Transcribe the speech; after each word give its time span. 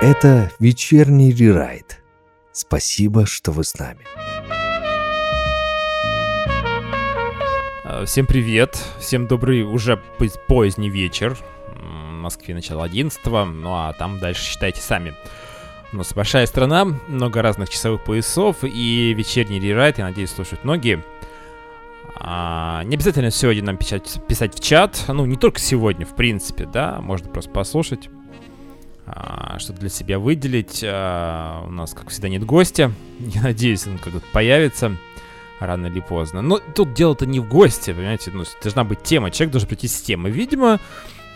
Это 0.00 0.50
вечерний 0.58 1.30
рерайт. 1.30 2.02
Спасибо, 2.52 3.26
что 3.26 3.52
вы 3.52 3.64
с 3.64 3.78
нами. 3.78 4.00
А, 7.84 8.06
Всем 8.06 8.24
привет, 8.24 8.82
всем 8.98 9.26
добрый 9.26 9.62
уже 9.62 10.00
поздний 10.48 10.88
вечер. 10.88 11.36
В 11.66 12.12
Москве 12.12 12.54
начало 12.54 12.82
11 12.84 13.20
ну 13.26 13.74
а 13.74 13.92
там 13.92 14.18
дальше 14.20 14.42
считайте 14.42 14.80
сами. 14.80 15.14
У 15.92 15.98
нас 15.98 16.14
большая 16.14 16.46
страна, 16.46 16.86
много 16.86 17.42
разных 17.42 17.68
часовых 17.68 18.02
поясов 18.02 18.56
и 18.62 19.12
вечерний 19.12 19.60
рерайт, 19.60 19.98
я 19.98 20.04
надеюсь, 20.04 20.30
слушают 20.30 20.64
многие. 20.64 21.04
А, 22.14 22.84
не 22.84 22.96
обязательно 22.96 23.30
сегодня 23.30 23.64
нам 23.64 23.76
писать, 23.76 24.18
писать 24.26 24.54
в 24.54 24.64
чат, 24.64 25.04
ну 25.08 25.26
не 25.26 25.36
только 25.36 25.60
сегодня, 25.60 26.06
в 26.06 26.16
принципе, 26.16 26.64
да, 26.64 27.02
можно 27.02 27.28
просто 27.28 27.50
послушать, 27.50 28.08
а, 29.06 29.58
что-то 29.58 29.80
для 29.80 29.88
себя 29.88 30.18
выделить. 30.18 30.82
А, 30.84 31.64
у 31.66 31.70
нас, 31.70 31.94
как 31.94 32.10
всегда, 32.10 32.28
нет 32.28 32.44
гостя, 32.44 32.92
я 33.18 33.42
надеюсь, 33.42 33.86
он 33.86 33.98
когда-то 33.98 34.26
появится 34.32 34.96
рано 35.60 35.86
или 35.86 36.00
поздно. 36.00 36.42
Но 36.42 36.58
тут 36.58 36.94
дело-то 36.94 37.26
не 37.26 37.40
в 37.40 37.48
гости, 37.48 37.92
понимаете, 37.92 38.30
ну, 38.32 38.44
должна 38.62 38.84
быть 38.84 39.02
тема, 39.02 39.30
человек 39.30 39.52
должен 39.52 39.68
прийти 39.68 39.88
с 39.88 40.00
темой. 40.00 40.30
Видимо, 40.30 40.80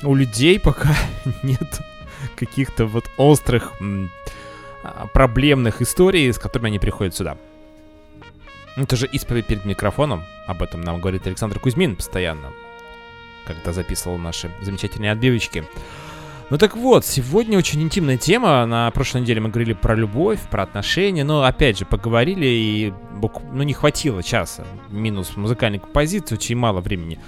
у 0.03 0.15
людей 0.15 0.59
пока 0.59 0.95
нет 1.43 1.81
каких-то 2.37 2.87
вот 2.87 3.05
острых 3.17 3.73
а, 4.83 5.07
проблемных 5.13 5.83
историй, 5.83 6.33
с 6.33 6.39
которыми 6.39 6.69
они 6.69 6.79
приходят 6.79 7.15
сюда. 7.15 7.37
Это 8.77 8.97
же 8.97 9.07
исповедь 9.07 9.47
перед 9.47 9.65
микрофоном, 9.65 10.25
об 10.47 10.63
этом 10.63 10.81
нам 10.81 11.01
говорит 11.01 11.27
Александр 11.27 11.61
Кузьмин 11.61 11.95
постоянно, 11.95 12.53
когда 13.47 13.73
записывал 13.73 14.19
наши 14.19 14.51
замечательные 14.63 15.13
отбивочки. 15.13 15.65
Ну 16.55 16.59
так 16.59 16.77
вот, 16.77 17.05
сегодня 17.05 17.59
очень 17.59 17.83
интимная 17.83 18.17
тема. 18.17 18.65
На 18.65 18.89
прошлой 18.93 19.23
неделе 19.23 19.41
мы 19.41 19.49
говорили 19.49 19.73
про 19.73 19.97
любовь, 19.97 20.39
про 20.53 20.63
отношения, 20.63 21.25
но 21.25 21.43
опять 21.43 21.81
же 21.81 21.85
поговорили 21.85 22.47
и 22.47 22.93
ну, 23.51 23.65
не 23.65 23.73
хватило 23.73 24.23
часа. 24.23 24.65
Минус 24.89 25.35
музыкальной 25.35 25.81
композиции, 25.81 26.37
очень 26.37 26.55
мало 26.55 26.81
времени. 26.81 27.19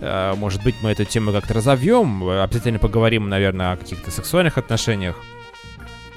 Э, 0.00 0.34
Может 0.34 0.64
быть, 0.64 0.74
мы 0.82 0.90
эту 0.90 1.04
тему 1.04 1.30
как-то 1.30 1.54
разовьем. 1.54 2.28
Обязательно 2.28 2.80
поговорим, 2.80 3.28
наверное, 3.28 3.74
о 3.74 3.76
каких-то 3.76 4.10
сексуальных 4.10 4.58
отношениях. 4.58 5.14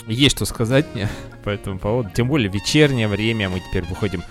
Есть 0.07 0.37
что 0.37 0.45
сказать 0.45 0.87
мне 0.95 1.09
по 1.43 1.51
этому 1.51 1.77
поводу. 1.77 2.09
Тем 2.09 2.27
более 2.27 2.49
вечернее 2.49 3.07
время, 3.07 3.49
мы 3.49 3.59
теперь 3.59 3.83
выходим 3.83 4.23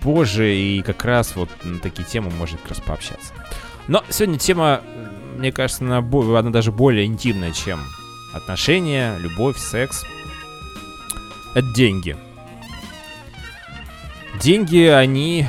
позже, 0.00 0.56
и 0.56 0.80
как 0.80 1.04
раз 1.04 1.36
вот 1.36 1.50
на 1.62 1.78
такие 1.80 2.04
темы 2.04 2.30
можно 2.30 2.56
как 2.56 2.70
раз 2.70 2.80
пообщаться. 2.80 3.34
Но 3.86 4.02
сегодня 4.08 4.38
тема, 4.38 4.80
мне 5.36 5.52
кажется, 5.52 5.84
она, 5.84 5.98
она 5.98 6.50
даже 6.50 6.72
более 6.72 7.06
интимная, 7.06 7.52
чем 7.52 7.80
отношения, 8.32 9.16
любовь, 9.18 9.58
секс. 9.58 10.04
Это 11.54 11.66
деньги. 11.74 12.16
Деньги, 14.40 14.84
они, 14.86 15.46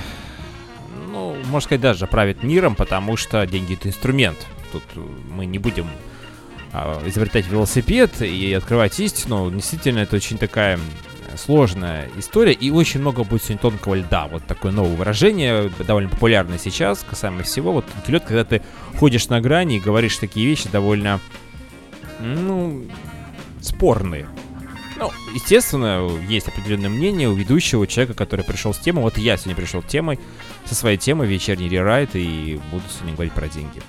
ну, 1.12 1.36
можно 1.46 1.60
сказать, 1.60 1.82
даже 1.82 2.08
правят 2.08 2.44
миром, 2.44 2.76
потому 2.76 3.18
что 3.18 3.46
деньги 3.46 3.74
это 3.74 3.90
инструмент. 3.90 4.38
Тут 4.72 4.84
э, 4.96 5.00
мы 5.30 5.46
не 5.46 5.60
будем 5.60 5.88
а, 6.72 7.02
изобретать 7.06 7.48
велосипед 7.48 8.22
и 8.22 8.54
открывать 8.54 9.00
истину. 9.00 9.52
Действительно, 9.52 10.00
это 10.00 10.16
очень 10.16 10.38
такая 10.38 10.80
сложная 11.38 12.10
история, 12.18 12.54
и 12.54 12.70
очень 12.72 13.00
много 13.00 13.24
будет 13.24 13.44
сегодня 13.44 13.60
тонкого 13.60 13.96
льда. 13.96 14.28
Вот 14.28 14.46
такое 14.46 14.72
новое 14.72 14.96
выражение, 14.96 15.72
довольно 15.86 16.10
популярное 16.10 16.58
сейчас, 16.58 17.06
касаемо 17.08 17.44
всего. 17.44 17.72
Вот 17.72 17.86
тонкий 17.86 18.12
лед, 18.12 18.24
когда 18.26 18.44
ты 18.44 18.62
ходишь 18.98 19.30
на 19.30 19.40
грани 19.42 19.78
и 19.78 19.80
говоришь 19.80 20.18
такие 20.18 20.48
вещи 20.48 20.68
довольно, 20.70 21.20
ну, 22.20 22.86
спорные. 23.62 24.28
Ну, 24.98 25.12
естественно, 25.36 26.10
есть 26.28 26.48
определенное 26.48 26.90
мнение 26.90 27.30
у 27.30 27.34
ведущего, 27.34 27.86
человека, 27.86 28.16
который 28.16 28.44
пришел 28.44 28.74
с 28.74 28.80
темой. 28.80 29.04
Вот 29.04 29.18
я 29.18 29.38
сегодня 29.38 29.56
пришел 29.56 29.84
темой, 29.84 30.20
со 30.66 30.74
своей 30.74 30.98
темой 30.98 31.28
вечерний 31.28 31.70
рерайт, 31.70 32.16
и 32.16 32.60
буду 32.72 32.84
сегодня 32.90 33.14
говорить 33.14 33.34
про 33.34 33.48
деньги. 33.48 33.82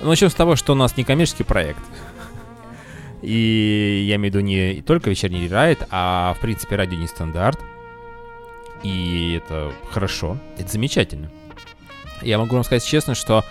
Начнем 0.00 0.30
с 0.30 0.34
того, 0.34 0.56
что 0.56 0.72
у 0.72 0.76
нас 0.76 0.96
не 0.96 1.04
коммерческий 1.04 1.44
проект. 1.44 1.82
И 3.22 4.04
я 4.08 4.16
имею 4.16 4.32
в 4.32 4.36
виду 4.36 4.40
не 4.40 4.82
только 4.82 5.10
вечерний 5.10 5.44
рерайт, 5.44 5.86
а 5.90 6.34
в 6.34 6.40
принципе 6.40 6.76
радио 6.76 6.98
не 6.98 7.06
стандарт. 7.06 7.58
И 8.82 9.40
это 9.42 9.72
хорошо, 9.90 10.38
это 10.56 10.70
замечательно. 10.70 11.30
Я 12.22 12.38
могу 12.38 12.54
вам 12.54 12.64
сказать 12.64 12.84
честно, 12.84 13.14
что, 13.14 13.44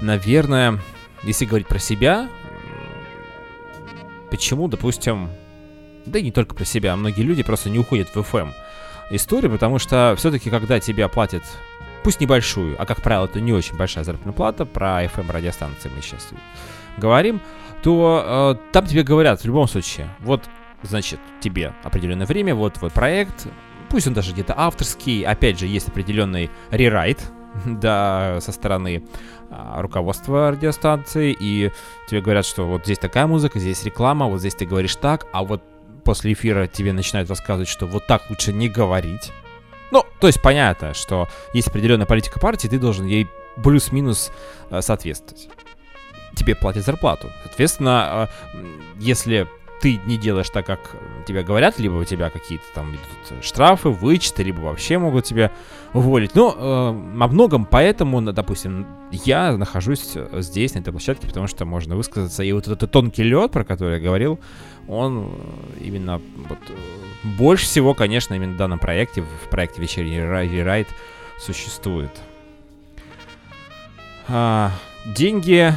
наверное, 0.00 0.80
если 1.22 1.44
говорить 1.44 1.68
про 1.68 1.78
себя, 1.78 2.28
почему, 4.30 4.68
допустим, 4.68 5.30
да 6.06 6.18
и 6.18 6.22
не 6.22 6.32
только 6.32 6.54
про 6.54 6.64
себя, 6.64 6.96
многие 6.96 7.22
люди 7.22 7.42
просто 7.42 7.70
не 7.70 7.78
уходят 7.78 8.08
в 8.08 8.16
FM 8.16 8.52
историю, 9.10 9.50
потому 9.52 9.78
что 9.78 10.14
все-таки, 10.16 10.50
когда 10.50 10.80
тебя 10.80 11.08
платят, 11.08 11.44
пусть 12.02 12.20
небольшую, 12.20 12.80
а 12.80 12.86
как 12.86 13.02
правило, 13.02 13.26
это 13.26 13.40
не 13.40 13.52
очень 13.52 13.76
большая 13.76 14.04
заработная 14.04 14.34
плата, 14.34 14.64
про 14.64 15.04
FM 15.04 15.30
радиостанции 15.30 15.90
мы 15.94 16.02
сейчас 16.02 16.28
говорим, 16.98 17.40
то 17.84 18.56
э, 18.56 18.72
там 18.72 18.86
тебе 18.86 19.02
говорят 19.02 19.42
в 19.42 19.44
любом 19.44 19.68
случае, 19.68 20.08
вот, 20.20 20.48
значит, 20.82 21.20
тебе 21.40 21.74
определенное 21.82 22.26
время, 22.26 22.54
вот 22.54 22.74
твой 22.74 22.90
проект, 22.90 23.46
пусть 23.90 24.06
он 24.06 24.14
даже 24.14 24.32
где-то 24.32 24.54
авторский, 24.56 25.22
опять 25.22 25.60
же, 25.60 25.66
есть 25.66 25.88
определенный 25.88 26.50
рерайт, 26.70 27.30
да, 27.66 28.38
со 28.40 28.52
стороны 28.52 29.04
а, 29.50 29.82
руководства 29.82 30.50
радиостанции, 30.50 31.36
и 31.38 31.70
тебе 32.08 32.22
говорят, 32.22 32.46
что 32.46 32.66
вот 32.66 32.84
здесь 32.84 32.98
такая 32.98 33.26
музыка, 33.26 33.58
здесь 33.58 33.84
реклама, 33.84 34.28
вот 34.28 34.40
здесь 34.40 34.54
ты 34.54 34.64
говоришь 34.64 34.96
так, 34.96 35.26
а 35.32 35.44
вот 35.44 35.62
после 36.04 36.32
эфира 36.32 36.66
тебе 36.66 36.94
начинают 36.94 37.28
рассказывать, 37.28 37.68
что 37.68 37.84
вот 37.84 38.06
так 38.06 38.22
лучше 38.30 38.54
не 38.54 38.70
говорить. 38.70 39.30
Ну, 39.90 40.02
то 40.20 40.26
есть 40.26 40.40
понятно, 40.40 40.94
что 40.94 41.28
есть 41.52 41.68
определенная 41.68 42.06
политика 42.06 42.40
партии, 42.40 42.66
ты 42.66 42.78
должен 42.78 43.04
ей 43.04 43.28
плюс-минус 43.62 44.32
э, 44.70 44.80
соответствовать. 44.80 45.50
Тебе 46.36 46.54
платят 46.54 46.84
зарплату. 46.84 47.30
Соответственно, 47.44 48.28
м, 48.54 48.82
если 48.98 49.46
ты 49.80 50.00
не 50.06 50.16
делаешь 50.16 50.48
так, 50.48 50.64
как 50.64 50.96
тебе 51.26 51.42
говорят, 51.42 51.78
либо 51.78 51.94
у 51.96 52.04
тебя 52.04 52.30
какие-то 52.30 52.64
там 52.74 52.90
идут 52.92 53.44
штрафы, 53.44 53.90
вычеты, 53.90 54.42
либо 54.42 54.60
вообще 54.60 54.96
могут 54.96 55.26
тебя 55.26 55.50
уволить. 55.92 56.34
Ну, 56.34 56.54
э, 56.56 57.16
во 57.16 57.28
многом 57.28 57.66
поэтому, 57.66 58.22
допустим, 58.22 58.86
я 59.10 59.56
нахожусь 59.56 60.16
здесь, 60.32 60.74
на 60.74 60.78
этой 60.78 60.90
площадке, 60.90 61.26
потому 61.26 61.48
что 61.48 61.66
можно 61.66 61.96
высказаться. 61.96 62.42
И 62.42 62.52
вот 62.52 62.66
этот 62.66 62.90
тонкий 62.90 63.24
лед, 63.24 63.50
про 63.52 63.62
который 63.64 63.98
я 63.98 64.00
говорил, 64.00 64.40
он 64.88 65.30
именно 65.80 66.20
вот, 66.48 66.58
э, 66.70 66.72
больше 67.36 67.66
всего, 67.66 67.92
конечно, 67.92 68.32
именно 68.32 68.54
в 68.54 68.56
данном 68.56 68.78
проекте, 68.78 69.22
в 69.22 69.50
проекте 69.50 69.82
«Вечерний 69.82 70.18
рай- 70.20 70.48
рерайт» 70.48 70.88
существует. 71.38 72.10
А, 74.28 74.70
деньги... 75.04 75.74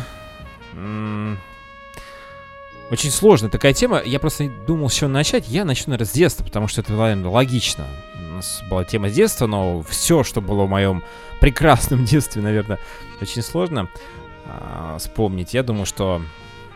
Очень 2.90 3.12
сложная 3.12 3.50
такая 3.50 3.74
тема. 3.74 4.02
Я 4.04 4.20
просто 4.20 4.50
думал, 4.50 4.90
с 4.90 4.94
чего 4.94 5.10
начать. 5.10 5.50
Я 5.50 5.66
начну, 5.66 5.92
наверное, 5.92 6.10
с 6.10 6.14
детства, 6.14 6.46
потому 6.46 6.68
что 6.68 6.80
это, 6.80 6.94
наверное, 6.94 7.30
логично. 7.30 7.86
У 8.16 8.36
нас 8.36 8.64
была 8.70 8.86
тема 8.86 9.10
с 9.10 9.14
детства, 9.14 9.46
но 9.46 9.82
все, 9.82 10.24
что 10.24 10.40
было 10.40 10.64
в 10.64 10.70
моем 10.70 11.04
прекрасном 11.42 12.06
детстве, 12.06 12.42
наверное, 12.42 12.80
очень 13.22 13.42
сложно 13.42 13.90
а, 14.46 14.98
вспомнить. 15.00 15.54
Я 15.54 15.64
думаю, 15.64 15.86
что, 15.86 16.22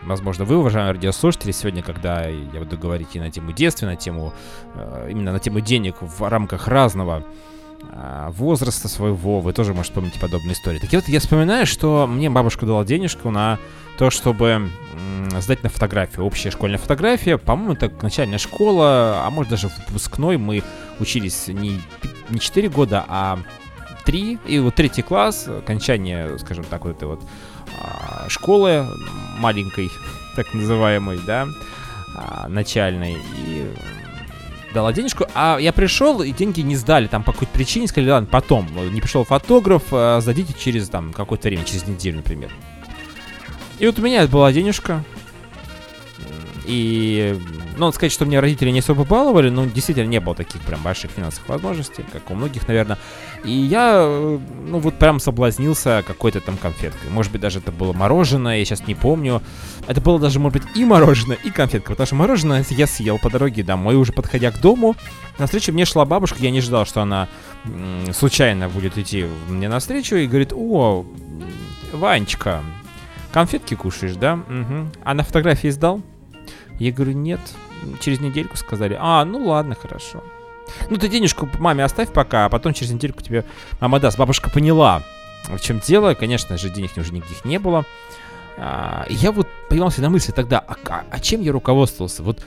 возможно, 0.02 0.44
вы, 0.44 0.58
уважаемые 0.58 0.92
радиослушатели, 0.92 1.52
сегодня, 1.52 1.82
когда 1.82 2.26
я 2.26 2.60
буду 2.60 2.76
говорить 2.76 3.14
и 3.14 3.20
на 3.20 3.30
тему 3.30 3.52
детства, 3.52 3.86
на 3.86 3.96
тему, 3.96 4.34
э, 4.74 5.08
именно 5.10 5.32
на 5.32 5.38
тему 5.38 5.60
денег 5.60 5.96
в 6.00 6.28
рамках 6.28 6.68
разного 6.68 7.24
возраста 8.30 8.88
своего, 8.88 9.40
вы 9.40 9.52
тоже 9.52 9.74
можете 9.74 9.92
вспомнить 9.92 10.20
подобные 10.20 10.54
истории. 10.54 10.78
Так 10.78 10.92
вот 10.92 11.08
я 11.08 11.20
вспоминаю, 11.20 11.66
что 11.66 12.06
мне 12.06 12.30
бабушка 12.30 12.66
дала 12.66 12.84
денежку 12.84 13.30
на 13.30 13.58
то, 13.98 14.10
чтобы 14.10 14.70
сдать 15.40 15.62
на 15.62 15.68
фотографию. 15.68 16.24
Общая 16.24 16.50
школьная 16.50 16.78
фотография, 16.78 17.38
по-моему, 17.38 17.74
это 17.74 17.92
начальная 18.02 18.38
школа, 18.38 19.22
а 19.24 19.30
может 19.30 19.50
даже 19.50 19.68
выпускной. 19.68 20.36
Мы 20.36 20.62
учились 20.98 21.48
не, 21.48 21.80
не 22.30 22.40
4 22.40 22.68
года, 22.68 23.04
а 23.08 23.38
3. 24.04 24.38
И 24.46 24.58
вот 24.58 24.74
третий 24.74 25.02
класс, 25.02 25.48
окончание, 25.48 26.38
скажем 26.38 26.64
так, 26.64 26.84
вот 26.84 26.96
этой 26.96 27.08
вот 27.08 27.22
а, 27.80 28.28
школы 28.28 28.86
маленькой, 29.38 29.90
так 30.36 30.52
называемой, 30.54 31.20
да, 31.26 31.46
а, 32.16 32.48
начальной. 32.48 33.16
И 33.36 33.74
дала 34.72 34.92
денежку, 34.92 35.26
а 35.34 35.58
я 35.58 35.72
пришел, 35.72 36.22
и 36.22 36.32
деньги 36.32 36.60
не 36.60 36.76
сдали, 36.76 37.06
там 37.06 37.22
по 37.22 37.32
какой-то 37.32 37.52
причине 37.52 37.88
сказали, 37.88 38.10
ладно, 38.10 38.28
потом, 38.30 38.68
не 38.92 39.00
пришел 39.00 39.24
фотограф, 39.24 39.84
а, 39.92 40.20
сдадите 40.20 40.54
через 40.58 40.88
там 40.88 41.12
какое-то 41.12 41.48
время, 41.48 41.64
через 41.64 41.86
неделю, 41.86 42.16
например. 42.16 42.50
И 43.78 43.86
вот 43.86 43.98
у 43.98 44.02
меня 44.02 44.26
была 44.26 44.52
денежка, 44.52 45.04
И, 46.64 47.38
ну, 47.76 47.90
сказать, 47.92 48.12
что 48.12 48.24
мне 48.24 48.40
родители 48.40 48.70
не 48.70 48.80
особо 48.80 49.04
баловали, 49.04 49.50
но 49.50 49.66
действительно 49.66 50.08
не 50.08 50.20
было 50.20 50.34
таких 50.34 50.60
прям 50.62 50.82
больших 50.82 51.10
финансовых 51.10 51.48
возможностей, 51.48 52.04
как 52.12 52.30
у 52.30 52.34
многих, 52.34 52.68
наверное. 52.68 52.98
И 53.44 53.50
я, 53.50 54.04
э, 54.04 54.38
ну, 54.66 54.78
вот 54.78 54.98
прям 54.98 55.18
соблазнился 55.18 56.04
какой-то 56.06 56.40
там 56.40 56.56
конфеткой. 56.56 57.10
Может 57.10 57.32
быть, 57.32 57.40
даже 57.40 57.58
это 57.58 57.72
было 57.72 57.92
мороженое, 57.92 58.58
я 58.58 58.64
сейчас 58.64 58.86
не 58.86 58.94
помню. 58.94 59.42
Это 59.88 60.00
было 60.00 60.18
даже, 60.18 60.38
может 60.38 60.62
быть, 60.62 60.76
и 60.76 60.84
мороженое, 60.84 61.36
и 61.42 61.50
конфетка, 61.50 61.90
потому 61.90 62.06
что 62.06 62.14
мороженое 62.14 62.64
я 62.70 62.86
съел 62.86 63.18
по 63.18 63.30
дороге 63.30 63.62
домой, 63.62 63.96
уже 63.96 64.12
подходя 64.12 64.50
к 64.52 64.60
дому. 64.60 64.94
На 65.38 65.46
встречу 65.46 65.72
мне 65.72 65.84
шла 65.84 66.04
бабушка, 66.04 66.38
я 66.40 66.50
не 66.50 66.60
ждал, 66.60 66.86
что 66.86 67.02
она 67.02 67.28
случайно 68.12 68.68
будет 68.68 68.98
идти 68.98 69.26
мне 69.48 69.68
навстречу 69.68 70.16
и 70.16 70.26
говорит, 70.26 70.52
о, 70.54 71.04
Ванечка, 71.92 72.62
конфетки 73.32 73.74
кушаешь, 73.74 74.14
да? 74.14 74.34
Угу. 74.34 74.90
А 75.04 75.14
на 75.14 75.24
фотографии 75.24 75.68
сдал? 75.68 76.00
Я 76.82 76.90
говорю, 76.90 77.12
нет. 77.12 77.40
Через 78.00 78.20
недельку 78.20 78.56
сказали. 78.56 78.96
А, 79.00 79.24
ну 79.24 79.46
ладно, 79.46 79.76
хорошо. 79.76 80.24
Ну 80.90 80.96
ты 80.96 81.08
денежку 81.08 81.48
маме 81.58 81.84
оставь 81.84 82.12
пока, 82.12 82.46
а 82.46 82.48
потом 82.48 82.74
через 82.74 82.90
недельку 82.90 83.22
тебе 83.22 83.44
мама 83.80 84.00
даст. 84.00 84.18
Бабушка 84.18 84.50
поняла, 84.50 85.02
в 85.48 85.60
чем 85.60 85.78
дело. 85.78 86.14
Конечно 86.14 86.58
же, 86.58 86.70
денег 86.70 86.90
уже 86.96 87.12
никаких 87.12 87.44
не 87.44 87.60
было. 87.60 87.84
А, 88.56 89.06
я 89.08 89.30
вот 89.30 89.46
поймался 89.68 90.02
на 90.02 90.10
мысли 90.10 90.32
тогда, 90.32 90.58
а, 90.58 90.74
а, 90.88 91.04
а 91.08 91.20
чем 91.20 91.40
я 91.40 91.52
руководствовался? 91.52 92.24
Вот 92.24 92.44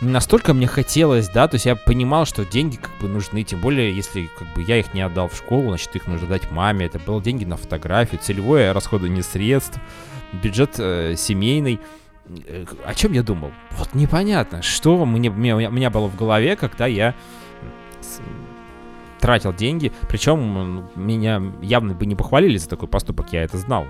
настолько 0.00 0.54
мне 0.54 0.68
хотелось, 0.68 1.28
да, 1.28 1.48
то 1.48 1.56
есть 1.56 1.66
я 1.66 1.74
понимал, 1.74 2.24
что 2.24 2.44
деньги 2.44 2.76
как 2.76 2.92
бы 3.00 3.08
нужны, 3.08 3.42
тем 3.42 3.60
более, 3.60 3.94
если 3.94 4.30
как 4.38 4.46
бы 4.54 4.62
я 4.62 4.78
их 4.78 4.94
не 4.94 5.02
отдал 5.02 5.28
в 5.28 5.36
школу, 5.36 5.68
значит, 5.68 5.94
их 5.96 6.06
нужно 6.06 6.28
дать 6.28 6.50
маме, 6.52 6.86
это 6.86 7.00
было 7.00 7.20
деньги 7.20 7.44
на 7.44 7.56
фотографию, 7.56 8.20
целевое 8.22 8.72
расходование 8.72 9.24
средств, 9.24 9.78
бюджет 10.32 10.76
э, 10.78 11.14
семейный. 11.16 11.80
Э, 12.46 12.64
о 12.84 12.94
чем 12.94 13.12
я 13.12 13.22
думал? 13.22 13.50
Вот 13.72 13.94
непонятно, 13.94 14.62
что 14.62 15.04
мне, 15.04 15.30
мне, 15.30 15.54
у 15.54 15.70
меня 15.70 15.90
было 15.90 16.08
в 16.08 16.16
голове, 16.16 16.56
когда 16.56 16.86
я 16.86 17.14
тратил 19.20 19.52
деньги, 19.52 19.92
причем 20.08 20.88
меня 20.96 21.40
явно 21.62 21.94
бы 21.94 22.06
не 22.06 22.16
похвалили 22.16 22.56
за 22.56 22.68
такой 22.68 22.88
поступок, 22.88 23.32
я 23.32 23.42
это 23.42 23.56
знал. 23.56 23.86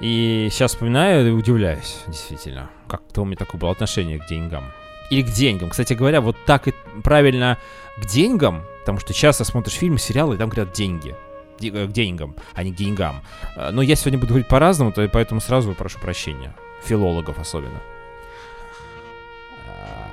И 0.00 0.48
сейчас 0.50 0.72
вспоминаю 0.72 1.28
и 1.28 1.30
удивляюсь, 1.30 2.02
действительно, 2.06 2.68
как-то 2.88 3.22
у 3.22 3.24
меня 3.24 3.36
такое 3.36 3.60
было 3.60 3.70
отношение 3.70 4.18
к 4.18 4.26
деньгам. 4.26 4.72
Или 5.08 5.22
к 5.22 5.30
деньгам. 5.30 5.70
Кстати 5.70 5.94
говоря, 5.94 6.20
вот 6.20 6.36
так 6.44 6.68
и 6.68 6.74
правильно 7.02 7.58
к 7.96 8.06
деньгам, 8.06 8.64
потому 8.80 8.98
что 8.98 9.14
часто 9.14 9.44
смотришь 9.44 9.74
фильмы, 9.74 9.98
сериалы, 9.98 10.34
и 10.34 10.38
там 10.38 10.50
говорят 10.50 10.74
деньги. 10.74 11.14
Э, 11.60 11.86
к 11.86 11.92
деньгам, 11.92 12.34
а 12.54 12.62
не 12.62 12.72
к 12.72 12.76
деньгам. 12.76 13.22
Э, 13.56 13.70
но 13.70 13.82
я 13.82 13.96
сегодня 13.96 14.18
буду 14.18 14.30
говорить 14.30 14.48
по-разному, 14.48 14.92
то 14.92 15.06
поэтому 15.08 15.40
сразу 15.40 15.72
прошу 15.74 15.98
прощения. 15.98 16.54
Филологов 16.84 17.38
особенно. 17.38 17.80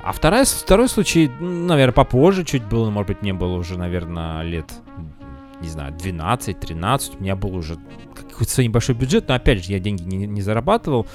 А 0.02 0.12
вторая, 0.12 0.44
второй 0.44 0.88
случай, 0.88 1.30
наверное, 1.40 1.94
попозже 1.94 2.44
чуть 2.44 2.62
было, 2.62 2.90
может 2.90 3.08
быть, 3.08 3.22
мне 3.22 3.32
было 3.32 3.56
уже, 3.56 3.78
наверное, 3.78 4.42
лет, 4.42 4.70
не 5.62 5.68
знаю, 5.68 5.94
12-13, 5.94 7.16
у 7.18 7.22
меня 7.22 7.36
был 7.36 7.56
уже 7.56 7.78
какой-то 8.14 8.62
небольшой 8.62 8.94
бюджет, 8.96 9.28
но 9.28 9.34
опять 9.34 9.64
же, 9.64 9.72
я 9.72 9.78
деньги 9.78 10.02
не, 10.02 10.26
не 10.26 10.42
зарабатывал, 10.42 11.06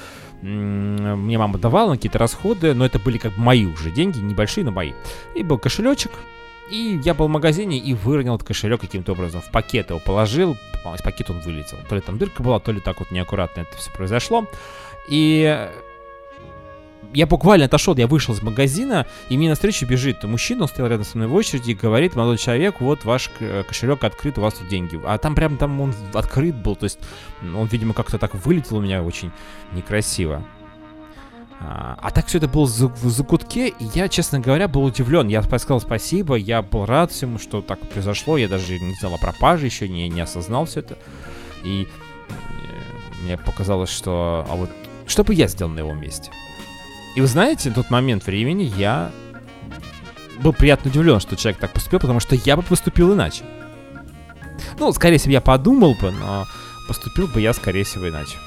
мне 0.42 1.38
мама 1.38 1.60
давала 1.60 1.94
какие-то 1.94 2.18
расходы, 2.18 2.74
но 2.74 2.84
это 2.84 2.98
были 2.98 3.20
как 3.20 3.34
бы 3.34 3.42
мои 3.42 3.66
уже 3.66 3.92
деньги, 3.92 4.18
небольшие, 4.18 4.66
но 4.66 4.72
мои. 4.72 4.94
И 5.36 5.44
был 5.44 5.60
кошелечек, 5.60 6.12
и 6.72 7.00
я 7.04 7.14
был 7.14 7.28
в 7.28 7.32
магазине 7.32 7.78
и 7.78 7.94
выронил 7.94 8.36
этот 8.36 8.48
кошелек 8.48 8.82
каким-то 8.82 9.14
образом. 9.14 9.42
В 9.42 9.52
пакет 9.52 9.90
его 9.90 10.00
положил, 10.00 10.58
из 10.96 11.02
пакета 11.02 11.34
он 11.34 11.40
вылетел. 11.40 11.78
То 11.88 11.96
ли 11.96 12.02
там 12.02 12.18
дырка 12.18 12.44
была, 12.44 12.60
то 12.60 12.72
ли 12.72 12.80
так 12.80 13.00
вот 13.00 13.12
неаккуратно 13.12 13.62
это 13.62 13.78
все 13.78 13.92
произошло. 13.92 14.48
И 15.10 15.70
я 17.14 17.26
буквально 17.26 17.66
отошел, 17.66 17.96
я 17.96 18.08
вышел 18.08 18.36
из 18.36 18.42
магазина, 18.44 19.08
и 19.30 19.38
мне 19.38 19.50
навстречу 19.50 19.86
бежит 19.86 20.24
мужчина, 20.24 20.64
он 20.64 20.68
стоял 20.68 20.90
рядом 20.90 21.06
со 21.06 21.18
мной 21.18 21.28
в 21.28 21.34
очереди, 21.34 21.72
и 21.72 21.74
говорит, 21.74 22.16
молодой 22.16 22.38
человек, 22.38 22.82
вот 22.82 23.04
ваш 23.04 23.32
кошелек 23.68 24.04
открыт, 24.04 24.38
у 24.38 24.42
вас 24.42 24.56
тут 24.56 24.68
деньги. 24.68 25.00
А 25.06 25.18
там 25.18 25.34
прям 25.34 25.58
там 25.58 25.82
он 25.82 25.94
открыт 26.14 26.56
был, 26.56 26.76
то 26.76 26.84
есть 26.84 27.00
он, 27.42 27.68
видимо, 27.68 27.94
как-то 27.94 28.20
так 28.20 28.36
вылетел 28.46 28.78
у 28.78 28.82
меня 28.82 29.02
очень 29.02 29.32
некрасиво. 29.74 30.44
А, 31.62 31.98
а 32.02 32.12
так 32.12 32.28
все 32.28 32.38
это 32.38 32.48
было 32.48 32.66
в 32.66 33.10
закутке, 33.10 33.68
и 33.68 33.86
я, 33.94 34.08
честно 34.08 34.40
говоря, 34.40 34.68
был 34.68 34.84
удивлен. 34.84 35.28
Я 35.28 35.44
сказал 35.44 35.82
спасибо, 35.82 36.36
я 36.36 36.62
был 36.62 36.86
рад 36.86 37.12
всему, 37.12 37.38
что 37.38 37.62
так 37.62 37.80
произошло. 37.90 38.38
Я 38.38 38.48
даже 38.48 38.80
не 38.80 38.94
знал 38.96 39.16
о 39.16 39.18
пропаже 39.18 39.66
еще, 39.66 39.90
не, 39.90 40.08
не 40.08 40.22
осознал 40.22 40.66
все 40.66 40.80
это. 40.80 40.98
И 41.64 41.88
э, 42.30 43.24
мне 43.24 43.38
показалось, 43.38 43.90
что... 43.90 44.46
А 44.50 44.56
вот 44.56 44.70
что 45.06 45.24
бы 45.24 45.34
я 45.34 45.48
сделал 45.48 45.72
на 45.72 45.80
его 45.80 45.94
месте? 45.94 46.32
И 47.16 47.22
вы 47.22 47.28
знаете, 47.28 47.72
в 47.72 47.74
тот 47.74 47.90
момент 47.90 48.26
времени 48.26 48.72
я 48.78 49.12
был 50.42 50.54
приятно 50.54 50.90
удивлен, 50.90 51.20
что 51.20 51.36
человек 51.36 51.60
так 51.60 51.74
поступил, 51.74 52.00
потому 52.00 52.22
что 52.22 52.36
я 52.36 52.56
бы 52.56 52.64
поступил 52.64 53.14
иначе. 53.14 53.44
Ну, 54.78 54.94
скорее 54.94 55.18
всего, 55.18 55.34
я 55.34 55.42
подумал 55.42 55.96
бы, 56.00 56.12
но 56.12 56.46
поступил 56.88 57.28
бы 57.28 57.42
я, 57.42 57.54
скорее 57.54 57.84
всего, 57.84 58.08
иначе. 58.08 58.38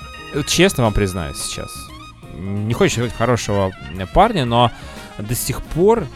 Честно 0.46 0.84
вам 0.84 0.94
признаюсь 0.94 1.36
сейчас. 1.36 1.91
Не 2.34 2.74
хочешь 2.74 2.94
сказать 2.94 3.14
хорошего 3.14 3.72
парня, 4.14 4.44
но 4.44 4.70
до 5.18 5.34
сих 5.34 5.62
пор 5.62 6.06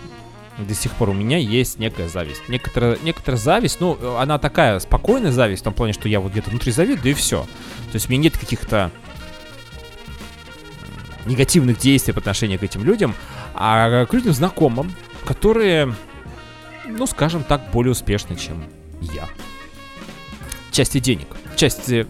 до 0.59 0.75
сих 0.75 0.93
пор 0.93 1.11
у 1.11 1.13
меня 1.13 1.37
есть 1.37 1.79
некая 1.79 2.09
зависть. 2.09 2.49
Некоторая, 2.49 2.99
некоторая 3.03 3.39
зависть, 3.39 3.79
ну, 3.81 4.17
она 4.17 4.39
такая 4.39 4.79
спокойная 4.79 5.31
зависть, 5.31 5.61
в 5.61 5.65
том 5.65 5.75
плане, 5.75 5.93
что 5.93 6.09
я 6.09 6.21
вот 6.21 6.33
где-то 6.33 6.51
внутри 6.51 6.73
завидую, 6.73 7.13
и 7.13 7.15
все. 7.15 7.43
То 7.91 7.95
есть 7.95 8.09
у 8.09 8.11
меня 8.11 8.23
нет 8.23 8.39
каких-то 8.39 8.91
негативных 11.27 11.79
действий 11.79 12.15
по 12.15 12.21
отношению 12.21 12.59
к 12.59 12.63
этим 12.63 12.85
людям, 12.85 13.15
а 13.55 14.07
к 14.07 14.15
людям 14.15 14.33
знакомым, 14.33 14.93
которые, 15.25 15.95
ну, 16.87 17.07
скажем 17.07 17.43
так, 17.43 17.71
более 17.71 17.93
успешны, 17.93 18.37
чем 18.37 18.65
я. 19.01 19.29
Части 20.71 21.01
денег, 21.01 21.27
части 21.57 22.07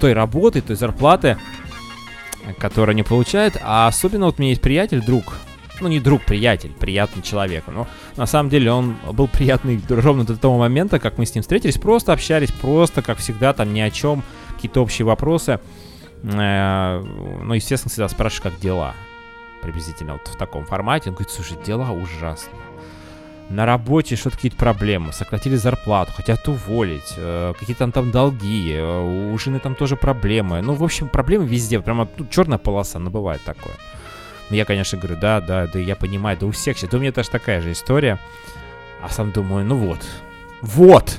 той 0.00 0.12
работы, 0.12 0.60
той 0.62 0.76
зарплаты, 0.76 1.38
которую 2.58 2.92
они 2.92 3.02
получают, 3.02 3.56
а 3.62 3.86
особенно 3.86 4.26
вот 4.26 4.38
у 4.38 4.42
меня 4.42 4.50
есть 4.50 4.62
приятель, 4.62 5.04
друг, 5.04 5.38
ну 5.80 5.88
не 5.88 6.00
друг, 6.00 6.24
приятель, 6.24 6.72
приятный 6.72 7.22
человек. 7.22 7.64
Но 7.66 7.86
на 8.16 8.26
самом 8.26 8.50
деле 8.50 8.72
он 8.72 8.96
был 9.12 9.28
приятный 9.28 9.80
ровно 9.88 10.24
до 10.24 10.36
того 10.36 10.58
момента, 10.58 10.98
как 10.98 11.18
мы 11.18 11.26
с 11.26 11.34
ним 11.34 11.42
встретились, 11.42 11.78
просто 11.78 12.12
общались, 12.12 12.52
просто 12.52 13.02
как 13.02 13.18
всегда, 13.18 13.52
там 13.52 13.72
ни 13.72 13.80
о 13.80 13.90
чем, 13.90 14.22
какие-то 14.54 14.82
общие 14.82 15.04
вопросы. 15.04 15.60
Э, 16.22 17.00
ну, 17.00 17.54
естественно, 17.54 17.90
всегда 17.90 18.08
спрашиваешь, 18.08 18.52
как 18.52 18.60
дела. 18.60 18.94
Приблизительно 19.62 20.14
вот 20.14 20.28
в 20.28 20.36
таком 20.36 20.64
формате. 20.64 21.10
Он 21.10 21.14
говорит, 21.14 21.32
слушай, 21.32 21.56
дела 21.64 21.90
ужасные. 21.90 22.65
На 23.48 23.64
работе 23.64 24.16
что-то 24.16 24.36
какие-то 24.36 24.56
проблемы, 24.56 25.12
сократили 25.12 25.54
зарплату, 25.54 26.12
хотят 26.16 26.48
уволить, 26.48 27.14
э, 27.16 27.52
какие-то 27.56 27.78
там, 27.78 27.92
там 27.92 28.10
долги, 28.10 28.72
э, 28.72 29.32
у 29.32 29.38
жены 29.38 29.60
там 29.60 29.76
тоже 29.76 29.94
проблемы. 29.94 30.62
Ну, 30.62 30.74
в 30.74 30.82
общем, 30.82 31.08
проблемы 31.08 31.46
везде, 31.46 31.78
прямо 31.80 32.08
ну, 32.16 32.26
черная 32.26 32.58
полоса, 32.58 32.98
но 32.98 33.08
бывает 33.08 33.40
такое. 33.44 33.74
Я, 34.50 34.64
конечно, 34.64 34.98
говорю, 34.98 35.16
да, 35.20 35.40
да, 35.40 35.68
да, 35.68 35.78
я 35.78 35.94
понимаю, 35.94 36.36
да 36.40 36.46
у 36.46 36.50
всех 36.50 36.76
сейчас, 36.76 36.90
да 36.90 36.98
у 36.98 37.00
меня 37.00 37.12
тоже 37.12 37.30
такая 37.30 37.60
же 37.60 37.70
история. 37.70 38.18
А 39.00 39.10
сам 39.10 39.30
думаю, 39.30 39.64
ну 39.64 39.76
вот, 39.76 40.00
вот, 40.62 41.18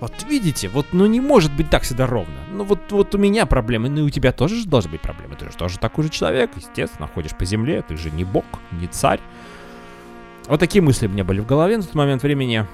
вот 0.00 0.12
видите, 0.28 0.68
вот 0.68 0.86
ну 0.92 1.06
не 1.06 1.20
может 1.20 1.52
быть 1.52 1.70
так 1.70 1.82
всегда 1.82 2.06
ровно. 2.06 2.34
Ну 2.50 2.64
вот, 2.64 2.80
вот 2.90 3.14
у 3.14 3.18
меня 3.18 3.46
проблемы, 3.46 3.88
ну 3.88 4.00
и 4.00 4.02
у 4.02 4.10
тебя 4.10 4.32
тоже 4.32 4.56
же 4.56 4.68
должны 4.68 4.92
быть 4.92 5.00
проблемы. 5.00 5.36
Ты 5.36 5.46
же 5.46 5.56
тоже 5.56 5.78
такой 5.78 6.04
же 6.04 6.10
человек, 6.10 6.50
естественно, 6.56 7.08
ходишь 7.08 7.36
по 7.36 7.44
земле, 7.44 7.82
ты 7.82 7.96
же 7.96 8.10
не 8.10 8.24
бог, 8.24 8.44
не 8.72 8.86
царь. 8.86 9.20
Вот 10.48 10.60
такие 10.60 10.82
мысли 10.82 11.06
у 11.06 11.10
меня 11.10 11.24
были 11.24 11.40
в 11.40 11.46
голове 11.46 11.76
на 11.76 11.82
тот 11.82 11.94
момент 11.94 12.22
времени. 12.22 12.66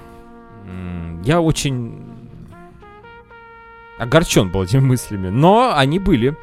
Я 1.25 1.41
очень 1.41 2.03
огорчен 3.97 4.49
был 4.49 4.63
этими 4.63 4.79
мыслями, 4.81 5.29
но 5.29 5.73
они 5.75 5.99
были. 5.99 6.37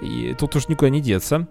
И 0.00 0.34
тут 0.38 0.56
уж 0.56 0.68
никуда 0.68 0.90
не 0.90 1.00
деться. 1.00 1.46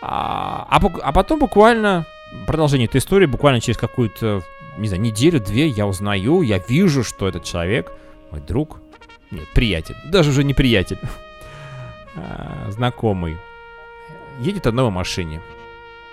А, 0.00 0.66
а, 0.68 0.80
а 1.02 1.12
потом 1.12 1.38
буквально 1.38 2.04
продолжение 2.46 2.86
этой 2.86 2.98
истории, 2.98 3.26
буквально 3.26 3.60
через 3.60 3.78
какую-то, 3.78 4.42
не 4.78 4.88
знаю, 4.88 5.02
неделю-две 5.02 5.68
я 5.68 5.86
узнаю, 5.86 6.42
я 6.42 6.58
вижу, 6.58 7.04
что 7.04 7.28
этот 7.28 7.44
человек 7.44 7.92
мой 8.32 8.40
друг, 8.40 8.80
нет, 9.30 9.46
приятель, 9.54 9.94
даже 10.10 10.30
уже 10.30 10.42
не 10.42 10.54
приятель, 10.54 10.98
а, 12.16 12.68
знакомый, 12.70 13.36
едет 14.40 14.64
новой 14.64 14.90
машине. 14.90 15.40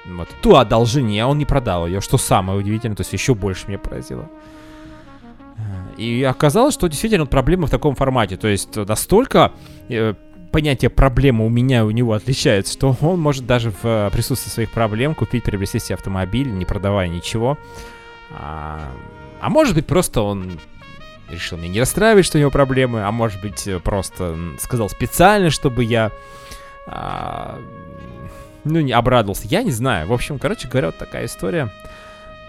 Вот. 0.05 0.29
Ту 0.41 0.55
одолжение, 0.55 1.23
а 1.23 1.27
он 1.27 1.37
не 1.37 1.45
продал 1.45 1.87
ее, 1.87 2.01
что 2.01 2.17
самое 2.17 2.59
удивительное, 2.59 2.95
то 2.95 3.01
есть 3.01 3.13
еще 3.13 3.35
больше 3.35 3.67
меня 3.67 3.79
поразило. 3.79 4.29
И 5.97 6.23
оказалось, 6.23 6.73
что 6.73 6.87
действительно 6.87 7.25
проблема 7.25 7.67
в 7.67 7.69
таком 7.69 7.93
формате, 7.95 8.37
то 8.37 8.47
есть 8.47 8.75
настолько 8.77 9.51
э, 9.89 10.13
понятие 10.51 10.89
проблемы 10.89 11.45
у 11.45 11.49
меня 11.49 11.79
и 11.79 11.83
у 11.83 11.91
него 11.91 12.13
отличается, 12.13 12.73
что 12.73 12.95
он 13.01 13.19
может 13.19 13.45
даже 13.45 13.71
в 13.71 13.83
э, 13.83 14.09
присутствии 14.11 14.49
своих 14.49 14.71
проблем 14.71 15.15
купить, 15.15 15.43
приобрести 15.43 15.79
себе 15.79 15.95
автомобиль, 15.95 16.49
не 16.49 16.63
продавая 16.65 17.07
ничего. 17.09 17.57
А, 18.31 18.89
а 19.41 19.49
может 19.49 19.75
быть, 19.75 19.85
просто 19.85 20.21
он 20.21 20.59
решил 21.29 21.57
меня 21.57 21.69
не 21.69 21.79
расстраивать, 21.79 22.25
что 22.25 22.37
у 22.37 22.41
него 22.41 22.51
проблемы, 22.51 23.03
а 23.03 23.11
может 23.11 23.41
быть, 23.41 23.67
э, 23.67 23.79
просто 23.79 24.37
сказал 24.59 24.89
специально, 24.89 25.49
чтобы 25.49 25.83
я... 25.83 26.11
А, 26.87 27.59
ну, 28.69 28.81
не 28.81 28.91
обрадовался. 28.91 29.47
Я 29.47 29.63
не 29.63 29.71
знаю. 29.71 30.07
В 30.07 30.13
общем, 30.13 30.39
короче 30.39 30.67
говоря, 30.67 30.87
вот 30.87 30.97
такая 30.97 31.25
история. 31.25 31.71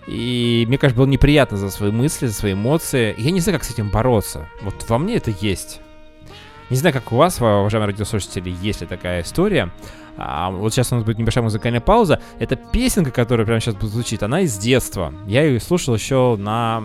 И 0.06 0.64
мне, 0.66 0.78
кажется, 0.78 0.96
было 0.96 1.06
неприятно 1.06 1.56
за 1.56 1.70
свои 1.70 1.90
мысли, 1.90 2.26
за 2.26 2.34
свои 2.34 2.54
эмоции. 2.54 3.14
Я 3.18 3.30
не 3.30 3.40
знаю, 3.40 3.58
как 3.58 3.66
с 3.66 3.70
этим 3.70 3.90
бороться. 3.90 4.48
Вот 4.62 4.74
во 4.88 4.98
мне 4.98 5.16
это 5.16 5.30
есть. 5.30 5.80
Не 6.70 6.76
знаю, 6.76 6.94
как 6.94 7.12
у 7.12 7.16
вас, 7.16 7.40
уважаемые 7.40 7.88
радиослушатели, 7.88 8.54
есть 8.62 8.80
ли 8.80 8.86
такая 8.86 9.22
история. 9.22 9.70
А, 10.16 10.50
вот 10.50 10.72
сейчас 10.72 10.92
у 10.92 10.96
нас 10.96 11.04
будет 11.04 11.18
небольшая 11.18 11.42
музыкальная 11.42 11.80
пауза. 11.80 12.20
Это 12.38 12.56
песенка, 12.56 13.10
которая 13.10 13.46
прямо 13.46 13.60
сейчас 13.60 13.74
будет 13.74 13.90
звучит, 13.90 14.22
она 14.22 14.42
из 14.42 14.56
детства. 14.56 15.12
Я 15.26 15.42
ее 15.44 15.58
слушал 15.60 15.94
еще 15.94 16.36
на 16.36 16.82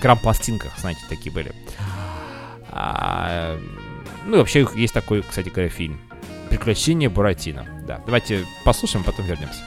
грамм-пластинках, 0.00 0.78
знаете, 0.78 1.00
такие 1.08 1.32
были. 1.32 1.52
А, 2.70 3.58
ну 4.26 4.36
и 4.36 4.38
вообще 4.38 4.66
есть 4.74 4.94
такой, 4.94 5.22
кстати 5.22 5.48
говоря, 5.48 5.68
фильм. 5.68 6.00
«Приключения 6.48 7.10
Буратино». 7.10 7.66
Да, 7.86 8.00
давайте 8.04 8.44
послушаем, 8.64 9.04
потом 9.04 9.26
вернемся. 9.26 9.60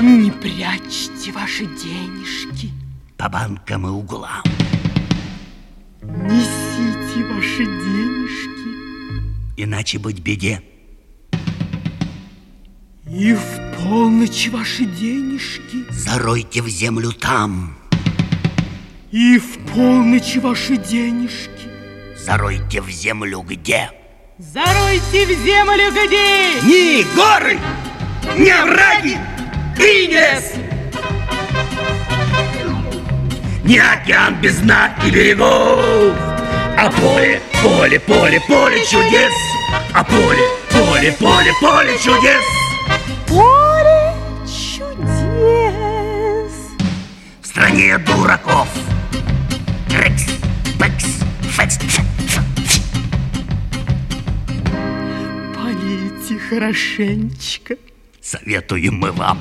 Не 0.00 0.30
прячьте 0.30 1.30
ваши 1.32 1.66
денежки 1.66 2.70
по 3.16 3.28
банкам 3.28 3.86
и 3.86 3.90
углам. 3.90 4.42
Несите 6.02 7.24
ваши 7.32 7.64
денежки, 7.64 9.22
иначе 9.56 9.98
быть 10.00 10.18
беде. 10.20 10.60
И 13.08 13.34
в 13.34 13.76
полночь 13.76 14.48
ваши 14.48 14.86
денежки 14.86 15.84
заройте 15.90 16.62
в 16.62 16.68
землю 16.68 17.12
там. 17.12 17.76
И 19.12 19.38
в 19.38 19.58
полночь 19.72 20.36
ваши 20.38 20.76
денежки 20.76 21.68
заройте 22.16 22.80
в 22.80 22.90
землю 22.90 23.42
где? 23.42 23.90
Заройте 24.50 25.24
в 25.24 25.44
землю 25.44 25.92
где? 25.92 26.60
Ни 26.62 27.04
горы, 27.14 27.60
ни 28.36 28.50
овраги, 28.50 29.16
и 29.78 30.08
не 30.08 30.14
лес. 30.14 30.54
Ни 33.62 33.78
океан 33.78 34.34
без 34.40 34.56
дна 34.58 34.96
и 35.06 35.10
берегов, 35.12 36.16
а 36.76 36.90
поле, 36.90 37.40
поле, 37.62 38.00
поле, 38.00 38.40
поле 38.40 38.84
чудес, 38.84 39.32
а 39.94 40.02
поле, 40.02 40.48
поле, 40.72 41.12
поле, 41.12 41.52
поле 41.60 41.96
чудес. 41.98 42.42
Поле 43.28 44.12
чудес. 44.44 45.32
В 47.40 47.46
стране 47.46 47.96
дураков. 47.98 48.66
Рекс, 49.88 50.24
бекс, 50.80 51.04
фекс, 51.56 51.78
Полейте 56.32 56.38
хорошенечко. 56.38 57.76
Советуем 58.20 58.94
мы 58.94 59.12
вам. 59.12 59.38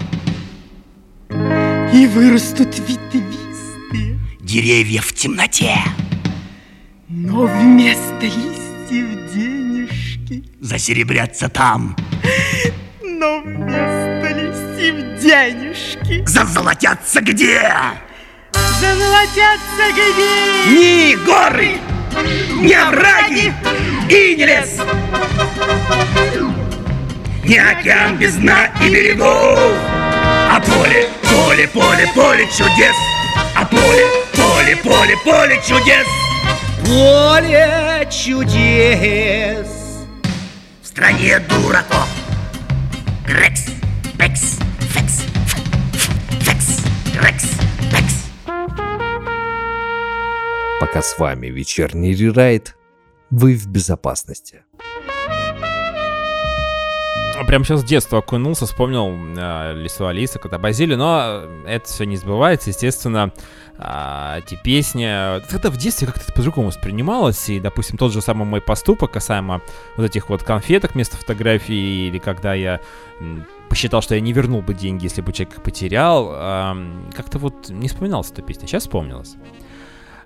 И 1.93 2.07
вырастут 2.07 2.77
ветвистые. 2.79 4.19
Деревья 4.39 5.01
в 5.01 5.13
темноте. 5.13 5.75
Но 7.07 7.45
вместо 7.45 8.24
листьев 8.24 9.31
денежки. 9.33 10.43
Засеребрятся 10.60 11.50
там. 11.50 11.95
Но 13.03 13.41
вместо 13.41 14.29
листьев 14.36 15.21
денежки. 15.21 16.25
Зазолотятся 16.25 17.21
где? 17.21 17.62
Зазолотятся 18.79 19.91
где? 19.93 20.71
Ни 20.71 21.15
горы, 21.25 21.71
ни 22.60 22.74
овраги 22.74 23.53
и 24.10 24.36
не 24.36 24.45
лес. 24.45 24.79
Ни 27.51 27.58
океан 27.58 28.17
без 28.17 28.38
дна 28.38 28.70
и 28.81 28.89
берегов. 28.89 29.75
А 29.84 30.62
поле, 30.62 31.10
поле, 31.22 31.67
поле, 31.67 32.08
поле 32.15 32.46
чудес. 32.46 32.96
А 33.58 33.65
поле, 33.65 34.05
поле, 34.34 34.77
поле, 34.77 35.17
поле 35.25 35.60
чудес. 35.67 36.08
Поле 36.86 38.08
чудес. 38.10 39.67
В 40.81 40.88
стране 40.88 41.39
дураков. 41.39 42.08
Рекс, 43.27 43.65
Бекс, 44.17 44.58
Фекс, 44.93 45.24
Фекс, 46.46 46.86
Рекс, 47.22 47.43
Бекс. 47.91 48.15
Пока 50.79 51.01
с 51.01 51.20
вами 51.20 51.48
вечерний 51.48 52.15
рерайт, 52.15 52.77
вы 53.29 53.55
в 53.55 53.67
безопасности. 53.67 54.63
Прям 57.51 57.65
сейчас 57.65 57.81
с 57.81 57.84
детства 57.84 58.20
окунулся, 58.20 58.65
вспомнил 58.65 59.12
э, 59.38 59.74
Лису 59.75 60.08
Алиса, 60.08 60.39
Кота 60.39 60.58
Базили, 60.58 60.96
но 60.96 61.43
это 61.67 61.86
все 61.86 62.05
не 62.05 62.15
сбывается, 62.15 62.70
естественно, 62.70 63.34
э, 63.77 64.39
эти 64.39 64.58
песни. 64.63 65.03
Это 65.03 65.70
в 65.70 65.75
детстве 65.75 66.08
как-то 66.08 66.31
по-другому 66.31 66.70
воспринималось, 66.70 67.50
и, 67.50 67.60
допустим, 67.60 67.98
тот 67.98 68.13
же 68.13 68.22
самый 68.22 68.46
мой 68.46 68.62
поступок 68.62 69.12
касаемо 69.12 69.62
вот 69.98 70.05
этих 70.05 70.29
вот 70.29 70.43
конфеток 70.43 70.93
вместо 70.93 71.17
фотографий, 71.17 72.08
или 72.08 72.20
когда 72.20 72.53
я 72.53 72.79
посчитал, 73.67 74.01
что 74.01 74.15
я 74.15 74.22
не 74.22 74.31
вернул 74.31 74.62
бы 74.62 74.74
деньги, 74.74 75.03
если 75.03 75.20
бы 75.20 75.34
человек 75.34 75.58
их 75.58 75.62
потерял, 75.62 76.31
э, 76.34 76.74
как-то 77.13 77.38
вот 77.38 77.67
не 77.67 77.89
вспоминалась 77.89 78.31
эта 78.31 78.43
песня, 78.43 78.65
сейчас 78.65 78.84
вспомнилась. 78.84 79.36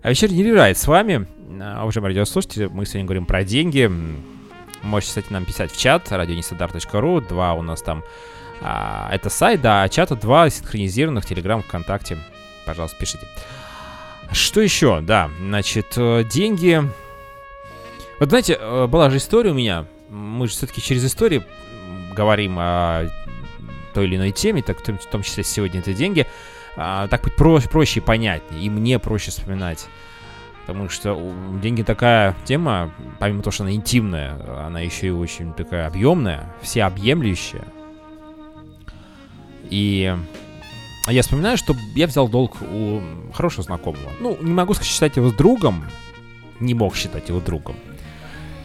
А 0.04 0.12
вечерний 0.12 0.44
рерайт 0.44 0.78
с 0.78 0.86
вами, 0.86 1.28
уважаемые 1.50 2.10
радиослушатели, 2.10 2.68
мы 2.68 2.86
сегодня 2.86 3.06
говорим 3.06 3.26
про 3.26 3.44
деньги, 3.44 3.92
Можете, 4.86 5.10
кстати, 5.10 5.34
нам 5.34 5.46
писать 5.46 5.72
в 5.72 5.78
чат 5.78 6.12
радионестандарт.ру. 6.12 7.22
Два 7.22 7.54
у 7.54 7.62
нас 7.62 7.82
там. 7.82 8.04
А, 8.62 9.10
это 9.12 9.30
сайт, 9.30 9.62
да, 9.62 9.84
а 9.84 9.90
чата 9.90 10.16
два 10.16 10.50
синхронизированных. 10.50 11.26
Телеграм, 11.26 11.62
ВКонтакте. 11.64 12.18
Пожалуйста, 12.66 12.98
пишите. 12.98 13.28
Что 14.32 14.62
еще? 14.62 15.02
Да, 15.02 15.30
значит, 15.40 15.94
э, 15.98 16.24
деньги. 16.24 16.82
Вот 18.20 18.30
знаете, 18.30 18.58
э, 18.60 18.88
была 18.88 19.10
же 19.10 19.18
история 19.18 19.52
у 19.52 19.56
меня. 19.56 19.86
Мы 20.10 20.48
же 20.48 20.54
все-таки 20.54 20.82
через 20.82 21.04
истории 21.04 21.44
говорим 22.16 22.58
о 22.60 23.10
той 23.94 24.06
или 24.06 24.16
иной 24.16 24.32
теме, 24.32 24.62
так 24.62 24.80
в 24.80 25.10
том 25.10 25.24
числе 25.24 25.44
сегодня 25.44 25.80
это 25.80 25.94
деньги. 25.94 26.28
А, 26.78 27.08
так 27.08 27.24
быть 27.24 27.36
проще, 27.36 27.70
проще 27.70 28.00
и 28.00 28.04
понятнее. 28.04 28.64
И 28.64 28.70
мне 28.70 29.00
проще 29.00 29.32
вспоминать. 29.32 29.88
Потому 30.66 30.90
что 30.90 31.34
деньги 31.62 31.84
такая 31.84 32.36
тема, 32.44 32.92
помимо 33.20 33.44
того, 33.44 33.52
что 33.52 33.64
она 33.64 33.74
интимная, 33.74 34.36
она 34.66 34.80
еще 34.80 35.08
и 35.08 35.12
очень 35.12 35.54
такая 35.54 35.86
объемная, 35.86 36.52
всеобъемлющая. 36.62 37.66
И 39.70 40.16
я 41.08 41.22
вспоминаю, 41.22 41.58
что 41.58 41.76
я 41.96 42.08
взял 42.08 42.28
долг 42.28 42.58
у 42.62 43.00
хорошего 43.32 43.64
знакомого. 43.64 44.12
Ну, 44.20 44.38
не 44.42 44.54
могу 44.54 44.74
считать 44.74 45.18
его 45.18 45.30
с 45.30 45.34
другом, 45.34 45.86
не 46.60 46.74
мог 46.74 46.96
считать 46.96 47.30
его 47.30 47.40
другом. 47.40 47.76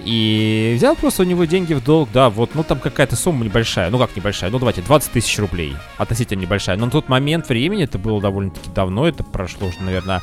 И 0.03 0.73
взял 0.79 0.97
просто 0.97 1.23
у 1.23 1.27
него 1.27 1.45
деньги 1.45 1.75
в 1.75 1.85
долг, 1.85 2.09
да, 2.15 2.31
вот, 2.31 2.55
ну 2.55 2.65
там 2.65 2.79
какая-то 2.79 3.17
сумма 3.17 3.45
небольшая, 3.45 3.91
ну 3.91 3.99
как 3.99 4.17
небольшая, 4.17 4.51
ну 4.51 4.59
давайте, 4.59 4.81
20 4.81 5.13
тысяч 5.13 5.39
рублей, 5.39 5.77
относительно 5.99 6.41
небольшая. 6.41 6.79
Но 6.79 6.87
на 6.87 6.91
тот 6.91 7.11
момент 7.11 7.51
времени, 7.51 7.85
это 7.85 7.99
было 7.99 8.19
довольно-таки 8.19 8.71
давно, 8.71 9.07
это 9.07 9.23
прошло 9.23 9.69
уже, 9.69 9.83
наверное, 9.83 10.23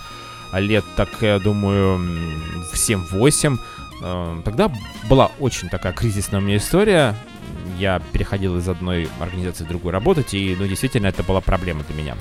лет, 0.54 0.86
так, 0.96 1.10
я 1.22 1.40
думаю, 1.40 1.98
в 2.72 2.76
7-8. 2.76 3.60
Э, 4.02 4.42
тогда 4.44 4.72
была 5.10 5.32
очень 5.40 5.70
такая 5.70 5.94
кризисная 5.94 6.40
у 6.40 6.44
меня 6.44 6.58
история. 6.58 7.16
Я 7.78 8.02
переходил 8.12 8.58
из 8.58 8.68
одной 8.68 9.10
организации 9.20 9.64
в 9.64 9.68
другую 9.68 9.92
работать, 9.92 10.34
и, 10.34 10.56
ну, 10.58 10.68
действительно, 10.68 11.08
это 11.08 11.24
была 11.24 11.42
проблема 11.42 11.84
для 11.84 11.96
меня. 11.96 12.16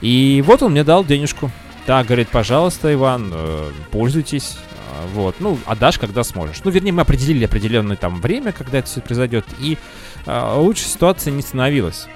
И 0.00 0.42
вот 0.46 0.62
он 0.62 0.72
мне 0.72 0.84
дал 0.84 1.04
денежку. 1.04 1.50
Так, 1.86 2.06
говорит, 2.06 2.28
пожалуйста, 2.28 2.92
Иван, 2.92 3.30
э, 3.32 3.70
пользуйтесь. 3.90 4.56
Э, 4.56 5.06
вот, 5.14 5.36
ну, 5.40 5.58
отдашь, 5.66 5.98
когда 5.98 6.24
сможешь. 6.24 6.62
Ну, 6.64 6.70
вернее, 6.70 6.92
мы 6.92 7.02
определили 7.02 7.44
определенное 7.44 7.96
там 7.96 8.20
время, 8.20 8.52
когда 8.52 8.78
это 8.78 8.88
все 8.88 9.00
произойдет, 9.00 9.44
и 9.58 9.78
лучше 10.26 10.84
ситуация 10.84 11.32
не 11.32 11.42
становилась. 11.42 12.06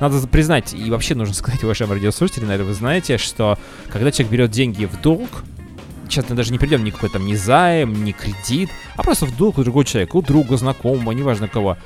Надо 0.00 0.26
признать, 0.26 0.74
и 0.74 0.90
вообще 0.90 1.14
нужно 1.14 1.34
сказать, 1.34 1.62
уважаемые 1.62 1.98
радиослушатели, 1.98 2.44
наверное, 2.44 2.68
вы 2.68 2.74
знаете, 2.74 3.18
что 3.18 3.58
когда 3.88 4.10
человек 4.10 4.32
берет 4.32 4.50
деньги 4.50 4.84
в 4.84 5.00
долг, 5.00 5.44
мы 6.28 6.36
даже 6.36 6.52
не 6.52 6.58
придем 6.58 6.84
никакой 6.84 7.08
там 7.08 7.24
ни 7.24 7.34
займ, 7.34 8.04
ни 8.04 8.12
кредит, 8.12 8.70
а 8.96 9.02
просто 9.02 9.26
в 9.26 9.36
долг 9.36 9.58
у 9.58 9.62
другого 9.62 9.84
человека, 9.84 10.16
у 10.16 10.22
друга, 10.22 10.56
знакомого, 10.56 11.12
неважно 11.12 11.48
кого, 11.48 11.78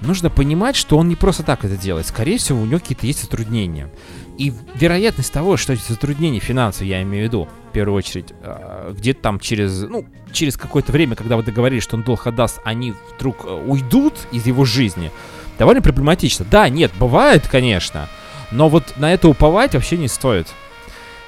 нужно 0.00 0.30
понимать, 0.30 0.76
что 0.76 0.96
он 0.96 1.08
не 1.08 1.16
просто 1.16 1.42
так 1.42 1.64
это 1.64 1.76
делает. 1.76 2.06
Скорее 2.06 2.38
всего, 2.38 2.60
у 2.60 2.64
него 2.64 2.78
какие-то 2.78 3.06
есть 3.06 3.22
затруднения. 3.22 3.90
И 4.38 4.52
вероятность 4.74 5.32
того, 5.32 5.56
что 5.56 5.72
эти 5.72 5.82
затруднения 5.88 6.40
финансовые, 6.40 6.90
я 6.90 7.02
имею 7.02 7.24
в 7.24 7.28
виду, 7.28 7.48
в 7.70 7.72
первую 7.72 7.96
очередь, 7.96 8.32
а, 8.42 8.92
где-то 8.92 9.20
там 9.20 9.40
через, 9.40 9.82
ну, 9.82 10.06
через 10.32 10.56
какое-то 10.56 10.92
время, 10.92 11.14
когда 11.16 11.36
вы 11.36 11.42
договорились, 11.42 11.82
что 11.82 11.96
он 11.96 12.02
долг 12.02 12.26
отдаст, 12.26 12.60
они 12.64 12.94
вдруг 13.14 13.44
э, 13.44 13.52
уйдут 13.52 14.14
из 14.32 14.46
его 14.46 14.64
жизни, 14.64 15.12
довольно 15.58 15.82
проблематично. 15.82 16.44
Да, 16.50 16.68
нет, 16.68 16.90
бывает, 16.98 17.46
конечно, 17.48 18.08
но 18.50 18.68
вот 18.68 18.94
на 18.96 19.12
это 19.12 19.28
уповать 19.28 19.74
вообще 19.74 19.96
не 19.96 20.08
стоит. 20.08 20.48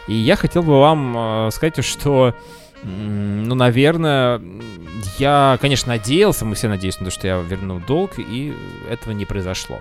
И 0.08 0.14
я 0.14 0.36
хотел 0.36 0.62
бы 0.62 0.78
вам 0.78 1.16
э, 1.16 1.50
сказать, 1.50 1.84
что 1.84 2.34
Ну, 2.82 3.54
наверное, 3.54 4.40
я, 5.18 5.58
конечно, 5.60 5.94
надеялся, 5.94 6.44
мы 6.44 6.54
все 6.54 6.68
надеялись 6.68 7.00
на 7.00 7.06
то, 7.06 7.10
что 7.10 7.26
я 7.26 7.38
верну 7.38 7.80
долг, 7.80 8.12
и 8.18 8.54
этого 8.88 9.12
не 9.12 9.24
произошло. 9.24 9.80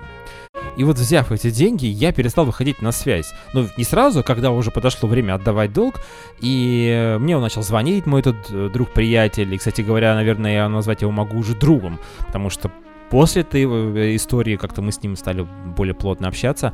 И 0.78 0.84
вот 0.84 0.98
взяв 0.98 1.32
эти 1.32 1.52
деньги, 1.52 1.86
я 1.86 2.12
перестал 2.12 2.46
выходить 2.46 2.82
на 2.82 2.92
связь. 2.92 3.32
Ну, 3.54 3.68
не 3.78 3.84
сразу, 3.84 4.24
когда 4.24 4.52
уже 4.52 4.72
подошло 4.72 5.08
время 5.08 5.36
отдавать 5.36 5.72
долг, 5.74 5.96
и 6.40 7.16
мне 7.20 7.36
он 7.36 7.44
начал 7.44 7.62
звонить, 7.62 8.06
мой 8.06 8.22
этот 8.22 8.38
э, 8.50 8.70
друг-приятель, 8.74 9.54
и, 9.54 9.58
кстати 9.58 9.82
говоря, 9.82 10.16
наверное, 10.16 10.54
я 10.54 10.70
назвать 10.70 11.02
его 11.02 11.12
могу 11.12 11.38
уже 11.38 11.54
другом, 11.54 12.00
потому 12.26 12.50
что 12.50 12.72
после 13.16 13.44
этой 13.44 13.64
э, 13.64 14.16
истории 14.18 14.58
как-то 14.58 14.82
мы 14.82 14.92
с 14.92 15.02
ним 15.02 15.16
стали 15.16 15.48
более 15.78 15.96
плотно 15.96 16.28
общаться, 16.28 16.74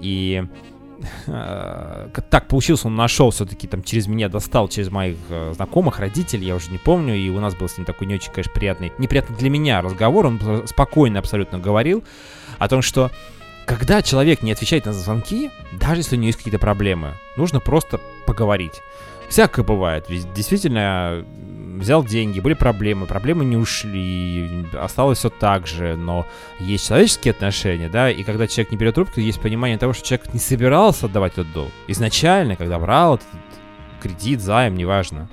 и 0.00 0.44
э, 1.26 2.08
так 2.30 2.46
получилось, 2.46 2.84
он 2.84 2.94
нашел 2.94 3.30
все-таки 3.30 3.66
там 3.66 3.82
через 3.82 4.06
меня, 4.06 4.28
достал 4.28 4.68
через 4.68 4.92
моих 4.92 5.16
э, 5.28 5.52
знакомых, 5.56 5.98
родителей, 5.98 6.46
я 6.46 6.54
уже 6.54 6.70
не 6.70 6.78
помню, 6.78 7.16
и 7.16 7.28
у 7.30 7.40
нас 7.40 7.56
был 7.56 7.68
с 7.68 7.78
ним 7.78 7.84
такой 7.84 8.06
не 8.06 8.14
очень, 8.14 8.30
конечно, 8.30 8.52
приятный, 8.54 8.92
неприятный 8.98 9.36
для 9.36 9.50
меня 9.50 9.82
разговор, 9.82 10.26
он 10.26 10.68
спокойно 10.68 11.18
абсолютно 11.18 11.58
говорил 11.58 12.04
о 12.60 12.68
том, 12.68 12.80
что 12.80 13.10
когда 13.66 14.02
человек 14.02 14.40
не 14.40 14.52
отвечает 14.52 14.86
на 14.86 14.92
звонки, 14.92 15.50
даже 15.72 16.02
если 16.02 16.14
у 16.14 16.18
него 16.20 16.28
есть 16.28 16.38
какие-то 16.38 16.60
проблемы, 16.60 17.14
нужно 17.36 17.58
просто 17.58 18.00
поговорить. 18.24 18.82
Всякое 19.32 19.62
бывает, 19.62 20.10
ведь 20.10 20.30
действительно 20.34 21.24
взял 21.78 22.04
деньги, 22.04 22.38
были 22.38 22.52
проблемы, 22.52 23.06
проблемы 23.06 23.46
не 23.46 23.56
ушли, 23.56 24.66
осталось 24.78 25.20
все 25.20 25.30
так 25.30 25.66
же, 25.66 25.96
но 25.96 26.26
есть 26.60 26.86
человеческие 26.86 27.32
отношения, 27.32 27.88
да, 27.88 28.10
и 28.10 28.24
когда 28.24 28.46
человек 28.46 28.72
не 28.72 28.76
берет 28.76 28.96
трубку, 28.96 29.20
есть 29.20 29.40
понимание 29.40 29.78
того, 29.78 29.94
что 29.94 30.06
человек 30.06 30.34
не 30.34 30.38
собирался 30.38 31.06
отдавать 31.06 31.32
этот 31.32 31.50
долг. 31.54 31.70
Изначально, 31.88 32.56
когда 32.56 32.78
брал 32.78 33.14
этот 33.14 33.26
кредит, 34.02 34.42
займ, 34.42 34.76
неважно. 34.76 35.30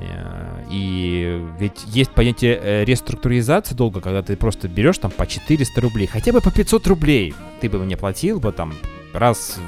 Э, 0.00 0.64
и 0.70 1.46
ведь 1.58 1.84
есть 1.88 2.12
понятие 2.12 2.58
э, 2.58 2.84
реструктуризации 2.86 3.74
долга, 3.74 4.00
когда 4.00 4.22
ты 4.22 4.34
просто 4.34 4.68
берешь 4.68 4.96
там 4.96 5.10
по 5.10 5.26
400 5.26 5.78
рублей, 5.78 6.06
хотя 6.06 6.32
бы 6.32 6.40
по 6.40 6.50
500 6.50 6.86
рублей 6.86 7.34
ты 7.60 7.68
бы 7.68 7.78
мне 7.80 7.98
платил 7.98 8.40
бы 8.40 8.50
там 8.50 8.72
раз 9.12 9.58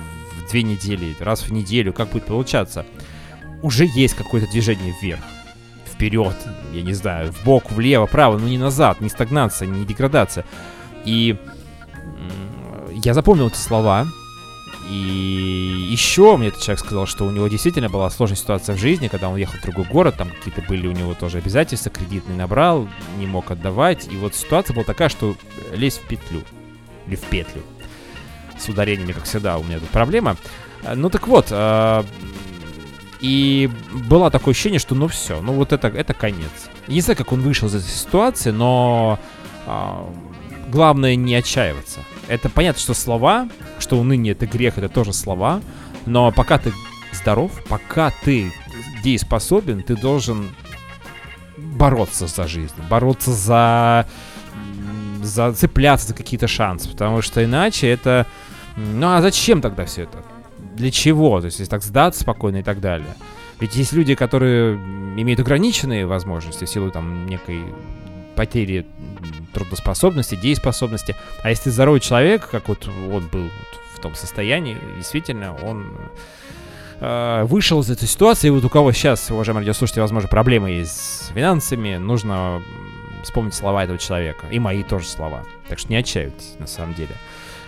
две 0.54 0.62
недели, 0.62 1.16
раз 1.18 1.42
в 1.42 1.52
неделю, 1.52 1.92
как 1.92 2.10
будет 2.10 2.26
получаться. 2.26 2.86
Уже 3.60 3.86
есть 3.92 4.14
какое-то 4.14 4.48
движение 4.48 4.94
вверх 5.02 5.18
вперед, 5.84 6.36
я 6.72 6.82
не 6.82 6.92
знаю, 6.92 7.32
в 7.32 7.44
бок, 7.44 7.72
влево, 7.72 8.06
вправо, 8.06 8.38
но 8.38 8.46
не 8.46 8.58
назад, 8.58 9.00
не 9.00 9.08
стагнация, 9.08 9.66
не 9.66 9.84
деградация. 9.84 10.44
И 11.04 11.36
я 12.92 13.14
запомнил 13.14 13.48
эти 13.48 13.56
слова, 13.56 14.06
и 14.88 15.88
еще 15.90 16.36
мне 16.36 16.48
этот 16.48 16.62
человек 16.62 16.84
сказал, 16.84 17.06
что 17.06 17.24
у 17.24 17.32
него 17.32 17.48
действительно 17.48 17.88
была 17.88 18.08
сложная 18.10 18.36
ситуация 18.36 18.76
в 18.76 18.78
жизни, 18.78 19.08
когда 19.08 19.28
он 19.28 19.36
ехал 19.36 19.58
в 19.58 19.62
другой 19.62 19.86
город, 19.86 20.14
там 20.16 20.30
какие-то 20.30 20.62
были 20.62 20.86
у 20.86 20.92
него 20.92 21.14
тоже 21.14 21.38
обязательства, 21.38 21.90
кредитный 21.90 22.36
набрал, 22.36 22.88
не 23.18 23.26
мог 23.26 23.50
отдавать. 23.50 24.06
И 24.12 24.16
вот 24.16 24.36
ситуация 24.36 24.74
была 24.74 24.84
такая, 24.84 25.08
что 25.08 25.34
лезть 25.72 26.00
в 26.00 26.06
петлю. 26.06 26.42
Или 27.08 27.16
в 27.16 27.22
петлю. 27.22 27.62
С 28.64 28.68
ударениями, 28.68 29.12
как 29.12 29.24
всегда, 29.24 29.58
у 29.58 29.62
меня 29.62 29.78
тут 29.78 29.90
проблема. 29.90 30.36
Ну 30.94 31.10
так 31.10 31.28
вот, 31.28 31.48
а, 31.50 32.04
и 33.20 33.70
было 34.08 34.30
такое 34.30 34.52
ощущение, 34.52 34.78
что 34.78 34.94
ну 34.94 35.08
все, 35.08 35.42
ну 35.42 35.52
вот 35.52 35.72
это, 35.72 35.88
это 35.88 36.14
конец. 36.14 36.50
Не 36.88 37.02
знаю, 37.02 37.18
как 37.18 37.32
он 37.32 37.40
вышел 37.40 37.68
из 37.68 37.74
этой 37.74 37.90
ситуации, 37.90 38.52
но 38.52 39.18
а, 39.66 40.10
главное 40.70 41.14
не 41.14 41.34
отчаиваться. 41.34 42.00
Это 42.28 42.48
понятно, 42.48 42.80
что 42.80 42.94
слова, 42.94 43.48
что 43.78 43.98
уныние 43.98 44.32
это 44.32 44.46
грех, 44.46 44.78
это 44.78 44.88
тоже 44.88 45.12
слова, 45.12 45.60
но 46.06 46.32
пока 46.32 46.56
ты 46.58 46.72
здоров, 47.12 47.52
пока 47.68 48.12
ты 48.24 48.50
дееспособен, 49.02 49.82
ты 49.82 49.94
должен 49.94 50.48
бороться 51.58 52.26
за 52.26 52.48
жизнь, 52.48 52.74
бороться 52.88 53.32
за, 53.32 54.06
за 55.22 55.52
цепляться 55.52 56.08
за 56.08 56.14
какие-то 56.14 56.48
шансы, 56.48 56.88
потому 56.88 57.20
что 57.20 57.44
иначе 57.44 57.88
это... 57.88 58.26
Ну 58.76 59.06
а 59.08 59.20
зачем 59.22 59.60
тогда 59.60 59.84
все 59.84 60.02
это? 60.02 60.18
Для 60.74 60.90
чего? 60.90 61.40
То 61.40 61.46
есть, 61.46 61.58
если 61.58 61.70
так 61.70 61.82
сдаться 61.82 62.22
спокойно 62.22 62.58
и 62.58 62.62
так 62.62 62.80
далее. 62.80 63.14
Ведь 63.60 63.76
есть 63.76 63.92
люди, 63.92 64.14
которые 64.14 64.74
имеют 64.74 65.40
ограниченные 65.40 66.06
возможности 66.06 66.64
в 66.64 66.68
силу 66.68 66.90
там 66.90 67.26
некой 67.26 67.62
потери 68.34 68.86
трудоспособности, 69.52 70.34
дееспособности. 70.34 71.14
А 71.42 71.50
если 71.50 71.70
здоровый 71.70 72.00
человек, 72.00 72.48
как 72.50 72.68
вот 72.68 72.88
он 72.88 73.28
был 73.28 73.44
вот 73.44 73.80
в 73.94 74.00
том 74.00 74.14
состоянии, 74.16 74.76
действительно, 74.96 75.54
он 75.62 75.86
э, 77.00 77.44
вышел 77.44 77.80
из 77.80 77.90
этой 77.90 78.08
ситуации. 78.08 78.48
И 78.48 78.50
вот 78.50 78.64
у 78.64 78.68
кого 78.68 78.92
сейчас, 78.92 79.30
уважаемые 79.30 79.62
радиослушатели, 79.62 80.00
возможно, 80.00 80.28
проблемы 80.28 80.82
с 80.84 81.30
финансами, 81.32 81.96
нужно 81.96 82.60
вспомнить 83.22 83.54
слова 83.54 83.84
этого 83.84 83.98
человека. 83.98 84.46
И 84.50 84.58
мои 84.58 84.82
тоже 84.82 85.06
слова. 85.06 85.44
Так 85.68 85.78
что 85.78 85.90
не 85.90 85.96
отчаивайтесь, 85.96 86.56
на 86.58 86.66
самом 86.66 86.94
деле. 86.94 87.14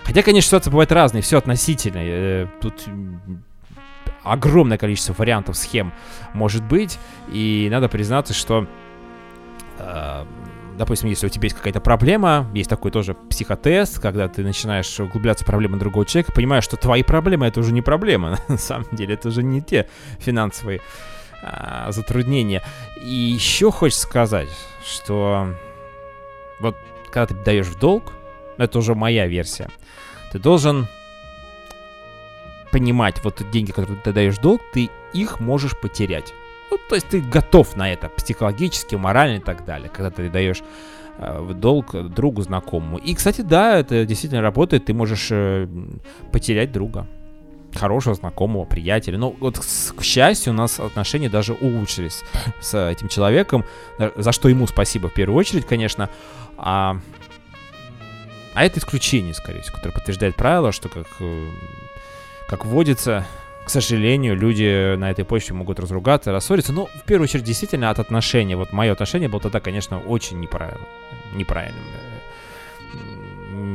Хотя, 0.06 0.22
конечно, 0.22 0.46
ситуация 0.46 0.70
бывает 0.70 0.92
разная, 0.92 1.20
все 1.20 1.38
относительно. 1.38 1.98
Э, 1.98 2.46
тут 2.60 2.84
огромное 4.22 4.78
количество 4.78 5.12
вариантов, 5.14 5.56
схем 5.56 5.92
может 6.32 6.62
быть. 6.62 6.98
И 7.28 7.66
надо 7.72 7.88
признаться, 7.88 8.32
что 8.32 8.68
э, 9.78 10.24
допустим, 10.76 11.08
если 11.08 11.26
у 11.26 11.28
тебя 11.28 11.46
есть 11.46 11.56
какая-то 11.56 11.80
проблема, 11.80 12.48
есть 12.54 12.70
такой 12.70 12.92
тоже 12.92 13.14
психотест, 13.14 13.98
когда 13.98 14.28
ты 14.28 14.42
начинаешь 14.42 15.00
углубляться 15.00 15.44
в 15.44 15.46
проблемы 15.46 15.76
другого 15.76 16.06
человека, 16.06 16.32
понимаешь, 16.32 16.64
что 16.64 16.76
твои 16.76 17.02
проблемы 17.02 17.46
это 17.46 17.58
уже 17.58 17.72
не 17.72 17.82
проблема, 17.82 18.38
на 18.48 18.58
самом 18.58 18.86
деле, 18.92 19.14
это 19.14 19.28
уже 19.28 19.42
не 19.42 19.60
те 19.60 19.88
финансовые 20.20 20.80
а, 21.42 21.90
затруднения. 21.90 22.62
И 23.02 23.12
еще 23.12 23.72
хочется 23.72 24.02
сказать, 24.06 24.48
что 24.84 25.48
вот 26.60 26.76
когда 27.10 27.26
ты 27.26 27.34
даешь 27.34 27.66
в 27.66 27.78
долг, 27.78 28.12
это 28.58 28.78
уже 28.78 28.94
моя 28.94 29.26
версия, 29.26 29.68
ты 30.32 30.38
должен 30.38 30.86
понимать, 32.70 33.22
вот 33.24 33.42
деньги, 33.50 33.70
которые 33.70 33.98
ты 34.02 34.12
даешь 34.12 34.38
долг, 34.38 34.60
ты 34.72 34.90
их 35.12 35.40
можешь 35.40 35.78
потерять. 35.78 36.34
Ну, 36.70 36.78
то 36.88 36.94
есть 36.94 37.08
ты 37.08 37.20
готов 37.20 37.76
на 37.76 37.92
это 37.92 38.08
психологически, 38.08 38.96
морально 38.96 39.36
и 39.36 39.40
так 39.40 39.64
далее, 39.64 39.88
когда 39.88 40.10
ты 40.10 40.28
даешь 40.28 40.62
э, 41.18 41.40
в 41.40 41.54
долг 41.54 41.94
другу 42.10 42.42
знакомому. 42.42 42.98
И, 42.98 43.14
кстати, 43.14 43.40
да, 43.40 43.78
это 43.78 44.04
действительно 44.04 44.42
работает, 44.42 44.84
ты 44.84 44.94
можешь 44.94 45.28
э, 45.30 45.68
потерять 46.32 46.72
друга 46.72 47.06
хорошего 47.74 48.14
знакомого, 48.14 48.64
приятеля. 48.64 49.18
Но 49.18 49.30
вот, 49.38 49.58
к 49.58 50.02
счастью, 50.02 50.52
у 50.52 50.56
нас 50.56 50.80
отношения 50.80 51.28
даже 51.28 51.52
улучшились 51.54 52.24
с 52.60 52.74
этим 52.74 53.08
человеком, 53.08 53.64
за 54.16 54.32
что 54.32 54.48
ему 54.48 54.66
спасибо 54.66 55.08
в 55.08 55.14
первую 55.14 55.38
очередь, 55.38 55.66
конечно. 55.66 56.08
А, 56.58 56.98
а 58.56 58.64
это 58.64 58.78
исключение, 58.80 59.34
скорее 59.34 59.60
всего, 59.60 59.76
которое 59.76 59.92
подтверждает 59.92 60.34
правило, 60.34 60.72
что 60.72 60.88
как, 60.88 61.06
э, 61.20 61.48
как 62.48 62.64
водится, 62.64 63.26
к 63.66 63.68
сожалению, 63.68 64.34
люди 64.34 64.96
на 64.96 65.10
этой 65.10 65.26
почве 65.26 65.54
могут 65.54 65.78
разругаться, 65.78 66.32
рассориться. 66.32 66.72
Но 66.72 66.86
в 66.86 67.02
первую 67.04 67.24
очередь, 67.24 67.44
действительно, 67.44 67.90
от 67.90 67.98
отношения. 67.98 68.56
Вот 68.56 68.72
мое 68.72 68.92
отношение 68.92 69.28
было 69.28 69.42
тогда, 69.42 69.60
конечно, 69.60 69.98
очень 70.00 70.40
неправильным. 70.40 70.86
неправильным. 71.34 71.84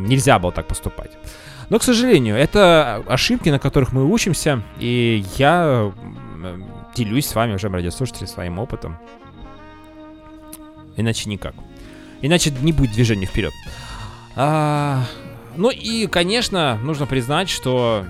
Нельзя 0.07 0.39
было 0.39 0.51
так 0.51 0.65
поступать. 0.65 1.11
Но, 1.69 1.77
к 1.77 1.83
сожалению, 1.83 2.35
это 2.35 3.03
ошибки, 3.07 3.49
на 3.49 3.59
которых 3.59 3.93
мы 3.93 4.11
учимся, 4.11 4.63
и 4.79 5.23
я 5.37 5.93
делюсь 6.95 7.27
с 7.27 7.35
вами, 7.35 7.53
уже 7.53 7.69
радиослушатели, 7.69 8.25
своим 8.25 8.57
опытом. 8.57 8.97
Иначе 10.97 11.29
никак. 11.29 11.53
Иначе 12.21 12.51
не 12.61 12.71
будет 12.73 12.93
движения 12.93 13.27
вперед. 13.27 13.53
А, 14.35 15.03
ну 15.55 15.69
и, 15.69 16.07
конечно, 16.07 16.77
нужно 16.83 17.05
признать, 17.05 17.49
что 17.49 18.05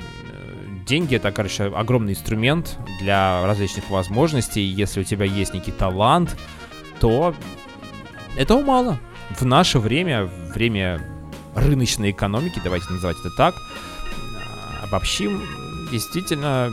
деньги 0.85 1.15
это, 1.15 1.31
короче, 1.31 1.65
огромный 1.65 2.13
инструмент 2.13 2.77
для 2.99 3.45
различных 3.45 3.89
возможностей. 3.89 4.61
Если 4.61 5.01
у 5.01 5.03
тебя 5.03 5.25
есть 5.25 5.53
некий 5.53 5.71
талант, 5.71 6.37
то 6.99 7.33
этого 8.37 8.61
мало. 8.61 8.99
В 9.31 9.45
наше 9.45 9.79
время, 9.79 10.25
время 10.53 11.01
рыночной 11.55 12.11
экономики, 12.11 12.61
давайте 12.63 12.91
называть 12.91 13.17
это 13.19 13.29
так, 13.35 13.55
а, 13.55 14.85
обобщим, 14.85 15.41
действительно, 15.91 16.69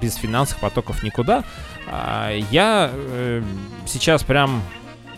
без 0.00 0.14
финансовых 0.16 0.60
потоков 0.60 1.02
никуда. 1.02 1.44
А, 1.86 2.30
я 2.50 2.90
э, 2.92 3.42
сейчас 3.86 4.22
прям 4.22 4.62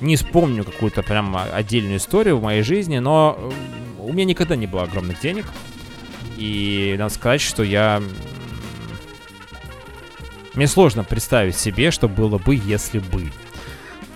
не 0.00 0.16
вспомню 0.16 0.64
какую-то 0.64 1.02
прям 1.02 1.36
отдельную 1.36 1.96
историю 1.96 2.38
в 2.38 2.42
моей 2.42 2.62
жизни, 2.62 2.98
но 2.98 3.36
э, 3.38 3.50
у 4.00 4.12
меня 4.12 4.24
никогда 4.24 4.56
не 4.56 4.66
было 4.66 4.84
огромных 4.84 5.20
денег. 5.20 5.46
И 6.36 6.94
надо 6.98 7.12
сказать, 7.12 7.40
что 7.40 7.62
я... 7.62 8.02
Мне 10.54 10.66
сложно 10.66 11.04
представить 11.04 11.56
себе, 11.56 11.90
что 11.90 12.08
было 12.08 12.38
бы, 12.38 12.54
если 12.54 12.98
бы. 12.98 13.30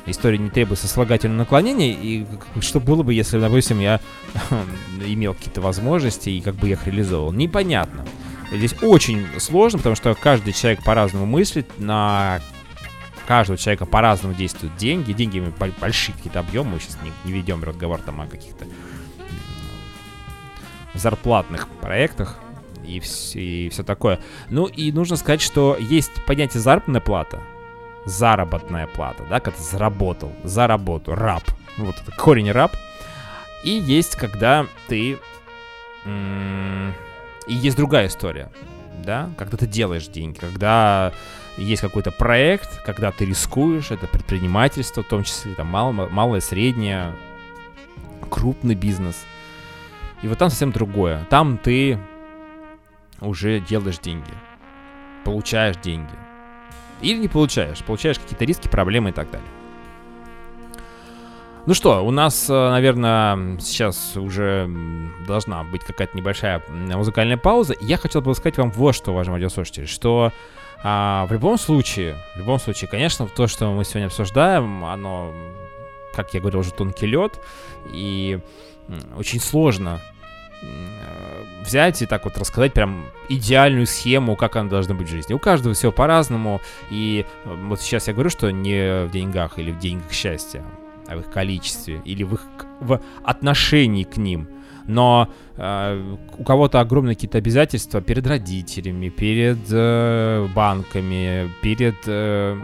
История 0.06 0.38
не 0.38 0.50
требует 0.50 0.78
сослагательного 0.78 1.40
наклонения, 1.40 1.92
и 1.92 2.26
что 2.60 2.80
было 2.80 3.02
бы, 3.02 3.12
если, 3.14 3.38
допустим, 3.38 3.80
я 3.80 4.00
имел 5.04 5.34
какие-то 5.34 5.60
возможности 5.60 6.30
и 6.30 6.40
как 6.40 6.54
бы 6.56 6.68
я 6.68 6.74
их 6.74 6.86
реализовал. 6.86 7.32
Непонятно. 7.32 8.06
Здесь 8.52 8.74
очень 8.82 9.26
сложно, 9.38 9.78
потому 9.78 9.94
что 9.94 10.14
каждый 10.14 10.52
человек 10.52 10.82
по-разному 10.82 11.26
мыслит 11.26 11.78
на 11.78 12.40
каждого 13.30 13.56
человека 13.56 13.86
по-разному 13.86 14.34
действуют 14.34 14.76
деньги. 14.76 15.12
Деньги 15.12 15.38
большие 15.80 16.16
какие-то 16.16 16.40
объемы. 16.40 16.72
Мы 16.72 16.80
сейчас 16.80 16.98
не, 17.00 17.12
не 17.24 17.30
ведем 17.30 17.62
разговор 17.62 18.00
там 18.00 18.20
о 18.20 18.26
каких-то 18.26 18.66
зарплатных 20.94 21.68
проектах 21.68 22.40
и 22.84 22.98
все, 22.98 23.40
и 23.40 23.68
все 23.68 23.84
такое. 23.84 24.18
Ну 24.48 24.66
и 24.66 24.90
нужно 24.90 25.14
сказать, 25.14 25.40
что 25.40 25.76
есть 25.78 26.10
понятие 26.26 26.60
заработная 26.60 27.00
плата, 27.00 27.38
заработная 28.04 28.88
плата, 28.88 29.24
да, 29.30 29.38
когда 29.38 29.56
ты 29.56 29.62
заработал, 29.62 30.32
за 30.42 30.66
раб. 30.66 31.44
Ну, 31.78 31.84
вот 31.84 31.94
это 32.02 32.10
корень 32.10 32.50
раб. 32.50 32.72
И 33.62 33.70
есть, 33.70 34.16
когда 34.16 34.66
ты... 34.88 35.18
И 36.04 37.54
есть 37.54 37.76
другая 37.76 38.08
история, 38.08 38.50
да, 39.04 39.30
когда 39.38 39.56
ты 39.56 39.68
делаешь 39.68 40.08
деньги, 40.08 40.36
когда 40.36 41.12
есть 41.64 41.82
какой-то 41.82 42.10
проект, 42.10 42.82
когда 42.84 43.12
ты 43.12 43.26
рискуешь, 43.26 43.90
это 43.90 44.06
предпринимательство, 44.06 45.02
в 45.02 45.08
том 45.08 45.24
числе 45.24 45.54
там 45.54 45.66
мало, 45.66 45.92
малое, 45.92 46.40
среднее, 46.40 47.14
крупный 48.30 48.74
бизнес. 48.74 49.24
И 50.22 50.28
вот 50.28 50.38
там 50.38 50.50
совсем 50.50 50.72
другое. 50.72 51.26
Там 51.30 51.58
ты 51.58 51.98
уже 53.20 53.60
делаешь 53.60 53.98
деньги, 53.98 54.32
получаешь 55.24 55.76
деньги. 55.76 56.14
Или 57.00 57.18
не 57.18 57.28
получаешь, 57.28 57.82
получаешь 57.84 58.18
какие-то 58.18 58.44
риски, 58.44 58.68
проблемы 58.68 59.10
и 59.10 59.12
так 59.12 59.30
далее. 59.30 59.48
Ну 61.66 61.74
что, 61.74 62.04
у 62.04 62.10
нас, 62.10 62.48
э, 62.48 62.70
наверное, 62.70 63.58
сейчас 63.60 64.16
уже 64.16 64.68
должна 65.26 65.62
быть 65.62 65.84
какая-то 65.84 66.16
небольшая 66.16 66.62
музыкальная 66.68 67.36
пауза. 67.36 67.74
Я 67.80 67.98
хотел 67.98 68.22
бы 68.22 68.34
сказать 68.34 68.56
вам 68.56 68.70
вот 68.70 68.94
что, 68.94 69.12
уважаемые 69.12 69.42
радиослушатели, 69.42 69.84
что 69.84 70.32
а, 70.82 71.26
в 71.26 71.32
любом 71.32 71.58
случае, 71.58 72.16
в 72.34 72.38
любом 72.38 72.58
случае, 72.58 72.88
конечно, 72.88 73.26
то, 73.26 73.46
что 73.46 73.72
мы 73.72 73.84
сегодня 73.84 74.06
обсуждаем, 74.06 74.84
оно, 74.84 75.32
как 76.14 76.34
я 76.34 76.40
говорил, 76.40 76.60
уже 76.60 76.72
тонкий 76.72 77.06
лед, 77.06 77.40
и 77.92 78.40
очень 79.16 79.40
сложно 79.40 80.00
взять 81.64 82.02
и 82.02 82.06
так 82.06 82.24
вот 82.24 82.36
рассказать 82.36 82.72
прям 82.72 83.06
идеальную 83.28 83.86
схему, 83.86 84.36
как 84.36 84.56
она 84.56 84.68
должна 84.68 84.94
быть 84.94 85.08
в 85.08 85.10
жизни. 85.10 85.34
У 85.34 85.38
каждого 85.38 85.74
все 85.74 85.92
по-разному, 85.92 86.60
и 86.90 87.24
вот 87.44 87.80
сейчас 87.80 88.08
я 88.08 88.14
говорю, 88.14 88.30
что 88.30 88.50
не 88.50 89.06
в 89.06 89.10
деньгах 89.10 89.58
или 89.58 89.70
в 89.70 89.78
деньгах 89.78 90.12
счастья, 90.12 90.64
а 91.06 91.16
в 91.16 91.20
их 91.20 91.30
количестве 91.30 92.02
или 92.04 92.24
в 92.24 92.34
их 92.34 92.42
в 92.80 93.00
отношении 93.24 94.04
к 94.04 94.16
ним. 94.16 94.48
Но 94.86 95.28
э, 95.56 96.16
у 96.38 96.44
кого-то 96.44 96.80
огромные 96.80 97.14
какие-то 97.14 97.38
обязательства 97.38 98.00
перед 98.00 98.26
родителями, 98.26 99.08
перед 99.08 99.58
э, 99.70 100.48
банками, 100.54 101.50
перед 101.62 101.96
э, 102.06 102.58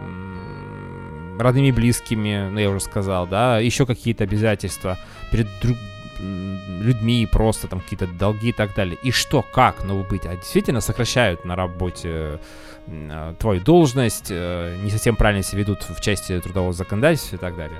родными 1.39 1.71
близкими, 1.71 2.49
ну 2.49 2.59
я 2.59 2.69
уже 2.69 2.79
сказал, 2.79 3.27
да, 3.27 3.59
еще 3.59 3.85
какие-то 3.85 4.23
обязательства 4.23 4.97
перед 5.31 5.47
друг 5.61 5.77
людьми, 6.19 7.27
просто 7.31 7.67
там 7.67 7.79
какие-то 7.79 8.07
долги 8.07 8.49
и 8.49 8.53
так 8.53 8.73
далее. 8.75 8.97
И 9.03 9.11
что, 9.11 9.43
как 9.43 9.83
нового 9.83 10.03
быть? 10.03 10.25
А 10.25 10.35
действительно 10.35 10.81
сокращают 10.81 11.45
на 11.45 11.55
работе 11.55 12.39
э, 12.87 13.33
твою 13.39 13.61
должность, 13.61 14.27
э, 14.29 14.77
не 14.83 14.89
совсем 14.89 15.15
правильно 15.15 15.43
себя 15.43 15.59
ведут 15.59 15.83
в 15.87 16.01
части 16.01 16.39
трудового 16.39 16.73
законодательства 16.73 17.35
и 17.35 17.39
так 17.39 17.55
далее. 17.55 17.79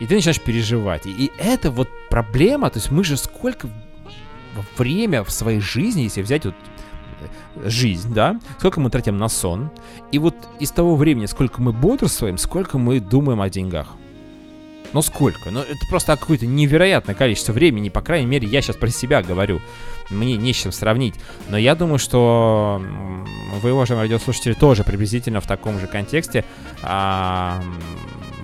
И 0.00 0.06
ты 0.06 0.14
начинаешь 0.14 0.40
переживать. 0.40 1.06
И, 1.06 1.10
и 1.10 1.32
это 1.38 1.70
вот 1.70 1.88
проблема, 2.10 2.70
то 2.70 2.78
есть 2.78 2.90
мы 2.90 3.04
же 3.04 3.16
сколько 3.16 3.68
время 4.76 5.24
в 5.24 5.30
своей 5.30 5.60
жизни, 5.60 6.02
если 6.02 6.22
взять 6.22 6.44
вот 6.44 6.54
э, 7.20 7.68
жизнь, 7.68 8.12
да, 8.12 8.38
сколько 8.58 8.80
мы 8.80 8.90
тратим 8.90 9.16
на 9.16 9.28
сон, 9.28 9.70
и 10.12 10.18
вот 10.18 10.34
из 10.60 10.70
того 10.70 10.96
времени, 10.96 11.26
сколько 11.26 11.60
мы 11.62 11.72
бодрствуем, 11.72 12.38
сколько 12.38 12.78
мы 12.78 13.00
думаем 13.00 13.40
о 13.40 13.50
деньгах. 13.50 13.96
Но 14.92 15.02
сколько? 15.02 15.50
Ну, 15.50 15.60
это 15.60 15.86
просто 15.90 16.16
какое-то 16.16 16.46
невероятное 16.46 17.14
количество 17.14 17.52
времени, 17.52 17.88
по 17.88 18.00
крайней 18.00 18.26
мере, 18.26 18.48
я 18.48 18.62
сейчас 18.62 18.76
про 18.76 18.88
себя 18.88 19.22
говорю. 19.22 19.60
Мне 20.10 20.36
не 20.36 20.52
с 20.52 20.56
чем 20.56 20.72
сравнить. 20.72 21.16
Но 21.48 21.58
я 21.58 21.74
думаю, 21.74 21.98
что 21.98 22.80
вы, 23.60 23.72
уважаемые 23.72 24.08
радиослушатели, 24.08 24.52
тоже 24.52 24.84
приблизительно 24.84 25.40
в 25.40 25.46
таком 25.46 25.80
же 25.80 25.86
контексте. 25.86 26.44
А, 26.82 27.60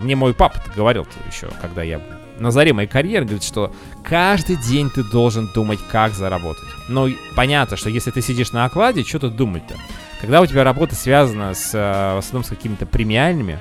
мне 0.03 0.17
мой 0.17 0.35
папа 0.35 0.61
говорил 0.75 1.07
еще, 1.27 1.49
когда 1.61 1.83
я 1.83 2.01
на 2.39 2.51
заре 2.51 2.73
моей 2.73 2.89
карьеры, 2.89 3.25
говорит, 3.25 3.45
что 3.45 3.73
каждый 4.03 4.57
день 4.57 4.91
ты 4.91 5.05
должен 5.05 5.49
думать, 5.55 5.79
как 5.91 6.13
заработать. 6.13 6.69
Но 6.89 7.09
понятно, 7.37 7.77
что 7.77 7.89
если 7.89 8.11
ты 8.11 8.21
сидишь 8.21 8.53
на 8.53 8.65
окладе, 8.65 9.05
что 9.05 9.21
тут 9.21 9.37
думать-то? 9.37 9.77
Когда 10.21 10.41
у 10.41 10.47
тебя 10.47 10.65
работа 10.65 10.95
связана 10.95 11.55
с, 11.55 11.75
э, 11.75 12.15
в 12.15 12.19
основном 12.19 12.45
с 12.45 12.49
какими-то 12.49 12.87
премиальными, 12.87 13.55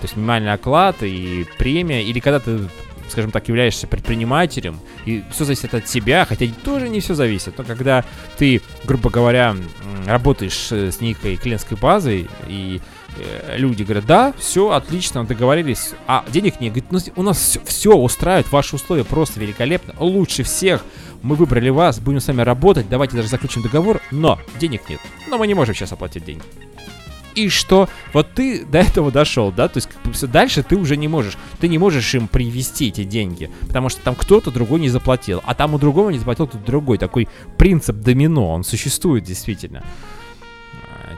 то 0.00 0.04
есть 0.04 0.16
минимальный 0.16 0.52
оклад 0.52 1.02
и 1.02 1.46
премия, 1.58 2.02
или 2.02 2.20
когда 2.20 2.40
ты 2.40 2.60
скажем 3.08 3.30
так, 3.30 3.46
являешься 3.46 3.86
предпринимателем, 3.86 4.80
и 5.04 5.22
все 5.30 5.44
зависит 5.44 5.74
от 5.74 5.84
тебя, 5.84 6.24
хотя 6.24 6.46
тоже 6.64 6.88
не 6.88 6.98
все 6.98 7.14
зависит, 7.14 7.56
но 7.56 7.62
когда 7.62 8.04
ты, 8.36 8.60
грубо 8.84 9.10
говоря, 9.10 9.54
работаешь 10.06 10.72
с 10.72 11.00
некой 11.00 11.36
клиентской 11.36 11.76
базой, 11.76 12.28
и 12.48 12.80
э, 12.80 12.95
люди 13.56 13.82
говорят, 13.82 14.06
да, 14.06 14.34
все, 14.38 14.70
отлично, 14.70 15.24
договорились, 15.24 15.92
а 16.06 16.24
денег 16.28 16.60
нет, 16.60 16.72
говорит, 16.72 16.90
ну, 16.90 16.98
у 17.16 17.22
нас 17.22 17.38
все, 17.38 17.60
все 17.64 17.96
устраивает, 17.96 18.50
ваши 18.52 18.76
условия 18.76 19.04
просто 19.04 19.40
великолепно, 19.40 19.94
лучше 19.98 20.42
всех, 20.42 20.84
мы 21.22 21.36
выбрали 21.36 21.70
вас, 21.70 21.98
будем 21.98 22.20
с 22.20 22.28
вами 22.28 22.42
работать, 22.42 22.88
давайте 22.88 23.16
даже 23.16 23.28
заключим 23.28 23.62
договор, 23.62 24.00
но 24.10 24.38
денег 24.58 24.88
нет, 24.88 25.00
но 25.28 25.38
мы 25.38 25.46
не 25.46 25.54
можем 25.54 25.74
сейчас 25.74 25.92
оплатить 25.92 26.24
деньги 26.24 26.44
и 27.36 27.48
что? 27.50 27.88
Вот 28.12 28.32
ты 28.34 28.64
до 28.64 28.78
этого 28.78 29.12
дошел, 29.12 29.52
да? 29.52 29.68
То 29.68 29.78
есть 29.78 30.30
дальше 30.30 30.62
ты 30.62 30.76
уже 30.76 30.96
не 30.96 31.06
можешь. 31.06 31.36
Ты 31.60 31.68
не 31.68 31.78
можешь 31.78 32.14
им 32.14 32.26
привести 32.26 32.88
эти 32.88 33.04
деньги, 33.04 33.50
потому 33.68 33.88
что 33.88 34.00
там 34.00 34.14
кто-то 34.14 34.50
другой 34.50 34.80
не 34.80 34.88
заплатил, 34.88 35.42
а 35.44 35.54
там 35.54 35.74
у 35.74 35.78
другого 35.78 36.10
не 36.10 36.18
заплатил 36.18 36.48
тут 36.48 36.64
другой. 36.64 36.98
Такой 36.98 37.28
принцип 37.58 37.96
домино, 37.96 38.54
он 38.54 38.64
существует 38.64 39.24
действительно. 39.24 39.84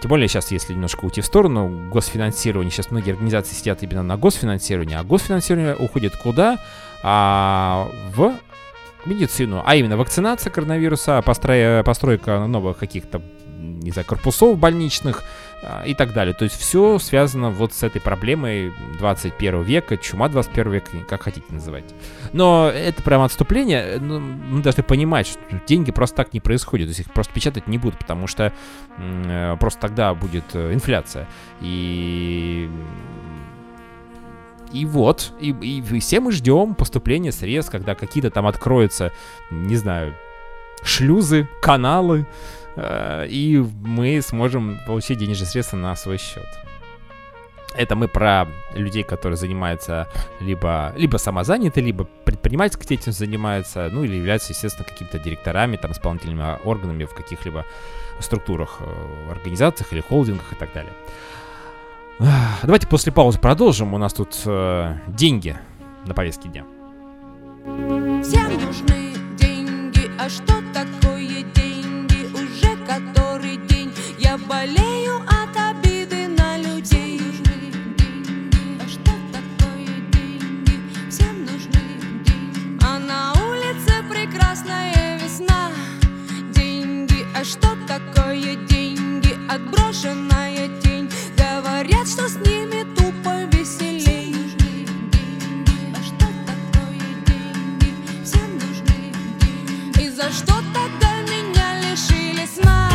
Тем 0.00 0.08
более 0.08 0.28
сейчас, 0.28 0.50
если 0.50 0.74
немножко 0.74 1.04
уйти 1.04 1.20
в 1.20 1.26
сторону 1.26 1.90
госфинансирования, 1.90 2.70
сейчас 2.70 2.90
многие 2.90 3.12
организации 3.12 3.54
сидят 3.54 3.82
именно 3.82 4.02
на 4.02 4.16
госфинансировании, 4.16 4.96
а 4.96 5.02
госфинансирование 5.02 5.74
уходит 5.74 6.16
куда? 6.16 6.58
А, 7.02 7.88
в 8.14 8.34
медицину, 9.06 9.62
а 9.64 9.76
именно 9.76 9.96
вакцинация 9.96 10.50
коронавируса, 10.50 11.22
построй, 11.22 11.82
постройка 11.84 12.46
новых 12.46 12.78
каких-то, 12.78 13.22
не 13.58 13.90
знаю, 13.90 14.06
корпусов 14.06 14.58
больничных, 14.58 15.22
и 15.84 15.94
так 15.94 16.12
далее. 16.12 16.34
То 16.34 16.44
есть 16.44 16.56
все 16.56 16.98
связано 16.98 17.50
вот 17.50 17.72
с 17.72 17.82
этой 17.82 18.00
проблемой 18.00 18.72
21 18.98 19.62
века, 19.62 19.96
чума 19.96 20.28
21 20.28 20.70
века, 20.70 20.90
как 21.08 21.22
хотите 21.22 21.46
называть. 21.50 21.84
Но 22.32 22.70
это 22.72 23.02
прямо 23.02 23.24
отступление. 23.24 23.98
Ну, 23.98 24.20
мы 24.20 24.62
должны 24.62 24.82
понимать, 24.82 25.26
что 25.26 25.40
деньги 25.66 25.90
просто 25.90 26.16
так 26.16 26.32
не 26.32 26.40
происходят. 26.40 26.86
То 26.86 26.90
есть 26.90 27.00
их 27.00 27.12
просто 27.12 27.32
печатать 27.32 27.66
не 27.66 27.78
будут, 27.78 27.98
потому 27.98 28.26
что 28.26 28.52
э, 28.98 29.56
просто 29.58 29.80
тогда 29.80 30.14
будет 30.14 30.44
э, 30.54 30.72
инфляция. 30.72 31.26
И 31.60 32.70
и 34.72 34.84
вот, 34.84 35.32
и, 35.40 35.50
и 35.50 36.00
все 36.00 36.20
мы 36.20 36.30
ждем 36.30 36.74
поступления 36.74 37.32
средств, 37.32 37.72
когда 37.72 37.94
какие-то 37.94 38.30
там 38.30 38.46
откроются, 38.46 39.12
не 39.50 39.76
знаю, 39.76 40.14
шлюзы, 40.82 41.48
каналы, 41.60 42.26
Э, 42.78 43.26
и 43.28 43.58
мы 43.84 44.22
сможем 44.22 44.78
получить 44.86 45.18
денежные 45.18 45.46
средства 45.46 45.76
на 45.76 45.96
свой 45.96 46.18
счет. 46.18 46.46
Это 47.74 47.96
мы 47.96 48.08
про 48.08 48.46
людей, 48.74 49.02
которые 49.02 49.36
занимаются 49.36 50.08
либо, 50.40 50.92
либо 50.96 51.16
самозаняты, 51.18 51.80
либо 51.80 52.04
предпринимательской 52.24 52.86
деятельностью 52.86 53.26
занимаются, 53.26 53.88
ну 53.92 54.04
или 54.04 54.16
являются, 54.16 54.52
естественно, 54.52 54.86
какими-то 54.88 55.18
директорами, 55.18 55.76
там, 55.76 55.92
исполнительными 55.92 56.58
органами 56.64 57.04
в 57.04 57.14
каких-либо 57.14 57.64
структурах, 58.20 58.78
э, 58.80 59.30
организациях 59.30 59.92
или 59.92 60.00
холдингах 60.00 60.52
и 60.52 60.56
так 60.56 60.72
далее. 60.72 60.92
Давайте 62.62 62.88
после 62.88 63.12
паузы 63.12 63.38
продолжим. 63.38 63.94
У 63.94 63.98
нас 63.98 64.12
тут 64.12 64.40
э, 64.44 64.96
деньги 65.08 65.56
на 66.06 66.14
повестке 66.14 66.48
дня. 66.48 66.64
Всем 68.22 68.52
нужны 68.54 69.07
деньги, 70.18 70.24
а 70.24 70.28
что 70.28 70.58
болею 74.48 75.20
от 75.26 75.54
обиды 75.56 76.26
на 76.26 76.56
людей. 76.56 77.20
А 78.82 78.88
что 78.88 79.12
такое 79.32 79.86
деньги? 80.12 80.80
Всем 81.10 81.44
нужны 81.44 81.84
деньги. 82.24 82.78
А 82.82 82.98
на 82.98 83.34
улице 83.34 84.02
прекрасная 84.08 85.18
весна. 85.18 85.70
Деньги, 86.54 87.26
а 87.36 87.44
что 87.44 87.76
такое 87.86 88.56
деньги? 88.66 89.36
Отброшенная 89.50 90.68
тень. 90.82 91.10
Говорят, 91.36 92.08
что 92.08 92.28
с 92.28 92.36
ними 92.36 92.84
тупо 92.94 93.44
веселей. 93.44 93.57
Что 100.30 100.54
тогда 100.74 101.22
меня 101.22 101.80
лишили 101.80 102.46
сна? 102.46 102.87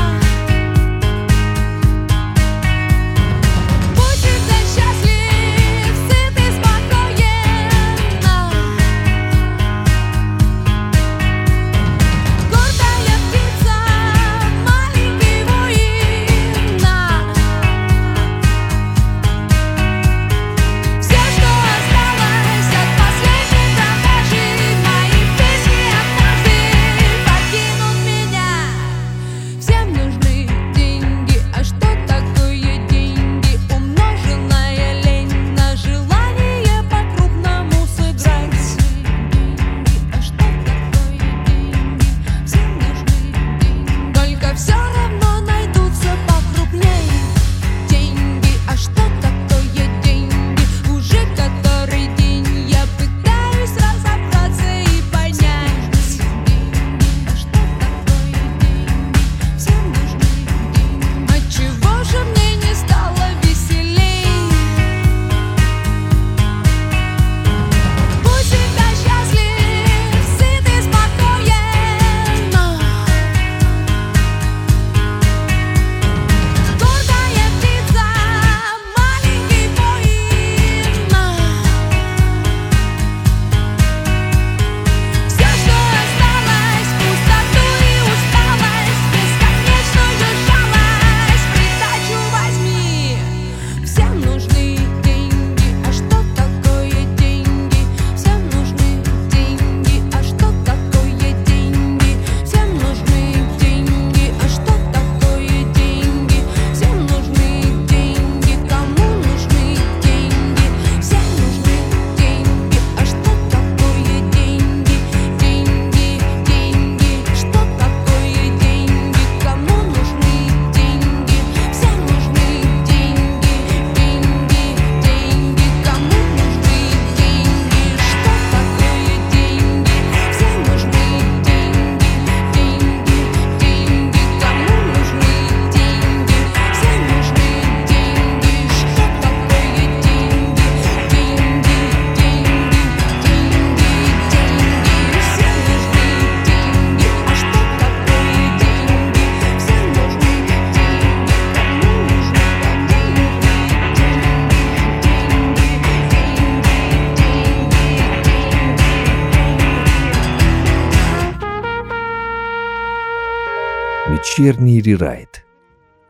Вечерний 164.43 164.81
рерайт. 164.81 165.45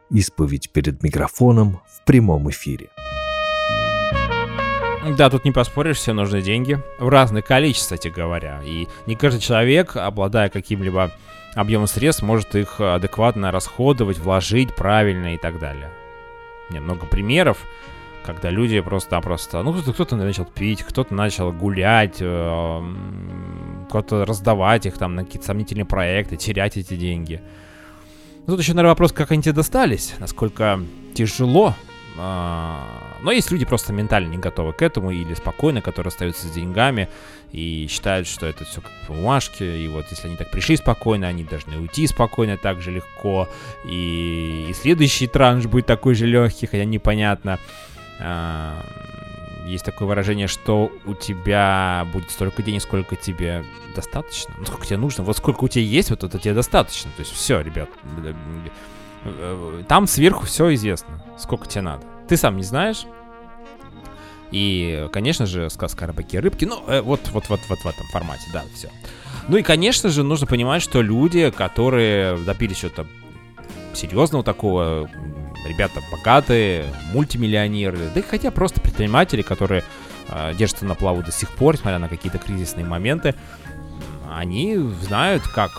Исповедь 0.10 0.72
перед 0.72 1.04
микрофоном 1.04 1.82
в 1.86 2.04
прямом 2.04 2.50
эфире. 2.50 2.89
Да, 5.15 5.30
тут 5.30 5.46
не 5.46 5.52
поспоришь, 5.52 5.98
все 5.98 6.13
нужны 6.13 6.41
деньги. 6.41 6.80
В 6.98 7.10
разное 7.10 7.43
количество, 7.43 7.96
кстати 7.96 8.12
говоря. 8.12 8.60
И 8.65 8.88
не 9.06 9.15
каждый 9.15 9.39
человек, 9.39 9.96
обладая 9.96 10.50
каким-либо 10.50 11.12
объемом 11.54 11.86
средств, 11.86 12.24
может 12.24 12.56
их 12.56 12.82
адекватно 12.82 13.52
расходовать, 13.52 14.17
вложить 14.17 14.76
правильно 14.76 15.36
и 15.36 15.38
так 15.38 15.60
далее. 15.60 15.91
Нет, 16.72 16.82
много 16.82 17.06
примеров, 17.06 17.60
когда 18.26 18.50
люди 18.50 18.80
просто-напросто... 18.80 19.62
Ну, 19.62 19.74
кто-то, 19.74 20.15
начал 20.15 20.46
пить, 20.46 20.82
кто-то 20.82 21.13
начал 21.13 21.52
гулять, 21.52 22.17
э, 22.19 22.82
кто-то 23.89 24.26
раздавать 24.26 24.88
их 24.88 24.98
там 24.98 25.13
на 25.13 25.24
какие-то 25.24 25.46
сомнительные 25.46 25.86
проекты, 25.86 26.36
терять 26.36 26.78
эти 26.78 26.96
деньги. 26.96 27.39
Ну, 28.45 28.53
Тут 28.53 28.60
еще, 28.60 28.73
наверное, 28.73 28.91
вопрос, 28.91 29.13
как 29.13 29.32
они 29.32 29.41
тебе 29.41 29.53
достались, 29.53 30.13
насколько 30.19 30.79
тяжело. 31.13 31.75
А, 32.17 32.86
Но 33.21 33.32
есть 33.32 33.51
люди 33.51 33.65
просто 33.65 33.93
ментально 33.93 34.29
не 34.29 34.38
готовы 34.38 34.73
к 34.73 34.82
этому 34.82 35.12
или 35.12 35.34
спокойно, 35.34 35.82
которые 35.82 36.10
остаются 36.10 36.47
с 36.47 36.51
деньгами 36.51 37.08
и 37.53 37.88
считают, 37.89 38.27
что 38.27 38.45
это 38.45 38.65
все 38.65 38.82
как 38.82 38.91
бумажки. 39.08 39.63
И 39.63 39.88
вот 39.88 40.06
если 40.12 40.27
они 40.27 40.36
так 40.36 40.51
пришли 40.51 40.75
спокойно, 40.75 41.27
они 41.27 41.45
должны 41.45 41.77
уйти 41.77 42.06
спокойно 42.06 42.58
так 42.58 42.82
же 42.82 42.91
легко. 42.91 43.47
И, 43.86 44.67
и 44.69 44.73
следующий 44.73 45.27
транш 45.27 45.65
будет 45.67 45.86
такой 45.86 46.13
же 46.13 46.25
легкий, 46.25 46.67
хотя 46.67 46.84
непонятно. 46.84 47.60
Есть 49.65 49.86
такое 49.86 50.08
выражение, 50.08 50.47
что 50.47 50.91
у 51.06 51.13
тебя 51.13 52.06
будет 52.12 52.32
столько 52.32 52.62
денег, 52.62 52.82
сколько 52.82 53.15
тебе 53.15 53.63
достаточно. 53.95 54.54
Ну, 54.58 54.65
сколько 54.65 54.86
тебе 54.86 54.97
нужно. 54.97 55.23
Вот 55.23 55.38
сколько 55.38 55.63
у 55.63 55.67
тебя 55.67 55.86
есть, 55.86 56.10
вот 56.10 56.23
это 56.23 56.38
тебе 56.38 56.54
достаточно. 56.54 57.12
То 57.15 57.21
есть 57.21 57.32
все, 57.32 57.62
ребят. 57.62 57.89
Там 59.88 60.08
сверху 60.08 60.45
все 60.45 60.73
известно. 60.73 61.23
Сколько 61.38 61.67
тебе 61.67 61.82
надо. 61.82 62.04
Ты 62.28 62.36
сам 62.36 62.58
не 62.58 62.63
знаешь. 62.63 63.06
И, 64.52 65.10
конечно 65.12 65.45
же, 65.45 65.69
сказка 65.69 66.06
о 66.06 66.08
рыбаке 66.10 66.38
и 66.38 66.39
рыбке. 66.39 66.67
Ну, 66.67 66.84
э, 66.88 67.02
вот, 67.02 67.21
вот, 67.32 67.49
вот, 67.49 67.60
вот 67.69 67.80
в 67.80 67.88
этом 67.88 68.06
формате, 68.12 68.43
да, 68.54 68.63
все. 68.76 68.89
Ну 69.47 69.58
и, 69.58 69.63
конечно 69.63 70.10
же, 70.10 70.23
нужно 70.23 70.45
понимать, 70.45 70.84
что 70.84 71.02
люди, 71.02 71.49
которые 71.49 72.38
добились 72.38 72.78
чего-то 72.78 73.08
серьезного 73.93 74.43
такого, 74.43 75.10
ребята 75.65 76.02
богатые, 76.12 76.86
мультимиллионеры, 77.13 77.97
да 78.13 78.19
и 78.19 78.23
хотя 78.23 78.52
просто 78.52 78.82
предприниматели, 78.82 79.41
которые 79.41 79.84
э, 80.30 80.54
держатся 80.56 80.86
на 80.86 80.95
плаву 80.95 81.23
до 81.23 81.32
сих 81.32 81.49
пор, 81.49 81.76
несмотря 81.76 81.99
на 81.99 82.10
какие-то 82.10 82.38
кризисные 82.38 82.86
моменты, 82.86 83.36
они 84.30 84.78
знают, 84.78 85.43
как 85.47 85.71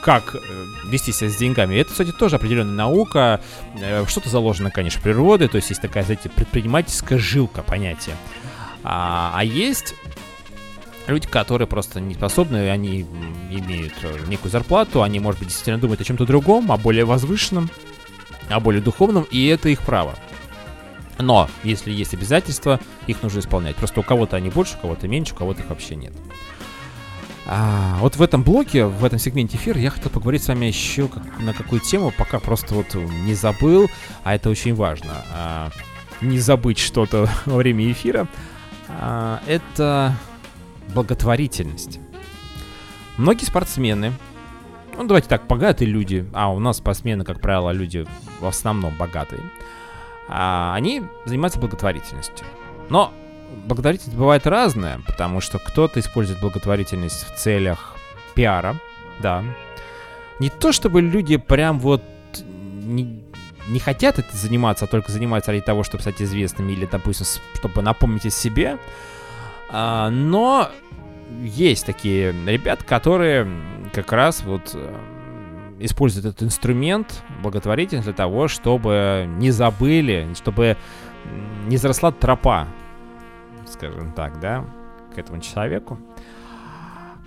как 0.00 0.36
э, 0.36 0.38
вести 0.86 1.12
себя 1.12 1.28
с 1.28 1.36
деньгами. 1.36 1.74
Это, 1.74 1.90
кстати, 1.90 2.12
тоже 2.12 2.36
определенная 2.36 2.74
наука. 2.74 3.40
Э, 3.80 4.04
Что-то 4.06 4.30
заложено, 4.30 4.70
конечно, 4.70 5.02
природой. 5.02 5.48
То 5.48 5.56
есть 5.56 5.68
есть 5.70 5.82
такая, 5.82 6.04
знаете, 6.04 6.30
предпринимательская 6.30 7.18
жилка 7.18 7.62
понятие. 7.62 8.16
А, 8.84 9.32
а 9.34 9.44
есть 9.44 9.94
люди, 11.08 11.26
которые 11.26 11.66
просто 11.66 12.00
не 12.00 12.14
способны, 12.14 12.70
они 12.70 13.02
имеют 13.50 13.94
э, 14.02 14.18
некую 14.28 14.50
зарплату, 14.50 15.02
они, 15.02 15.20
может 15.20 15.40
быть, 15.40 15.48
действительно 15.48 15.78
думают 15.78 16.00
о 16.00 16.04
чем-то 16.04 16.26
другом, 16.26 16.70
о 16.70 16.76
более 16.76 17.04
возвышенном, 17.04 17.68
о 18.48 18.60
более 18.60 18.82
духовном, 18.82 19.24
и 19.30 19.46
это 19.46 19.68
их 19.68 19.82
право. 19.82 20.14
Но, 21.18 21.48
если 21.64 21.90
есть 21.90 22.14
обязательства, 22.14 22.78
их 23.06 23.22
нужно 23.22 23.40
исполнять. 23.40 23.74
Просто 23.76 24.00
у 24.00 24.02
кого-то 24.04 24.36
они 24.36 24.50
больше, 24.50 24.76
у 24.76 24.82
кого-то 24.82 25.08
меньше, 25.08 25.34
у 25.34 25.36
кого-то 25.36 25.62
их 25.62 25.68
вообще 25.68 25.96
нет. 25.96 26.12
А, 27.46 27.96
вот 28.00 28.16
в 28.16 28.22
этом 28.22 28.42
блоке, 28.42 28.84
в 28.84 29.04
этом 29.04 29.18
сегменте 29.18 29.56
эфира 29.56 29.80
я 29.80 29.90
хотел 29.90 30.10
поговорить 30.10 30.42
с 30.42 30.48
вами 30.48 30.66
еще 30.66 31.08
как- 31.08 31.40
на 31.40 31.54
какую 31.54 31.80
тему, 31.80 32.12
пока 32.16 32.38
просто 32.40 32.74
вот 32.74 32.94
не 32.94 33.34
забыл, 33.34 33.90
а 34.22 34.34
это 34.34 34.50
очень 34.50 34.74
важно. 34.74 35.24
а, 35.32 35.70
не 36.20 36.38
забыть 36.38 36.78
что-то 36.78 37.28
во 37.46 37.56
время 37.56 37.90
эфира. 37.90 38.28
А, 38.88 39.40
это 39.46 40.14
благотворительность. 40.94 41.98
Многие 43.16 43.44
спортсмены, 43.44 44.12
ну 44.98 45.06
давайте 45.06 45.28
так, 45.28 45.46
богатые 45.46 45.88
люди, 45.88 46.28
а 46.32 46.52
у 46.52 46.58
нас 46.58 46.78
спортсмены, 46.78 47.24
как 47.24 47.40
правило, 47.40 47.70
люди 47.70 48.06
в 48.40 48.46
основном 48.46 48.94
богатые, 48.96 49.40
а, 50.28 50.74
они 50.74 51.04
занимаются 51.24 51.60
благотворительностью. 51.60 52.46
Но 52.90 53.12
благотворительность 53.66 54.18
бывает 54.18 54.46
разная, 54.46 55.00
потому 55.06 55.40
что 55.40 55.58
кто-то 55.58 56.00
использует 56.00 56.40
благотворительность 56.40 57.24
в 57.26 57.36
целях 57.36 57.96
пиара, 58.34 58.76
да. 59.20 59.44
Не 60.40 60.50
то 60.50 60.72
чтобы 60.72 61.00
люди 61.00 61.36
прям 61.36 61.78
вот 61.78 62.02
не, 62.44 63.22
не 63.68 63.78
хотят 63.80 64.18
это 64.18 64.36
заниматься, 64.36 64.84
а 64.84 64.88
только 64.88 65.12
занимаются 65.12 65.52
ради 65.52 65.62
того, 65.62 65.84
чтобы 65.84 66.02
стать 66.02 66.20
известными 66.20 66.72
или, 66.72 66.86
допустим, 66.86 67.26
чтобы 67.54 67.82
напомнить 67.82 68.26
о 68.26 68.30
себе. 68.30 68.78
А, 69.70 70.10
но 70.10 70.70
есть 71.42 71.86
такие 71.86 72.32
ребят, 72.32 72.82
которые 72.82 73.46
как 73.92 74.12
раз 74.12 74.42
вот 74.42 74.70
э, 74.74 74.94
используют 75.78 76.26
этот 76.26 76.42
инструмент 76.42 77.22
благотворительность 77.42 78.06
для 78.06 78.14
того, 78.14 78.48
чтобы 78.48 79.26
не 79.38 79.50
забыли, 79.50 80.28
чтобы 80.34 80.76
не 81.66 81.76
заросла 81.76 82.12
тропа, 82.12 82.66
скажем 83.66 84.12
так, 84.12 84.40
да, 84.40 84.64
к 85.14 85.18
этому 85.18 85.40
человеку. 85.40 85.98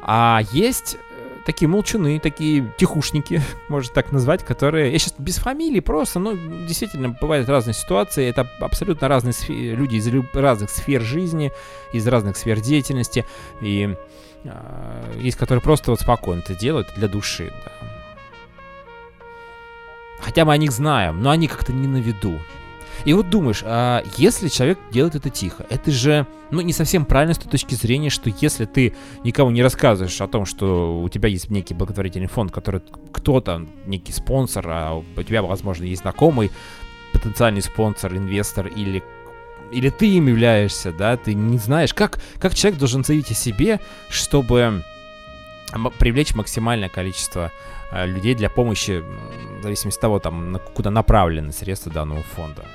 А 0.02 0.42
есть 0.52 0.98
такие 1.46 1.68
молчуны, 1.68 2.20
такие 2.20 2.74
тихушники, 2.78 3.42
можно 3.70 3.94
так 3.94 4.12
назвать, 4.12 4.44
которые... 4.44 4.92
Я 4.92 5.00
сейчас 5.00 5.14
без 5.18 5.38
фамилий 5.38 5.82
просто, 5.82 6.20
ну, 6.20 6.36
действительно, 6.66 7.10
бывают 7.10 7.50
разные 7.50 7.74
ситуации. 7.74 8.28
Это 8.28 8.50
абсолютно 8.60 9.08
разные 9.08 9.34
сфе- 9.34 9.76
люди 9.76 9.96
из 9.96 10.08
разных 10.36 10.70
сфер 10.70 11.02
жизни, 11.02 11.52
из 11.94 12.08
разных 12.08 12.38
сфер 12.38 12.60
деятельности. 12.60 13.26
И 13.62 13.96
а, 14.46 15.18
есть, 15.20 15.38
которые 15.38 15.62
просто 15.62 15.92
вот 15.92 16.02
спокойно 16.02 16.42
это 16.42 16.56
делают 16.56 16.88
для 16.96 17.08
души, 17.08 17.54
да. 17.66 17.72
Хотя 20.20 20.46
мы 20.46 20.54
о 20.54 20.58
них 20.58 20.72
знаем, 20.72 21.22
но 21.22 21.32
они 21.32 21.48
как-то 21.48 21.74
не 21.74 21.88
на 21.88 21.98
виду. 21.98 22.40
И 23.06 23.14
вот 23.14 23.30
думаешь, 23.30 23.64
а 23.66 24.04
если 24.18 24.48
человек 24.48 24.80
делает 24.92 25.16
это 25.16 25.30
тихо, 25.30 25.66
это 25.70 25.92
же, 25.92 26.28
ну, 26.52 26.62
не 26.62 26.74
совсем 26.74 27.06
правильно 27.06 27.34
с 27.34 27.38
той 27.38 27.50
точки 27.50 27.76
зрения, 27.76 28.10
что 28.10 28.30
если 28.42 28.66
ты 28.66 28.94
никому 29.24 29.52
не 29.52 29.64
рассказываешь 29.64 30.20
о 30.22 30.28
том, 30.28 30.46
что 30.46 31.02
у 31.02 31.10
тебя 31.10 31.30
есть 31.30 31.50
некий 31.50 31.74
благотворительный 31.74 32.28
фонд, 32.28 32.52
который 32.52 32.82
кто-то, 33.12 33.66
некий 33.86 34.14
спонсор, 34.14 34.66
а 34.68 34.94
у 34.96 35.24
тебя, 35.24 35.42
возможно, 35.42 35.84
есть 35.86 36.02
знакомый, 36.02 36.52
потенциальный 37.14 37.62
спонсор, 37.62 38.16
инвестор 38.16 38.68
или 38.68 39.04
или 39.72 39.90
ты 39.90 40.18
им 40.18 40.28
являешься, 40.28 40.92
да, 40.92 41.16
ты 41.16 41.34
не 41.34 41.58
знаешь, 41.58 41.94
как, 41.94 42.20
как 42.40 42.54
человек 42.54 42.78
должен 42.78 43.06
заявить 43.06 43.32
о 43.32 43.34
себе, 43.34 43.80
чтобы 44.10 44.84
привлечь 45.98 46.36
максимальное 46.36 46.90
количество 46.90 47.54
э, 47.92 48.06
людей 48.06 48.36
для 48.36 48.50
помощи, 48.50 49.02
в 49.60 49.64
зависимости 49.64 49.98
от 49.98 50.02
того, 50.02 50.20
там, 50.20 50.60
куда 50.74 50.92
направлены 50.92 51.54
средства 51.54 51.90
данного 51.90 52.22
фонда. 52.22 52.66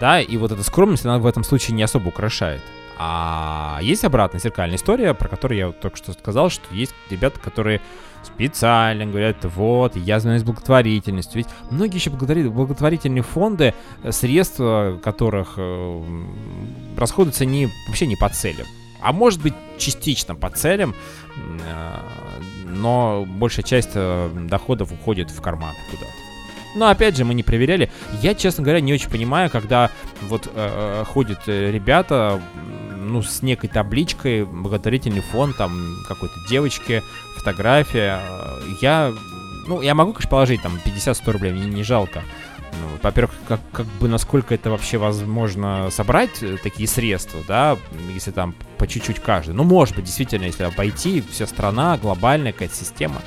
Да, 0.00 0.20
и 0.20 0.36
вот 0.38 0.50
эта 0.50 0.62
скромность, 0.62 1.04
она 1.04 1.18
в 1.18 1.26
этом 1.26 1.44
случае 1.44 1.76
не 1.76 1.82
особо 1.82 2.08
украшает. 2.08 2.62
А 2.98 3.78
есть 3.82 4.02
обратная 4.04 4.40
зеркальная 4.40 4.76
история, 4.76 5.14
про 5.14 5.28
которую 5.28 5.58
я 5.58 5.72
только 5.72 5.96
что 5.98 6.12
сказал, 6.12 6.48
что 6.48 6.64
есть 6.74 6.94
ребята, 7.10 7.38
которые 7.38 7.82
специально 8.22 9.06
говорят, 9.06 9.36
вот, 9.42 9.96
я 9.96 10.20
занимаюсь 10.20 10.42
благотворительностью. 10.42 11.38
Ведь 11.38 11.48
многие 11.70 11.96
еще 11.96 12.10
благотвори- 12.10 12.48
благотворительные 12.48 13.22
фонды, 13.22 13.74
э, 14.02 14.12
средства 14.12 14.98
которых 15.02 15.54
э, 15.56 16.02
расходуются 16.96 17.44
не, 17.44 17.68
вообще 17.86 18.06
не 18.06 18.16
по 18.16 18.28
целям. 18.28 18.66
А 19.02 19.12
может 19.12 19.40
быть, 19.42 19.54
частично 19.78 20.34
по 20.34 20.50
целям, 20.50 20.94
э, 21.36 21.96
но 22.66 23.26
большая 23.26 23.64
часть 23.64 23.94
доходов 23.94 24.92
уходит 24.92 25.30
в 25.30 25.40
карман 25.40 25.74
куда-то. 25.90 26.19
Но 26.74 26.88
опять 26.88 27.16
же, 27.16 27.24
мы 27.24 27.34
не 27.34 27.42
проверяли. 27.42 27.90
Я, 28.22 28.34
честно 28.34 28.62
говоря, 28.62 28.80
не 28.80 28.92
очень 28.92 29.10
понимаю, 29.10 29.50
когда 29.50 29.90
вот 30.22 30.46
э, 30.46 30.50
э, 30.54 31.04
ходят 31.04 31.40
э, 31.46 31.70
ребята, 31.70 32.40
ну, 32.96 33.22
с 33.22 33.42
некой 33.42 33.68
табличкой, 33.68 34.44
благотворительный 34.44 35.20
фонд, 35.20 35.56
там, 35.56 35.96
какой-то 36.06 36.34
девочки, 36.48 37.02
фотография. 37.36 38.20
Я, 38.80 39.12
ну, 39.66 39.80
я 39.80 39.94
могу, 39.94 40.12
конечно, 40.12 40.30
положить 40.30 40.62
там 40.62 40.78
50-100 40.84 41.32
рублей, 41.32 41.52
мне 41.52 41.64
не 41.64 41.82
жалко. 41.82 42.22
Ну, 42.72 42.98
во-первых, 43.02 43.34
как, 43.48 43.60
как 43.72 43.86
бы 44.00 44.08
насколько 44.08 44.54
это 44.54 44.70
вообще 44.70 44.96
возможно 44.96 45.88
собрать 45.90 46.42
э, 46.42 46.56
такие 46.62 46.88
средства, 46.88 47.40
да, 47.48 47.76
если 48.14 48.30
там 48.30 48.54
по 48.78 48.86
чуть-чуть 48.86 49.18
каждый. 49.20 49.54
Ну, 49.54 49.64
может 49.64 49.96
быть, 49.96 50.04
действительно, 50.04 50.44
если 50.44 50.62
обойти, 50.62 51.22
вся 51.32 51.46
страна, 51.46 51.98
глобальная 51.98 52.52
какая-то 52.52 52.74
система. 52.74 53.22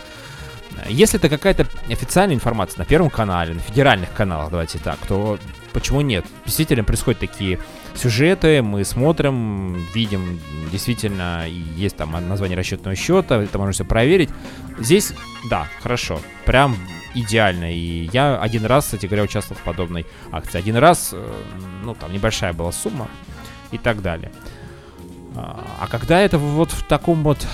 Если 0.90 1.20
это 1.20 1.30
какая-то 1.30 1.68
официальная 1.90 2.36
информация 2.36 2.80
на 2.80 2.86
Первом 2.86 3.10
канале, 3.10 3.54
на 3.54 3.60
федеральных 3.60 4.12
каналах, 4.14 4.50
давайте 4.52 4.80
так, 4.80 4.98
то 5.08 5.38
почему 5.72 6.02
нет? 6.02 6.26
Действительно 6.46 6.84
происходят 6.84 7.20
такие 7.20 7.60
сюжеты, 7.96 8.62
мы 8.62 8.84
смотрим, 8.84 9.76
видим, 9.94 10.40
действительно, 10.72 11.46
есть 11.48 11.96
там 11.96 12.12
название 12.28 12.58
расчетного 12.58 12.96
счета, 12.96 13.42
это 13.42 13.58
можно 13.58 13.74
все 13.74 13.86
проверить. 13.86 14.30
Здесь, 14.80 15.14
да, 15.50 15.68
хорошо, 15.82 16.20
прям 16.46 16.76
идеально. 17.14 17.72
И 17.74 18.10
я 18.12 18.40
один 18.40 18.66
раз, 18.66 18.86
кстати 18.86 19.06
говоря, 19.06 19.24
участвовал 19.24 19.60
в 19.60 19.64
подобной 19.64 20.06
акции. 20.32 20.58
Один 20.58 20.78
раз, 20.78 21.12
э, 21.14 21.44
ну, 21.84 21.94
там 21.94 22.12
небольшая 22.12 22.54
была 22.54 22.72
сумма 22.72 23.08
и 23.72 23.78
так 23.78 24.02
далее. 24.02 24.32
А 25.36 25.64
а 25.80 25.88
когда 25.88 26.20
это 26.20 26.38
вот 26.38 26.72
в 26.72 26.84
таком 26.84 27.24
вот 27.24 27.46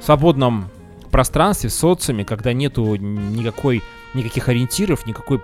свободном 0.00 0.70
пространстве, 1.10 1.70
в 1.70 1.72
социуме, 1.72 2.24
когда 2.24 2.52
нету 2.52 2.96
никакой, 2.96 3.82
никаких 4.14 4.48
ориентиров, 4.48 5.06
никакой 5.06 5.40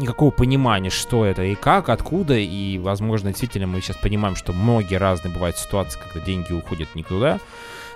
никакого 0.00 0.30
понимания, 0.30 0.90
что 0.90 1.24
это 1.24 1.42
и 1.42 1.54
как, 1.54 1.88
откуда, 1.88 2.36
и, 2.36 2.78
возможно, 2.78 3.30
действительно 3.30 3.66
мы 3.66 3.80
сейчас 3.80 3.96
понимаем, 3.96 4.34
что 4.34 4.52
многие 4.52 4.96
разные 4.96 5.32
бывают 5.32 5.58
ситуации, 5.58 5.98
когда 6.00 6.24
деньги 6.24 6.52
уходят 6.52 6.94
никуда, 6.94 7.38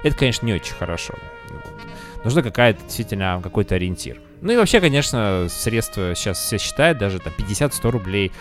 это, 0.02 0.16
конечно, 0.16 0.44
не 0.44 0.52
очень 0.52 0.74
хорошо. 0.74 1.14
Вот. 1.50 2.24
Нужна 2.24 2.42
какая-то 2.42 2.82
действительно 2.82 3.40
какой-то 3.42 3.74
ориентир. 3.74 4.20
Ну 4.40 4.52
и 4.52 4.56
вообще, 4.56 4.80
конечно, 4.80 5.46
средства 5.48 6.14
сейчас 6.14 6.38
все 6.38 6.58
считают, 6.58 6.98
даже 6.98 7.18
там 7.18 7.32
50-100 7.38 7.90
рублей. 7.90 8.32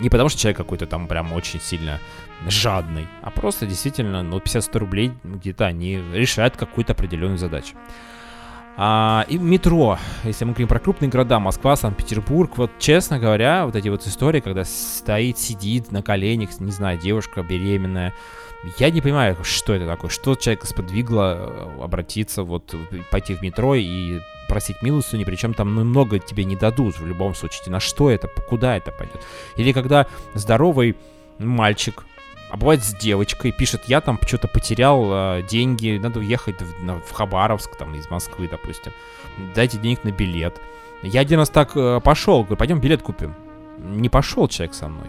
Не 0.00 0.08
потому, 0.08 0.30
что 0.30 0.40
человек 0.40 0.56
какой-то 0.56 0.86
там 0.86 1.06
прям 1.06 1.32
очень 1.32 1.60
сильно 1.60 2.00
жадный, 2.48 3.06
а 3.22 3.30
просто 3.30 3.66
действительно, 3.66 4.22
ну, 4.22 4.38
50-100 4.38 4.78
рублей 4.78 5.12
где-то 5.24 5.66
они 5.66 6.02
решают 6.12 6.56
какую-то 6.56 6.92
определенную 6.92 7.38
задачу. 7.38 7.76
А, 8.76 9.26
и 9.28 9.36
метро, 9.36 9.98
если 10.24 10.44
мы 10.44 10.52
говорим 10.52 10.68
про 10.68 10.78
крупные 10.78 11.10
города, 11.10 11.38
Москва, 11.38 11.76
Санкт-Петербург, 11.76 12.56
вот 12.56 12.70
честно 12.78 13.18
говоря, 13.18 13.66
вот 13.66 13.76
эти 13.76 13.88
вот 13.88 14.06
истории, 14.06 14.40
когда 14.40 14.64
стоит, 14.64 15.38
сидит 15.38 15.92
на 15.92 16.02
коленях, 16.02 16.58
не 16.58 16.70
знаю, 16.70 16.98
девушка 16.98 17.42
беременная, 17.42 18.14
я 18.78 18.90
не 18.90 19.00
понимаю, 19.00 19.36
что 19.42 19.74
это 19.74 19.86
такое, 19.86 20.10
что 20.10 20.36
человека 20.36 20.66
сподвигло 20.66 21.36
э, 21.36 21.82
обратиться, 21.82 22.44
вот, 22.44 22.74
пойти 23.10 23.34
в 23.34 23.42
метро 23.42 23.74
и 23.74 24.20
просить 24.48 24.80
милостыню, 24.82 25.26
причем 25.26 25.52
там 25.52 25.74
ну, 25.74 25.84
много 25.84 26.18
тебе 26.18 26.44
не 26.44 26.56
дадут 26.56 26.98
в 26.98 27.06
любом 27.06 27.34
случае, 27.34 27.70
на 27.72 27.80
что 27.80 28.10
это, 28.10 28.28
куда 28.48 28.76
это 28.76 28.90
пойдет. 28.92 29.20
Или 29.56 29.72
когда 29.72 30.06
здоровый 30.34 30.96
мальчик, 31.38 32.04
а 32.52 32.58
бывает 32.58 32.84
с 32.84 32.94
девочкой, 32.94 33.50
пишет, 33.50 33.84
я 33.86 34.02
там 34.02 34.18
что-то 34.26 34.46
потерял 34.46 35.08
э, 35.10 35.42
деньги, 35.48 35.98
надо 36.00 36.18
уехать 36.18 36.60
в, 36.60 36.84
на- 36.84 37.00
в 37.00 37.10
Хабаровск, 37.10 37.76
там, 37.76 37.94
из 37.94 38.10
Москвы, 38.10 38.46
допустим. 38.46 38.92
Дайте 39.54 39.78
денег 39.78 40.04
на 40.04 40.10
билет. 40.10 40.60
Я 41.02 41.22
один 41.22 41.38
раз 41.38 41.48
так 41.48 41.74
э, 41.76 42.00
пошел, 42.04 42.42
говорю, 42.42 42.56
пойдем 42.58 42.78
билет 42.78 43.00
купим. 43.00 43.34
Не 43.78 44.10
пошел 44.10 44.48
человек 44.48 44.74
со 44.74 44.88
мной. 44.88 45.08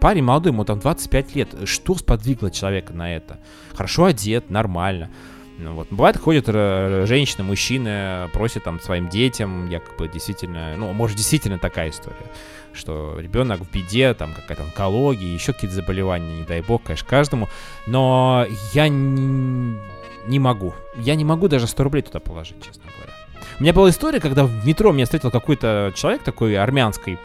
Парень 0.00 0.22
молодой, 0.22 0.52
ему 0.52 0.64
там 0.64 0.78
25 0.78 1.34
лет. 1.34 1.48
Что 1.68 1.96
сподвигло 1.96 2.52
человека 2.52 2.92
на 2.92 3.12
это? 3.16 3.40
Хорошо 3.74 4.04
одет, 4.04 4.48
нормально. 4.48 5.10
Ну, 5.58 5.74
вот. 5.74 5.88
Бывает, 5.90 6.16
ходят 6.16 6.46
э, 6.48 7.04
женщины, 7.06 7.44
мужчины, 7.44 8.28
просят 8.32 8.64
там 8.64 8.80
своим 8.80 9.08
детям, 9.08 9.68
якобы 9.68 10.08
действительно, 10.08 10.74
ну, 10.76 10.92
может, 10.92 11.16
действительно 11.16 11.58
такая 11.58 11.90
история, 11.90 12.26
что 12.72 13.16
ребенок 13.20 13.60
в 13.60 13.70
беде, 13.70 14.14
там 14.14 14.34
какая-то 14.34 14.64
онкология, 14.64 15.32
еще 15.32 15.52
какие-то 15.52 15.76
заболевания, 15.76 16.38
не 16.38 16.44
дай 16.44 16.60
бог, 16.60 16.82
конечно, 16.82 17.08
каждому. 17.08 17.48
Но 17.86 18.46
я 18.72 18.88
не, 18.88 19.78
не 20.26 20.38
могу. 20.40 20.74
Я 20.96 21.14
не 21.14 21.24
могу 21.24 21.46
даже 21.46 21.68
100 21.68 21.84
рублей 21.84 22.02
туда 22.02 22.18
положить, 22.18 22.60
честно 22.60 22.82
говоря. 22.96 23.12
У 23.58 23.62
меня 23.62 23.72
была 23.72 23.90
история, 23.90 24.18
когда 24.18 24.44
в 24.44 24.66
метро 24.66 24.90
меня 24.90 25.04
встретил 25.04 25.30
какой-то 25.30 25.92
человек 25.94 26.24
такой 26.24 26.56
армянской 26.56 27.18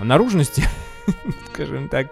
наружности, 0.00 0.64
скажем 1.52 1.88
так, 1.88 2.08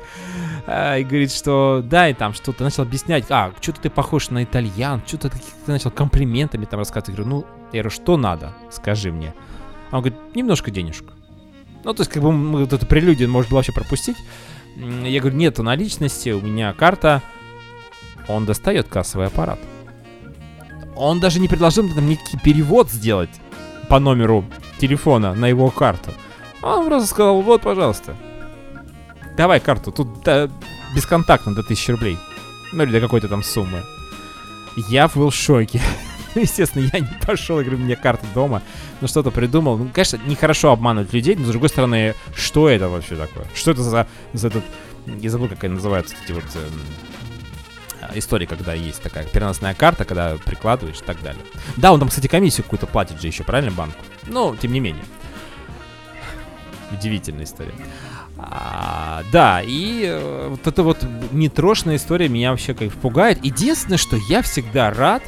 а, 0.67 0.97
и 0.97 1.05
говорит, 1.05 1.33
что 1.33 1.83
да, 1.85 2.09
и 2.09 2.15
там 2.15 2.35
что-то 2.35 2.65
начал 2.65 2.83
объяснять, 2.83 3.25
а, 3.31 3.53
что-то 3.61 3.83
ты 3.83 3.91
похож 3.91 4.31
на 4.31 4.45
итальян, 4.45 5.03
что-то 5.07 5.31
ты 5.31 5.39
начал 5.67 5.91
комплиментами 5.91 6.65
там 6.65 6.79
рассказывать. 6.81 7.09
Я 7.09 7.25
говорю, 7.25 7.31
ну, 7.31 7.47
я 7.73 7.83
говорю, 7.83 7.91
что 7.91 8.17
надо, 8.17 8.53
скажи 8.71 9.13
мне. 9.13 9.35
Он 9.91 10.01
говорит, 10.01 10.19
немножко 10.35 10.71
денежку. 10.71 11.13
Ну, 11.85 11.95
то 11.95 12.03
есть, 12.03 12.11
как 12.13 12.23
бы 12.23 12.33
мы 12.33 12.61
вот 12.61 12.73
эту 12.73 12.87
прелюдию 12.87 13.29
можно 13.29 13.57
вообще 13.57 13.73
пропустить. 13.73 14.17
Я 14.77 15.21
говорю, 15.21 15.37
нету 15.37 15.63
наличности, 15.63 16.31
у 16.31 16.41
меня 16.41 16.73
карта. 16.73 17.23
Он 18.29 18.47
достает 18.47 18.89
кассовый 18.89 19.27
аппарат. 19.27 19.59
Он 20.97 21.21
даже 21.21 21.41
не 21.41 21.49
предложил 21.49 21.83
мне 21.83 21.95
там 21.95 22.09
никакой 22.09 22.41
перевод 22.41 22.91
сделать 22.91 23.31
по 23.89 23.99
номеру 23.99 24.45
телефона 24.79 25.35
на 25.35 25.47
его 25.47 25.71
карту. 25.71 26.13
Он 26.63 26.87
просто 26.87 27.09
сказал, 27.09 27.43
вот, 27.43 27.63
пожалуйста, 27.63 28.15
давай 29.37 29.61
карту, 29.61 29.93
тут 29.93 30.23
да, 30.23 30.49
бесконтактно 30.95 31.55
до 31.55 31.61
1000 31.61 31.93
рублей. 31.93 32.19
Ну 32.73 32.83
или 32.85 32.93
до 32.93 33.01
какой-то 33.01 33.29
там 33.29 33.43
суммы. 33.43 33.83
Я 34.89 35.09
был 35.09 35.31
в 35.31 35.35
шоке. 35.35 35.81
Ну, 36.35 36.41
естественно, 36.43 36.89
я 36.93 37.01
не 37.01 37.19
пошел, 37.27 37.57
говорю, 37.57 37.77
у 37.77 37.81
меня 37.81 37.97
карта 37.97 38.27
дома. 38.35 38.63
Ну, 39.01 39.09
что-то 39.09 39.31
придумал. 39.31 39.77
Ну, 39.77 39.91
конечно, 39.93 40.19
нехорошо 40.27 40.73
обманывать 40.73 41.13
людей, 41.13 41.37
но, 41.37 41.45
с 41.45 41.49
другой 41.49 41.69
стороны, 41.69 42.15
что 42.35 42.69
это 42.69 42.89
вообще 42.89 43.17
такое? 43.17 43.47
Что 43.55 43.73
это 43.73 43.83
за, 43.83 44.07
за 44.33 44.49
этот... 44.49 44.65
Я 45.07 45.31
забыл, 45.31 45.49
как 45.49 45.65
они 45.65 45.75
называются, 45.75 46.15
эти 46.25 46.33
вот 46.33 46.45
а, 48.01 48.17
истории, 48.17 48.47
когда 48.47 48.73
есть 48.73 49.03
такая 49.03 49.27
переносная 49.27 49.75
карта, 49.75 50.05
когда 50.05 50.37
прикладываешь 50.37 51.01
и 51.01 51.05
так 51.05 51.21
далее. 51.23 51.43
Да, 51.77 51.93
он 51.93 52.01
там, 52.01 52.09
кстати, 52.09 52.29
комиссию 52.29 52.65
какую-то 52.65 52.87
платит 52.87 53.21
же 53.21 53.27
еще, 53.27 53.45
правильно, 53.45 53.73
банку? 53.73 53.99
Но, 54.27 54.57
тем 54.57 54.73
не 54.73 54.81
менее. 54.81 55.05
Удивительная 56.91 57.45
история. 57.45 57.75
А, 58.45 59.23
да, 59.31 59.63
и 59.65 60.03
э, 60.05 60.49
вот 60.51 60.67
эта 60.67 60.83
вот 60.83 61.07
метрошная 61.31 61.97
история 61.97 62.29
меня 62.29 62.51
вообще 62.51 62.75
как 62.75 62.93
пугает. 62.93 63.45
Единственное, 63.45 63.99
что 63.99 64.17
я 64.29 64.43
всегда 64.43 64.91
рад, 64.91 65.23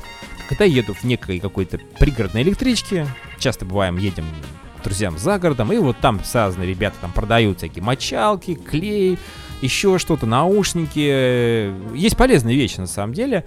когда 0.48 0.64
еду 0.64 0.94
в 0.94 1.04
некой 1.04 1.38
какой-то 1.38 1.78
пригородной 1.98 2.42
электричке, 2.42 3.06
часто 3.38 3.64
бываем, 3.64 3.96
едем 3.96 4.26
друзьям 4.82 5.16
за 5.16 5.38
городом, 5.38 5.72
и 5.72 5.78
вот 5.78 5.96
там 5.98 6.20
разные 6.32 6.68
ребята 6.68 6.96
там 7.00 7.12
продают 7.12 7.58
всякие 7.58 7.82
мочалки, 7.82 8.54
клей, 8.54 9.18
еще 9.62 9.98
что-то, 9.98 10.26
наушники. 10.26 11.96
Есть 11.96 12.16
полезные 12.16 12.56
вещи 12.56 12.80
на 12.80 12.86
самом 12.86 13.14
деле. 13.14 13.46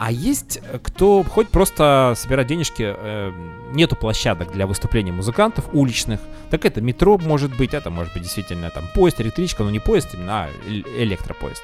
А 0.00 0.10
есть 0.10 0.60
э, 0.62 0.78
кто 0.82 1.22
хоть 1.22 1.50
просто 1.50 2.14
собирать 2.16 2.46
денежки, 2.46 2.94
э, 2.96 3.32
нету 3.72 3.96
площадок 3.96 4.50
для 4.50 4.66
выступлений 4.66 5.12
музыкантов 5.12 5.68
уличных, 5.74 6.20
так 6.48 6.64
это 6.64 6.80
метро 6.80 7.18
может 7.18 7.54
быть, 7.54 7.74
это 7.74 7.90
может 7.90 8.14
быть 8.14 8.22
действительно 8.22 8.70
там 8.70 8.84
поезд, 8.94 9.20
электричка, 9.20 9.62
но 9.62 9.68
не 9.68 9.78
поезд, 9.78 10.14
именно 10.14 10.44
а 10.44 10.48
электропоезд. 10.66 11.62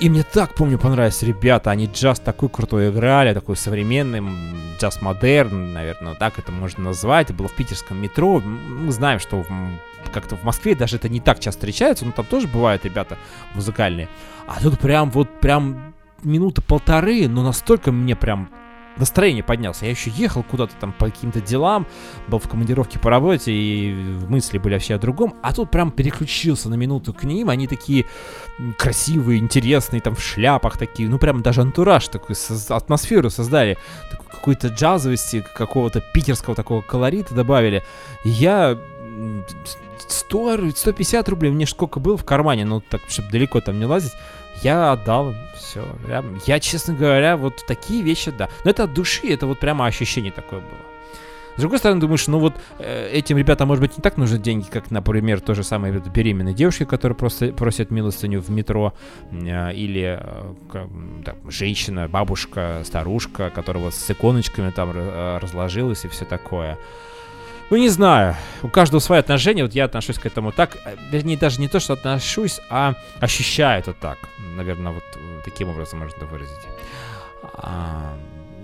И 0.00 0.10
мне 0.10 0.24
так, 0.24 0.54
помню, 0.54 0.76
понравились 0.76 1.22
ребята, 1.22 1.70
они 1.70 1.86
джаз 1.86 2.18
такой 2.18 2.48
крутой 2.48 2.90
играли, 2.90 3.32
такой 3.32 3.56
современный, 3.56 4.18
м, 4.18 4.76
джаз 4.80 5.00
модерн, 5.00 5.72
наверное, 5.72 6.16
так 6.16 6.36
это 6.40 6.50
можно 6.50 6.82
назвать. 6.82 7.26
Это 7.26 7.34
было 7.34 7.46
в 7.46 7.54
питерском 7.54 8.02
метро. 8.02 8.40
Мы 8.40 8.90
знаем, 8.90 9.20
что 9.20 9.46
как-то 10.12 10.34
в 10.34 10.42
Москве 10.42 10.74
даже 10.74 10.96
это 10.96 11.08
не 11.08 11.20
так 11.20 11.38
часто 11.38 11.60
встречается, 11.60 12.04
но 12.04 12.10
там 12.10 12.24
тоже 12.24 12.48
бывают 12.48 12.84
ребята 12.84 13.18
музыкальные. 13.54 14.08
А 14.48 14.60
тут 14.60 14.80
прям 14.80 15.10
вот 15.10 15.38
прям 15.38 15.94
минуты 16.24 16.62
полторы, 16.62 17.28
но 17.28 17.42
настолько 17.42 17.92
мне 17.92 18.16
прям 18.16 18.50
настроение 18.96 19.42
поднялся. 19.42 19.86
Я 19.86 19.92
еще 19.92 20.10
ехал 20.10 20.42
куда-то 20.42 20.74
там 20.78 20.92
по 20.92 21.06
каким-то 21.06 21.40
делам, 21.40 21.86
был 22.28 22.38
в 22.38 22.48
командировке 22.48 22.98
по 22.98 23.08
работе, 23.08 23.50
и 23.52 23.94
мысли 24.28 24.58
были 24.58 24.74
вообще 24.74 24.94
о 24.94 24.98
другом. 24.98 25.34
А 25.42 25.52
тут 25.54 25.70
прям 25.70 25.90
переключился 25.90 26.68
на 26.68 26.74
минуту 26.74 27.14
к 27.14 27.22
ним. 27.24 27.48
Они 27.48 27.66
такие 27.66 28.04
красивые, 28.76 29.38
интересные, 29.38 30.00
там 30.00 30.14
в 30.14 30.22
шляпах 30.22 30.76
такие. 30.76 31.08
Ну, 31.08 31.18
прям 31.18 31.40
даже 31.42 31.62
антураж 31.62 32.08
такой, 32.08 32.36
атмосферу 32.68 33.30
создали. 33.30 33.78
Какой-то 34.30 34.68
джазовости, 34.68 35.44
какого-то 35.54 36.02
питерского 36.12 36.54
такого 36.54 36.82
колорита 36.82 37.34
добавили. 37.34 37.82
Я 38.24 38.76
м, 39.02 39.44
100, 40.08 40.54
ру- 40.56 40.76
150 40.76 41.28
рублей, 41.28 41.50
мне 41.50 41.66
сколько 41.66 42.00
было 42.00 42.16
в 42.16 42.24
кармане, 42.24 42.64
ну, 42.64 42.80
так, 42.80 43.00
чтобы 43.08 43.30
далеко 43.30 43.60
там 43.60 43.78
не 43.78 43.86
лазить, 43.86 44.12
я 44.62 44.92
отдал, 44.92 45.34
все. 45.56 45.84
Я, 46.08 46.24
я, 46.46 46.60
честно 46.60 46.94
говоря, 46.94 47.36
вот 47.36 47.64
такие 47.66 48.02
вещи, 48.02 48.30
да. 48.30 48.48
Но 48.64 48.70
это 48.70 48.84
от 48.84 48.94
души, 48.94 49.28
это 49.28 49.46
вот 49.46 49.58
прямо 49.58 49.86
ощущение 49.86 50.32
такое 50.32 50.60
было. 50.60 50.90
С 51.56 51.60
другой 51.60 51.78
стороны, 51.78 52.00
думаешь, 52.00 52.26
ну 52.26 52.38
вот 52.38 52.54
э, 52.78 53.10
этим 53.12 53.36
ребятам, 53.36 53.68
может 53.68 53.82
быть, 53.82 53.96
не 53.98 54.02
так 54.02 54.16
нужны 54.16 54.38
деньги, 54.38 54.66
как, 54.70 54.90
например, 54.90 55.40
то 55.40 55.54
же 55.54 55.62
самое 55.62 55.92
вот 55.92 56.06
беременной 56.06 56.54
девушке, 56.54 56.86
которая 56.86 57.14
просто 57.14 57.52
просит 57.52 57.90
милостыню 57.90 58.40
в 58.40 58.50
метро, 58.50 58.94
э, 59.30 59.74
или 59.74 60.18
э, 60.22 60.54
там, 60.72 61.50
женщина, 61.50 62.08
бабушка, 62.08 62.82
старушка, 62.84 63.50
которая 63.50 63.84
вот 63.84 63.94
с 63.94 64.10
иконочками 64.10 64.70
там 64.70 64.92
э, 64.94 65.38
разложилась 65.38 66.04
и 66.04 66.08
все 66.08 66.24
такое. 66.24 66.78
Ну, 67.70 67.76
не 67.76 67.88
знаю. 67.88 68.36
У 68.62 68.68
каждого 68.68 69.00
свои 69.00 69.20
отношения. 69.20 69.62
Вот 69.62 69.74
я 69.74 69.84
отношусь 69.84 70.18
к 70.18 70.26
этому 70.26 70.50
так. 70.50 70.76
э, 70.84 70.96
Вернее, 71.10 71.36
даже 71.36 71.60
не 71.60 71.68
то, 71.68 71.78
что 71.78 71.92
отношусь, 71.92 72.60
а 72.68 72.94
ощущаю 73.20 73.78
это 73.80 73.92
так. 73.92 74.18
Наверное, 74.56 74.92
вот 74.92 75.04
э, 75.14 75.40
таким 75.44 75.68
образом 75.68 76.00
можно 76.00 76.26
выразить. 76.26 76.66
А, 77.54 78.16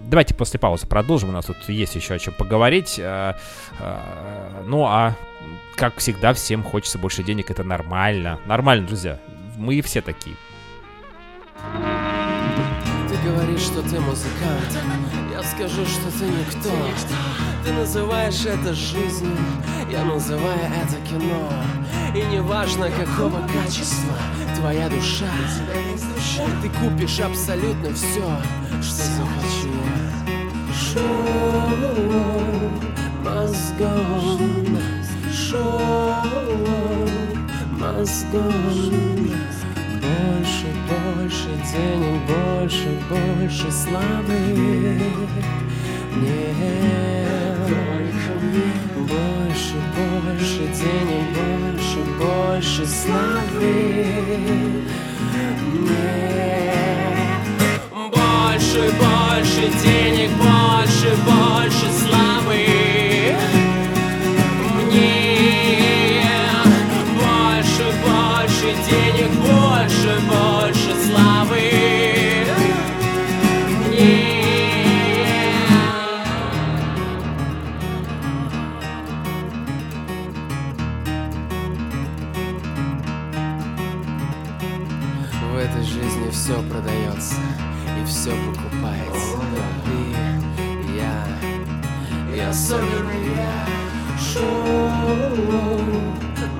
давайте 0.06 0.34
после 0.34 0.58
паузы 0.58 0.86
продолжим. 0.88 1.28
У 1.28 1.32
нас 1.32 1.46
тут 1.46 1.56
есть 1.68 1.94
еще 1.94 2.14
о 2.14 2.18
чем 2.18 2.34
поговорить. 2.34 2.98
Э, 2.98 3.34
э, 3.78 4.62
ну 4.66 4.84
а 4.84 5.14
как 5.76 5.98
всегда, 5.98 6.32
всем 6.34 6.64
хочется 6.64 6.98
больше 6.98 7.22
денег. 7.22 7.50
Это 7.50 7.62
нормально. 7.62 8.40
Нормально, 8.46 8.88
друзья. 8.88 9.20
Мы 9.56 9.80
все 9.82 10.00
такие. 10.00 10.36
Ты 13.08 13.16
говоришь, 13.30 13.60
что 13.60 13.82
ты 13.82 14.00
музыкант 14.00 14.78
скажу, 15.46 15.84
что 15.86 16.10
ты 16.18 16.26
никто. 16.26 16.70
Ты 17.64 17.72
называешь 17.72 18.44
это 18.46 18.72
жизнью 18.74 19.36
Я 19.90 20.04
называю 20.04 20.70
это 20.84 20.96
кино. 21.08 21.50
И 22.14 22.22
неважно 22.34 22.88
какого 22.90 23.40
качества 23.48 24.14
Твоя 24.56 24.88
душа 24.88 25.30
Ты 26.62 26.70
купишь 26.70 27.20
абсолютно 27.20 27.92
все 27.92 28.24
Что 28.80 29.04
захочу 29.18 29.74
Шоу 30.72 31.90
мозгом 33.22 34.78
Шоу 35.30 36.22
мозгом 37.72 38.52
больше, 40.06 40.66
больше 40.88 41.50
денег, 41.72 42.20
больше, 42.26 42.90
больше 43.08 43.70
славы. 43.72 44.38
Нет, 46.16 46.56
больше, 48.96 49.78
больше 49.96 50.64
денег, 50.74 51.26
больше, 51.34 52.00
больше 52.18 52.86
славы. 52.86 53.74
Нет, 55.82 56.08
больше, 58.12 58.82
больше 58.98 59.64
денег, 59.82 60.30
больше, 60.38 61.10
больше 61.24 61.88
славы. 61.98 62.25
Все 86.46 86.62
продается 86.70 87.34
и 88.00 88.04
все 88.04 88.30
покупается. 88.30 89.36
И 89.90 90.96
я, 90.96 91.26
и 92.32 92.38
особенно 92.38 93.10
я, 93.36 93.66
шоу 94.16 94.44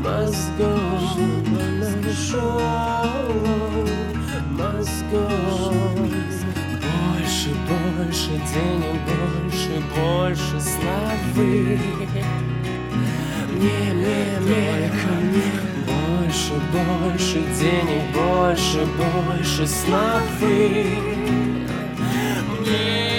мозгом, 0.03 1.45
шоу 2.12 3.87
мозгом. 4.51 6.11
Больше, 6.82 7.51
больше 7.68 8.32
денег, 8.53 9.01
больше, 9.07 9.74
больше 9.95 10.61
славы. 10.61 11.78
Не, 13.53 13.78
не, 13.95 14.24
только 14.41 15.09
мне 15.22 15.76
больше, 15.87 16.53
больше 16.72 17.41
денег, 17.59 18.03
больше, 18.12 18.87
больше 18.97 19.66
славы. 19.66 20.87
Мне 22.61 23.16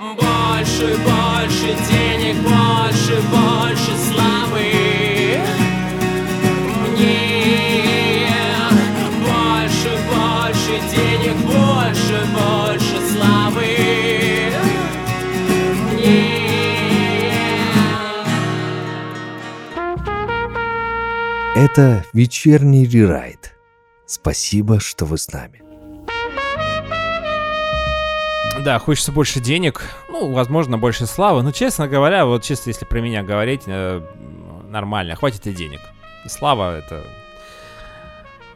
больше, 0.00 0.96
больше 0.98 1.76
денег, 1.90 2.36
больше, 2.42 3.22
больше 3.30 3.92
славы. 4.10 5.40
Мне 6.96 7.31
Это 21.62 22.04
вечерний 22.12 22.84
рерайт. 22.84 23.54
Спасибо, 24.04 24.80
что 24.80 25.04
вы 25.04 25.16
с 25.16 25.30
нами. 25.30 25.62
Да, 28.64 28.80
хочется 28.80 29.12
больше 29.12 29.38
денег, 29.38 29.80
ну, 30.08 30.32
возможно, 30.32 30.76
больше 30.76 31.06
славы. 31.06 31.44
Но, 31.44 31.52
честно 31.52 31.86
говоря, 31.86 32.26
вот 32.26 32.42
чисто 32.42 32.68
если 32.68 32.84
про 32.84 33.00
меня 33.00 33.22
говорить, 33.22 33.62
э, 33.66 34.02
нормально, 34.70 35.14
хватит 35.14 35.46
и 35.46 35.52
денег. 35.52 35.78
И 36.24 36.28
слава 36.28 36.78
это 36.78 37.04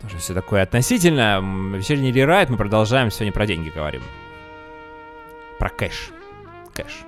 тоже 0.02 0.18
все 0.18 0.34
такое 0.34 0.64
относительно. 0.64 1.40
Вечерний 1.76 2.10
рерайт, 2.10 2.50
мы 2.50 2.56
продолжаем, 2.56 3.12
сегодня 3.12 3.32
про 3.32 3.46
деньги 3.46 3.70
говорим. 3.70 4.02
Про 5.60 5.68
кэш. 5.68 6.10
Кэш. 6.74 7.04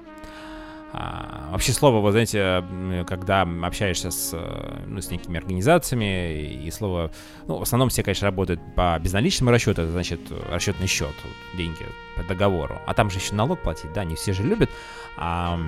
А, 0.91 1.51
вообще 1.51 1.73
слово, 1.73 2.01
вы 2.01 2.13
знаете, 2.13 2.65
когда 3.07 3.43
общаешься 3.63 4.11
с, 4.11 4.31
э, 4.33 4.85
ну, 4.87 5.03
с 5.03 5.11
некими 5.11 5.37
организациями, 5.37 6.65
и 6.65 6.71
слово, 6.71 7.11
ну, 7.47 7.59
в 7.59 7.63
основном 7.63 7.91
все, 7.91 8.03
конечно, 8.03 8.27
работают 8.27 8.61
по 8.75 8.99
безналичному 8.99 9.51
расчету, 9.51 9.83
это 9.83 9.91
значит 9.91 10.21
расчетный 10.51 10.87
счет, 10.87 11.15
деньги 11.59 11.85
по 12.17 12.23
договору. 12.23 12.81
А 12.87 12.95
там 12.95 13.11
же 13.11 13.19
еще 13.19 13.35
налог 13.35 13.61
платить, 13.61 13.93
да, 13.93 14.05
не 14.05 14.15
все 14.15 14.33
же 14.33 14.43
любят. 14.43 14.71
А, 15.19 15.61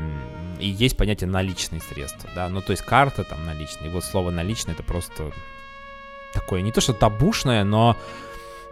и 0.58 0.68
есть 0.68 0.96
понятие 0.96 1.28
наличные 1.28 1.82
средства, 1.82 2.30
да, 2.34 2.48
ну, 2.48 2.62
то 2.62 2.70
есть 2.70 2.82
карта 2.82 3.22
там 3.24 3.44
наличные. 3.44 3.90
И 3.90 3.92
вот 3.92 4.04
слово 4.04 4.30
наличные 4.30 4.72
это 4.72 4.82
просто 4.82 5.32
такое, 6.32 6.62
не 6.62 6.72
то 6.72 6.80
что 6.80 6.94
табушное, 6.94 7.64
но 7.64 7.94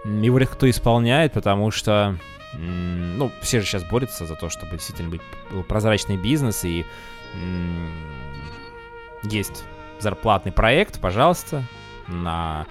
его 0.05 0.39
редко 0.39 0.55
кто 0.55 0.71
исполняет, 0.71 1.35
потому 1.35 1.71
что 1.71 2.17
ну, 2.55 3.31
все 3.43 3.61
же 3.61 3.67
сейчас 3.67 3.85
борются 3.85 4.27
за 4.27 4.35
то, 4.35 4.49
чтобы 4.49 4.73
действительно 4.73 5.11
быть, 5.11 5.23
прозрачный 5.69 6.17
бизнес, 6.17 6.65
и 6.65 6.85
есть 9.23 9.65
зарплатный 10.01 10.53
проект, 10.53 11.01
пожалуйста, 11.01 11.65
на 12.07 12.67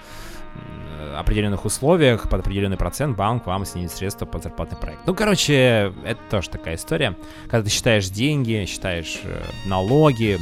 м, 0.54 1.16
определенных 1.16 1.64
условиях, 1.64 2.28
под 2.28 2.40
определенный 2.40 2.76
процент 2.76 3.16
банк 3.16 3.46
вам 3.46 3.64
снизит 3.64 3.92
средства 3.92 4.26
под 4.26 4.42
зарплатный 4.42 4.78
проект. 4.78 5.06
Ну, 5.06 5.14
короче, 5.14 5.92
это 6.04 6.20
тоже 6.30 6.50
такая 6.50 6.74
история. 6.76 7.16
Когда 7.44 7.62
ты 7.62 7.70
считаешь 7.70 8.08
деньги, 8.08 8.64
считаешь 8.66 9.20
э, 9.22 9.42
налоги, 9.66 10.38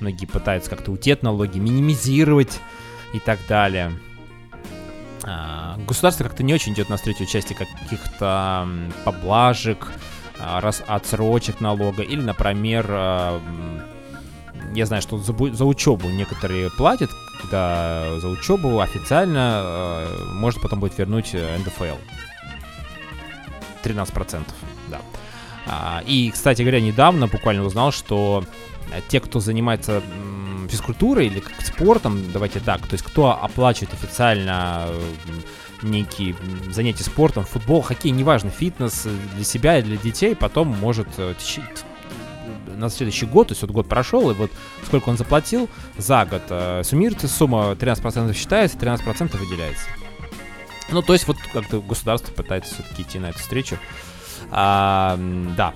многие 0.00 0.26
пытаются 0.26 0.70
как-то 0.70 0.92
от 0.92 1.22
налоги, 1.22 1.58
минимизировать 1.58 2.60
и 3.12 3.18
так 3.18 3.38
далее. 3.48 3.92
А, 5.24 5.76
Государство 5.86 6.24
как-то 6.24 6.42
не 6.42 6.54
очень 6.54 6.72
идет 6.72 6.88
навстречу 6.88 7.24
части 7.26 7.52
каких-то 7.54 8.68
поблажек, 9.04 9.92
а, 10.38 10.60
раз 10.60 10.82
отсрочек 10.86 11.60
налога, 11.60 12.02
или, 12.02 12.20
например, 12.20 12.86
а, 12.88 13.40
я 14.74 14.86
знаю, 14.86 15.02
что 15.02 15.18
за, 15.18 15.34
за 15.52 15.64
учебу 15.64 16.08
некоторые 16.08 16.70
платят, 16.70 17.10
когда 17.40 18.18
за 18.20 18.28
учебу 18.28 18.80
официально 18.80 20.06
может 20.34 20.62
потом 20.62 20.80
будет 20.80 20.96
вернуть 20.96 21.30
э, 21.34 21.58
НДФЛ. 21.58 21.98
13%, 23.82 24.44
да. 24.88 26.02
И, 26.06 26.30
кстати 26.32 26.62
говоря, 26.62 26.80
недавно 26.80 27.26
буквально 27.26 27.64
узнал, 27.64 27.92
что 27.92 28.44
э, 28.92 29.00
те, 29.08 29.20
кто 29.20 29.40
занимается 29.40 30.02
физкультурой 30.68 31.26
или 31.26 31.40
как 31.40 31.60
спортом, 31.64 32.30
давайте 32.32 32.60
так, 32.60 32.80
то 32.86 32.94
есть 32.94 33.04
кто 33.04 33.30
оплачивает 33.30 33.92
официально 33.94 34.84
э, 34.86 35.02
некие 35.82 36.34
занятия 36.70 37.04
спортом, 37.04 37.44
футбол, 37.44 37.82
хоккей, 37.82 38.10
неважно, 38.10 38.50
фитнес 38.50 39.06
э, 39.06 39.10
для 39.34 39.44
себя 39.44 39.78
и 39.78 39.82
для 39.82 39.96
детей, 39.96 40.34
потом 40.34 40.68
может 40.68 41.08
э, 41.18 41.34
т- 41.34 42.76
на 42.76 42.88
следующий 42.88 43.26
год, 43.26 43.48
то 43.48 43.52
есть 43.52 43.62
вот 43.62 43.70
год 43.70 43.88
прошел, 43.88 44.30
и 44.30 44.34
вот 44.34 44.50
сколько 44.86 45.08
он 45.08 45.16
заплатил 45.16 45.68
за 45.96 46.24
год, 46.24 46.42
э, 46.48 46.82
суммируется 46.84 47.28
сумма, 47.28 47.72
13% 47.72 48.32
считается, 48.34 48.78
13% 48.78 49.36
выделяется. 49.36 49.86
Ну, 50.90 51.00
то 51.02 51.12
есть 51.12 51.26
вот 51.26 51.36
как-то 51.52 51.80
государство 51.80 52.32
пытается 52.32 52.74
все-таки 52.74 53.02
идти 53.02 53.18
на 53.18 53.30
эту 53.30 53.38
встречу. 53.38 53.78
А, 54.50 55.18
да. 55.56 55.74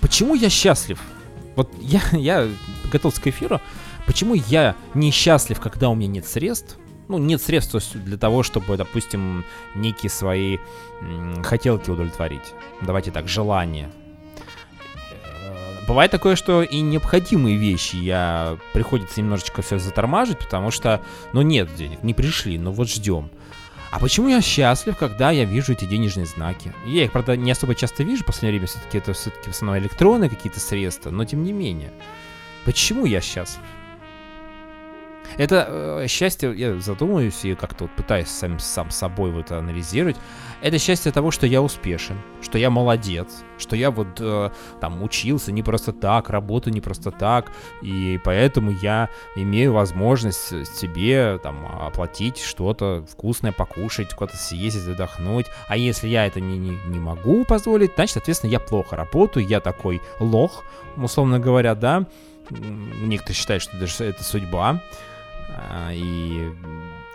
Почему 0.00 0.34
я 0.34 0.48
счастлив? 0.48 1.00
Вот 1.60 1.68
я, 1.78 2.00
я 2.12 2.48
готовился 2.90 3.20
к 3.20 3.26
эфиру. 3.26 3.60
Почему 4.06 4.32
я 4.34 4.74
не 4.94 5.10
счастлив, 5.10 5.60
когда 5.60 5.90
у 5.90 5.94
меня 5.94 6.08
нет 6.08 6.26
средств? 6.26 6.78
Ну, 7.08 7.18
нет 7.18 7.42
средств 7.42 7.94
для 7.94 8.16
того, 8.16 8.42
чтобы, 8.42 8.78
допустим, 8.78 9.44
некие 9.74 10.08
свои 10.08 10.56
хотелки 11.44 11.90
удовлетворить. 11.90 12.54
Давайте 12.80 13.10
так, 13.10 13.28
желания. 13.28 13.90
Э, 15.12 15.86
Бывает 15.86 16.10
такое, 16.10 16.34
что 16.34 16.62
и 16.62 16.80
необходимые 16.80 17.56
вещи 17.56 17.96
я 17.96 18.56
приходится 18.72 19.20
немножечко 19.20 19.60
все 19.60 19.78
затормаживать, 19.78 20.38
потому 20.38 20.70
что, 20.70 21.02
ну, 21.34 21.42
нет 21.42 21.74
денег, 21.74 22.02
не 22.02 22.14
пришли, 22.14 22.58
ну 22.58 22.70
вот 22.70 22.88
ждем. 22.88 23.30
А 23.90 23.98
почему 23.98 24.28
я 24.28 24.40
счастлив, 24.40 24.96
когда 24.96 25.32
я 25.32 25.44
вижу 25.44 25.72
эти 25.72 25.84
денежные 25.84 26.26
знаки? 26.26 26.72
Я 26.86 27.04
их, 27.04 27.12
правда, 27.12 27.36
не 27.36 27.50
особо 27.50 27.74
часто 27.74 28.04
вижу 28.04 28.22
в 28.22 28.26
последнее 28.26 28.52
время, 28.52 28.66
все-таки 28.68 28.98
это 28.98 29.12
все-таки 29.12 29.50
в 29.50 29.54
основном 29.54 29.82
электронные 29.82 30.30
какие-то 30.30 30.60
средства, 30.60 31.10
но 31.10 31.24
тем 31.24 31.42
не 31.42 31.52
менее. 31.52 31.92
Почему 32.64 33.04
я 33.04 33.20
счастлив? 33.20 33.62
Это 35.36 35.66
э, 36.02 36.06
счастье, 36.08 36.52
я 36.54 36.78
задумываюсь 36.80 37.44
и 37.44 37.54
как-то 37.54 37.84
вот 37.84 37.96
пытаюсь 37.96 38.28
сам, 38.28 38.58
сам 38.58 38.90
собой 38.90 39.30
вот 39.30 39.50
анализировать. 39.50 40.16
Это 40.60 40.78
счастье 40.78 41.10
того, 41.12 41.30
что 41.30 41.46
я 41.46 41.62
успешен, 41.62 42.20
что 42.50 42.58
я 42.58 42.68
молодец, 42.68 43.44
что 43.58 43.76
я 43.76 43.92
вот 43.92 44.18
э, 44.18 44.50
там 44.80 45.04
учился 45.04 45.52
не 45.52 45.62
просто 45.62 45.92
так, 45.92 46.30
работаю 46.30 46.74
не 46.74 46.80
просто 46.80 47.12
так, 47.12 47.52
и 47.80 48.18
поэтому 48.24 48.72
я 48.72 49.08
имею 49.36 49.72
возможность 49.72 50.66
себе 50.76 51.38
там 51.44 51.64
оплатить 51.80 52.38
что-то 52.38 53.04
вкусное, 53.08 53.52
покушать, 53.52 54.14
куда-то 54.14 54.36
съездить, 54.36 54.88
отдохнуть. 54.88 55.46
А 55.68 55.76
если 55.76 56.08
я 56.08 56.26
это 56.26 56.40
не, 56.40 56.58
не, 56.58 56.76
не 56.86 56.98
могу 56.98 57.44
позволить, 57.44 57.92
значит, 57.94 58.14
соответственно, 58.14 58.50
я 58.50 58.58
плохо 58.58 58.96
работаю, 58.96 59.46
я 59.46 59.60
такой 59.60 60.02
лох, 60.18 60.64
условно 60.96 61.38
говоря, 61.38 61.76
да. 61.76 62.04
Некоторые 62.50 63.36
считают, 63.36 63.62
что 63.62 63.78
даже 63.78 64.02
это 64.02 64.24
судьба. 64.24 64.82
А, 65.56 65.92
и, 65.92 66.50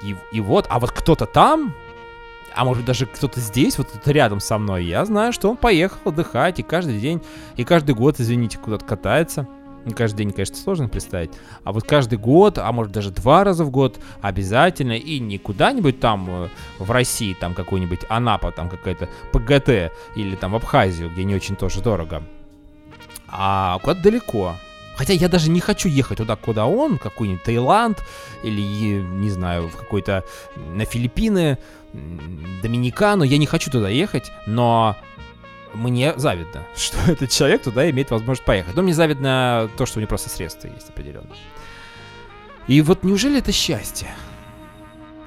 и, 0.02 0.16
и 0.32 0.40
вот, 0.40 0.66
а 0.70 0.80
вот 0.80 0.92
кто-то 0.92 1.26
там, 1.26 1.74
а 2.56 2.66
может 2.66 2.86
даже 2.86 3.06
кто-то 3.06 3.40
здесь, 3.40 3.78
вот 3.78 3.92
тут 3.92 4.08
рядом 4.08 4.40
со 4.40 4.58
мной, 4.58 4.86
я 4.86 5.06
знаю, 5.06 5.34
что 5.34 5.50
он 5.50 5.58
поехал 5.58 5.98
отдыхать 6.06 6.60
и 6.60 6.64
каждый 6.64 7.00
день, 7.00 7.22
и 7.58 7.64
каждый 7.64 7.96
год, 7.96 8.20
извините, 8.20 8.58
куда-то 8.58 8.86
катается. 8.86 9.48
Не 9.86 9.94
каждый 9.94 10.18
день, 10.18 10.32
конечно, 10.32 10.56
сложно 10.56 10.90
представить. 10.90 11.30
А 11.64 11.72
вот 11.72 11.84
каждый 11.84 12.18
год, 12.18 12.58
а 12.58 12.72
может 12.72 12.92
даже 12.92 13.12
два 13.12 13.44
раза 13.44 13.64
в 13.64 13.70
год 13.70 14.00
обязательно. 14.20 14.94
И 14.94 15.20
не 15.20 15.38
куда-нибудь 15.38 16.00
там 16.00 16.28
э, 16.28 16.50
в 16.80 16.90
России, 16.90 17.36
там 17.40 17.54
какой-нибудь 17.54 18.00
Анапа, 18.10 18.52
там 18.52 18.68
какая-то 18.68 19.10
ПГТ. 19.32 19.94
Или 20.16 20.36
там 20.36 20.54
в 20.54 20.56
Абхазию, 20.56 21.12
где 21.12 21.24
не 21.24 21.36
очень 21.36 21.56
тоже 21.56 21.82
дорого. 21.82 22.24
А 23.28 23.78
куда-то 23.78 24.02
далеко. 24.02 24.56
Хотя 24.96 25.14
я 25.14 25.28
даже 25.28 25.52
не 25.52 25.60
хочу 25.60 25.88
ехать 25.88 26.18
туда, 26.18 26.36
куда 26.36 26.66
он, 26.66 26.98
какой-нибудь 26.98 27.44
Таиланд 27.44 28.02
или, 28.44 28.62
не 29.02 29.30
знаю, 29.30 29.68
в 29.68 29.76
какой-то 29.76 30.24
на 30.56 30.86
Филиппины, 30.86 31.58
Доминикану. 32.62 33.24
Я 33.24 33.38
не 33.38 33.46
хочу 33.46 33.72
туда 33.72 33.90
ехать, 33.90 34.32
но 34.48 34.96
мне 35.74 36.14
завидно, 36.18 36.64
что 36.76 36.98
этот 37.12 37.30
человек 37.30 37.64
туда 37.64 37.90
имеет 37.90 38.12
возможность 38.12 38.46
поехать. 38.46 38.76
Но 38.76 38.82
мне 38.82 38.94
завидно 38.94 39.70
то, 39.78 39.86
что 39.86 40.00
у 40.00 40.02
него 40.02 40.10
просто 40.10 40.30
средства 40.30 40.68
есть 40.68 40.90
определенно. 40.90 41.30
И 42.68 42.82
вот 42.82 43.04
неужели 43.04 43.38
это 43.38 43.52
счастье? 43.52 44.10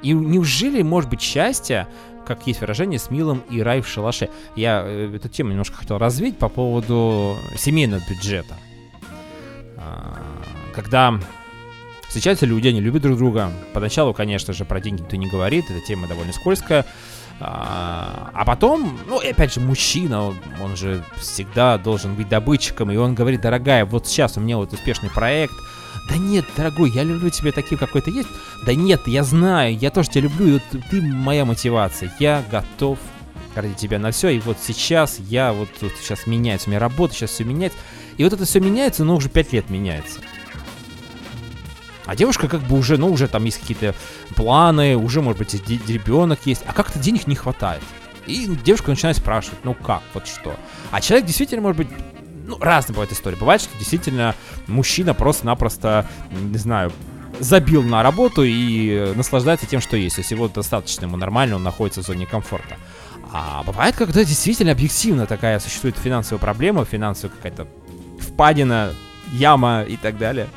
И 0.02 0.12
неужели 0.12 0.82
может 0.82 1.10
быть 1.10 1.20
счастье, 1.20 1.88
как 2.26 2.46
есть 2.46 2.60
выражение, 2.60 2.98
с 2.98 3.10
милым 3.10 3.42
и 3.50 3.62
рай 3.62 3.80
в 3.80 3.88
шалаше? 3.88 4.28
Я 4.54 4.82
э, 4.84 5.14
эту 5.14 5.28
тему 5.28 5.50
немножко 5.50 5.76
хотел 5.76 5.98
развить 5.98 6.38
по 6.38 6.48
поводу 6.48 7.36
семейного 7.56 8.02
бюджета. 8.08 8.56
А, 9.76 10.18
когда 10.74 11.20
встречаются 12.08 12.46
люди, 12.46 12.68
они 12.68 12.80
любят 12.80 13.02
друг 13.02 13.18
друга. 13.18 13.52
Поначалу, 13.72 14.12
конечно 14.12 14.52
же, 14.52 14.64
про 14.64 14.80
деньги 14.80 15.02
никто 15.02 15.16
не 15.16 15.28
говорит, 15.28 15.70
эта 15.70 15.80
тема 15.86 16.08
довольно 16.08 16.32
скользкая. 16.32 16.84
А, 17.40 18.30
а 18.34 18.44
потом, 18.44 18.98
ну, 19.06 19.20
и 19.20 19.28
опять 19.28 19.54
же, 19.54 19.60
мужчина, 19.60 20.34
он, 20.60 20.76
же 20.76 21.04
всегда 21.16 21.78
должен 21.78 22.14
быть 22.14 22.28
добытчиком, 22.28 22.90
и 22.90 22.96
он 22.96 23.14
говорит, 23.14 23.40
дорогая, 23.40 23.84
вот 23.84 24.08
сейчас 24.08 24.36
у 24.36 24.40
меня 24.40 24.56
вот 24.56 24.72
успешный 24.72 25.08
проект, 25.08 25.54
да 26.08 26.16
нет, 26.16 26.44
дорогой, 26.56 26.90
я 26.90 27.04
люблю 27.04 27.30
тебя 27.30 27.52
таким, 27.52 27.78
какой 27.78 28.00
ты 28.00 28.10
есть. 28.10 28.28
Да 28.64 28.74
нет, 28.74 29.02
я 29.06 29.22
знаю, 29.22 29.76
я 29.76 29.90
тоже 29.90 30.10
тебя 30.10 30.22
люблю, 30.22 30.56
и 30.56 30.60
ты 30.90 31.02
моя 31.02 31.44
мотивация. 31.44 32.12
Я 32.18 32.42
готов 32.50 32.98
ради 33.54 33.74
тебя 33.74 33.98
на 33.98 34.10
все, 34.10 34.30
и 34.30 34.40
вот 34.40 34.56
сейчас 34.60 35.18
я 35.18 35.52
вот, 35.52 35.68
вот 35.80 35.92
сейчас 36.00 36.26
меняется, 36.26 36.68
у 36.68 36.70
меня 36.70 36.80
работа, 36.80 37.14
сейчас 37.14 37.30
все 37.30 37.44
меняется. 37.44 37.78
И 38.16 38.24
вот 38.24 38.32
это 38.32 38.46
все 38.46 38.58
меняется, 38.58 39.04
но 39.04 39.16
уже 39.16 39.28
5 39.28 39.52
лет 39.52 39.70
меняется. 39.70 40.20
А 42.08 42.16
девушка 42.16 42.48
как 42.48 42.62
бы 42.62 42.78
уже, 42.78 42.96
ну, 42.96 43.12
уже 43.12 43.28
там 43.28 43.44
есть 43.44 43.60
какие-то 43.60 43.94
планы, 44.34 44.96
уже, 44.96 45.20
может 45.20 45.38
быть, 45.38 45.52
ребенок 45.68 46.40
есть, 46.46 46.62
а 46.66 46.72
как-то 46.72 46.98
денег 46.98 47.26
не 47.26 47.34
хватает. 47.34 47.82
И 48.26 48.46
девушка 48.64 48.88
начинает 48.88 49.18
спрашивать, 49.18 49.58
ну 49.62 49.74
как, 49.74 50.00
вот 50.14 50.26
что. 50.26 50.56
А 50.90 51.02
человек 51.02 51.26
действительно, 51.26 51.60
может 51.60 51.76
быть, 51.76 51.88
ну, 52.46 52.56
разные 52.60 52.94
бывают 52.94 53.12
истории. 53.12 53.36
Бывает, 53.36 53.60
что 53.60 53.76
действительно 53.78 54.34
мужчина 54.68 55.12
просто-напросто, 55.12 56.06
не 56.30 56.56
знаю, 56.56 56.92
забил 57.40 57.82
на 57.82 58.02
работу 58.02 58.42
и 58.42 59.12
наслаждается 59.14 59.66
тем, 59.66 59.82
что 59.82 59.98
есть. 59.98 60.16
Если 60.16 60.34
его 60.34 60.48
достаточно, 60.48 61.04
ему 61.04 61.18
нормально, 61.18 61.56
он 61.56 61.62
находится 61.62 62.02
в 62.02 62.06
зоне 62.06 62.24
комфорта. 62.24 62.78
А 63.34 63.62
бывает, 63.64 63.94
когда 63.96 64.24
действительно 64.24 64.72
объективно 64.72 65.26
такая 65.26 65.60
существует 65.60 65.98
финансовая 65.98 66.40
проблема, 66.40 66.86
финансовая 66.86 67.36
какая-то 67.36 67.68
впадина, 68.18 68.94
яма 69.30 69.82
и 69.82 69.98
так 69.98 70.16
далее. 70.16 70.48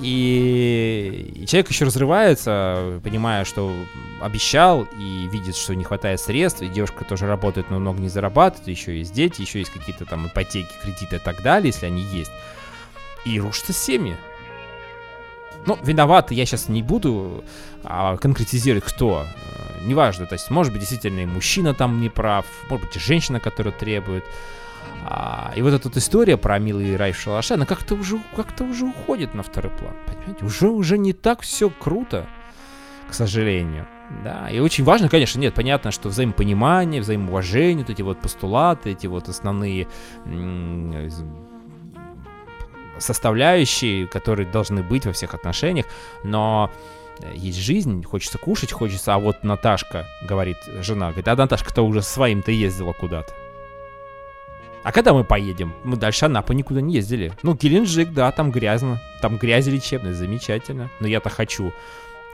И, 0.00 1.32
и 1.34 1.46
человек 1.46 1.70
еще 1.70 1.86
разрывается, 1.86 3.00
понимая, 3.02 3.44
что 3.44 3.72
обещал, 4.20 4.86
и 4.98 5.28
видит, 5.28 5.56
что 5.56 5.74
не 5.74 5.84
хватает 5.84 6.20
средств, 6.20 6.62
и 6.62 6.68
девушка 6.68 7.04
тоже 7.04 7.26
работает, 7.26 7.70
но 7.70 7.78
много 7.78 8.00
не 8.00 8.08
зарабатывает, 8.08 8.68
еще 8.68 8.98
есть 8.98 9.12
дети, 9.12 9.40
еще 9.40 9.58
есть 9.60 9.70
какие-то 9.70 10.04
там 10.04 10.26
ипотеки, 10.26 10.72
кредиты 10.82 11.16
и 11.16 11.18
так 11.18 11.42
далее, 11.42 11.68
если 11.68 11.86
они 11.86 12.02
есть. 12.02 12.30
И 13.24 13.40
рушатся 13.40 13.72
семьи. 13.72 14.16
Ну, 15.64 15.78
виноваты 15.82 16.34
я 16.34 16.46
сейчас 16.46 16.68
не 16.68 16.82
буду 16.82 17.42
а, 17.82 18.16
конкретизировать, 18.18 18.84
кто. 18.84 19.24
Э, 19.24 19.84
неважно, 19.84 20.26
то 20.26 20.34
есть, 20.34 20.48
может 20.48 20.72
быть, 20.72 20.80
действительно 20.80 21.20
и 21.20 21.26
мужчина 21.26 21.74
там 21.74 22.00
не 22.00 22.08
прав, 22.08 22.46
может 22.70 22.86
быть, 22.86 22.96
и 22.96 23.00
женщина, 23.00 23.40
которая 23.40 23.74
требует. 23.74 24.24
А, 25.04 25.52
и 25.56 25.62
вот 25.62 25.72
эта 25.72 25.88
вот 25.88 25.96
история 25.96 26.36
про 26.36 26.58
милый 26.58 26.96
рай 26.96 27.12
в 27.12 27.18
шалаше, 27.18 27.54
она 27.54 27.66
как-то 27.66 27.94
уже, 27.94 28.20
как-то 28.34 28.64
уже 28.64 28.86
уходит 28.86 29.34
на 29.34 29.42
второй 29.42 29.70
план. 29.72 29.94
Понимаете? 30.06 30.44
Уже, 30.44 30.68
уже 30.68 30.98
не 30.98 31.12
так 31.12 31.42
все 31.42 31.70
круто, 31.70 32.26
к 33.08 33.14
сожалению. 33.14 33.86
Да, 34.22 34.48
и 34.50 34.60
очень 34.60 34.84
важно, 34.84 35.08
конечно, 35.08 35.40
нет, 35.40 35.54
понятно, 35.54 35.90
что 35.90 36.08
взаимопонимание, 36.08 37.00
взаимоуважение, 37.00 37.78
вот 37.78 37.90
эти 37.90 38.02
вот 38.02 38.20
постулаты, 38.20 38.90
эти 38.90 39.08
вот 39.08 39.28
основные 39.28 39.88
составляющие, 42.98 44.06
которые 44.06 44.50
должны 44.50 44.82
быть 44.82 45.06
во 45.06 45.12
всех 45.12 45.34
отношениях, 45.34 45.86
но 46.24 46.70
есть 47.34 47.58
жизнь, 47.58 48.04
хочется 48.04 48.38
кушать, 48.38 48.72
хочется, 48.72 49.14
а 49.14 49.18
вот 49.18 49.42
Наташка, 49.42 50.06
говорит 50.22 50.58
жена, 50.80 51.08
говорит, 51.08 51.28
а 51.28 51.36
Наташка-то 51.36 51.82
уже 51.82 52.02
своим-то 52.02 52.52
ездила 52.52 52.92
куда-то. 52.92 53.32
А 54.86 54.92
когда 54.92 55.12
мы 55.12 55.24
поедем? 55.24 55.74
Мы 55.82 55.96
дальше 55.96 56.26
Анапа 56.26 56.52
никуда 56.52 56.80
не 56.80 56.94
ездили. 56.94 57.32
Ну, 57.42 57.54
Геленджик, 57.54 58.12
да, 58.12 58.30
там 58.30 58.52
грязно. 58.52 59.02
Там 59.20 59.36
грязь 59.36 59.66
лечебная, 59.66 60.14
замечательно. 60.14 60.90
Но 61.00 61.08
я-то 61.08 61.28
хочу 61.28 61.72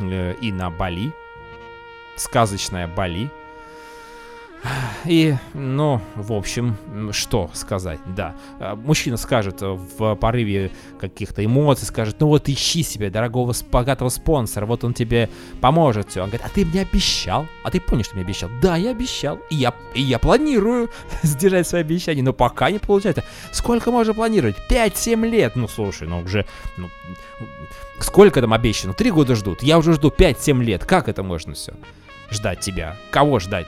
э, 0.00 0.34
и 0.38 0.52
на 0.52 0.68
Бали. 0.68 1.14
Сказочная 2.14 2.86
Бали. 2.86 3.30
И, 5.04 5.34
ну, 5.54 6.00
в 6.14 6.32
общем, 6.32 6.76
что 7.10 7.50
сказать, 7.54 7.98
да. 8.14 8.36
А, 8.60 8.76
мужчина 8.76 9.16
скажет 9.16 9.60
в 9.60 10.14
порыве 10.14 10.70
каких-то 11.00 11.44
эмоций, 11.44 11.86
скажет, 11.86 12.16
ну 12.20 12.28
вот 12.28 12.48
ищи 12.48 12.84
себе 12.84 13.10
дорогого, 13.10 13.52
богатого 13.70 14.08
спонсора, 14.08 14.66
вот 14.66 14.84
он 14.84 14.94
тебе 14.94 15.28
поможет 15.60 16.10
все. 16.10 16.22
Он 16.22 16.28
говорит, 16.28 16.46
а 16.46 16.48
ты 16.48 16.64
мне 16.64 16.82
обещал? 16.82 17.46
А 17.64 17.70
ты 17.70 17.80
помнишь, 17.80 18.06
что 18.06 18.14
мне 18.14 18.24
обещал? 18.24 18.50
Да, 18.62 18.76
я 18.76 18.90
обещал. 18.90 19.40
И 19.50 19.56
я, 19.56 19.74
и 19.94 20.02
я 20.02 20.20
планирую 20.20 20.90
сдержать 21.22 21.66
свои 21.66 21.80
обещания, 21.80 22.22
но 22.22 22.32
пока 22.32 22.70
не 22.70 22.78
получается. 22.78 23.24
Сколько 23.50 23.90
можно 23.90 24.14
планировать? 24.14 24.56
5-7 24.70 25.28
лет. 25.28 25.56
Ну, 25.56 25.66
слушай, 25.66 26.06
ну 26.06 26.20
уже, 26.20 26.46
ну, 26.76 26.88
сколько 27.98 28.40
там 28.40 28.52
обещано? 28.52 28.94
Три 28.94 29.10
года 29.10 29.34
ждут. 29.34 29.62
Я 29.64 29.78
уже 29.78 29.94
жду 29.94 30.10
5-7 30.10 30.62
лет. 30.62 30.84
Как 30.84 31.08
это 31.08 31.24
можно 31.24 31.54
все? 31.54 31.74
Ждать 32.30 32.60
тебя. 32.60 32.96
Кого 33.10 33.40
ждать? 33.40 33.66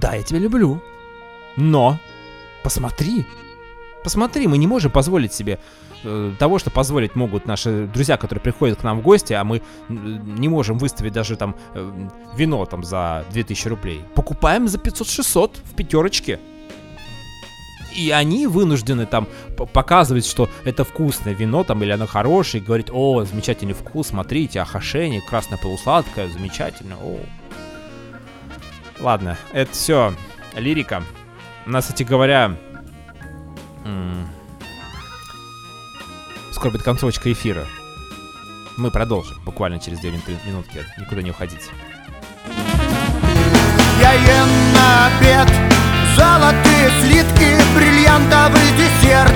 Да, 0.00 0.14
я 0.14 0.22
тебя 0.22 0.38
люблю. 0.38 0.80
Но 1.56 1.98
посмотри. 2.62 3.26
Посмотри, 4.04 4.46
мы 4.46 4.58
не 4.58 4.66
можем 4.66 4.92
позволить 4.92 5.32
себе 5.32 5.58
э, 6.04 6.32
того, 6.38 6.60
что 6.60 6.70
позволить 6.70 7.16
могут 7.16 7.46
наши 7.46 7.88
друзья, 7.92 8.16
которые 8.16 8.40
приходят 8.40 8.78
к 8.78 8.84
нам 8.84 9.00
в 9.00 9.02
гости, 9.02 9.32
а 9.32 9.42
мы 9.42 9.60
не 9.88 10.48
можем 10.48 10.78
выставить 10.78 11.12
даже 11.12 11.36
там 11.36 11.56
э, 11.74 12.08
вино 12.36 12.64
там 12.64 12.84
за 12.84 13.24
2000 13.30 13.68
рублей. 13.68 14.04
Покупаем 14.14 14.68
за 14.68 14.78
500-600 14.78 15.56
в 15.64 15.74
пятерочке. 15.74 16.38
И 17.96 18.10
они 18.10 18.46
вынуждены 18.46 19.06
там 19.06 19.26
показывать, 19.72 20.26
что 20.26 20.48
это 20.64 20.84
вкусное 20.84 21.34
вино, 21.34 21.64
там, 21.64 21.82
или 21.82 21.90
оно 21.90 22.06
хорошее, 22.06 22.62
и 22.62 22.64
говорить, 22.64 22.90
о, 22.92 23.24
замечательный 23.24 23.72
вкус, 23.72 24.08
смотрите, 24.08 24.60
ахашение, 24.60 25.20
красное 25.28 25.58
полусладкое, 25.58 26.28
замечательно, 26.28 26.94
о. 27.02 27.18
Ладно, 29.00 29.36
это 29.52 29.72
все 29.72 30.14
лирика. 30.54 31.02
У 31.66 31.70
нас, 31.70 31.84
кстати 31.84 32.02
говоря, 32.02 32.56
скоро 36.52 36.70
будет 36.72 36.82
концовочка 36.82 37.32
эфира. 37.32 37.66
Мы 38.76 38.90
продолжим 38.90 39.40
буквально 39.44 39.78
через 39.78 40.00
2 40.00 40.10
минутки. 40.46 40.84
Никуда 40.98 41.22
не 41.22 41.30
уходите. 41.30 41.70
Я 44.00 44.12
ем 44.12 44.48
на 44.74 45.06
обед 45.06 45.48
золотые 46.16 46.90
слитки, 47.00 47.56
бриллиантовый 47.74 48.70
десерт 48.76 49.34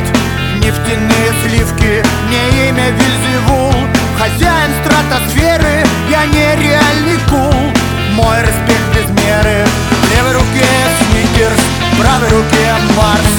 Нефтяные 0.59 1.33
сливки, 1.43 2.05
мне 2.29 2.69
имя 2.69 2.91
Вильзевул 2.91 3.75
Хозяин 4.19 4.71
стратосферы, 4.85 5.85
я 6.09 6.27
нереальный 6.27 7.19
кул 7.29 7.82
Мой 8.23 8.39
респект 8.41 8.89
без 8.95 9.09
меры. 9.23 9.67
В 10.03 10.17
левой 10.17 10.33
руке 10.35 10.69
сникерс, 11.01 11.61
в 11.93 12.01
правой 12.01 12.29
руке 12.29 12.75
Марс. 12.97 13.33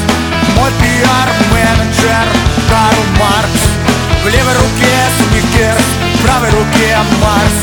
Мой 0.57 0.71
пиар-менеджер 0.81 2.27
Карл 2.69 3.03
Маркс. 3.17 3.63
В 4.23 4.27
левой 4.27 4.53
руке 4.53 4.95
сникерс, 5.17 5.85
в 6.15 6.25
правой 6.25 6.49
руке 6.49 6.97
Марс. 7.21 7.57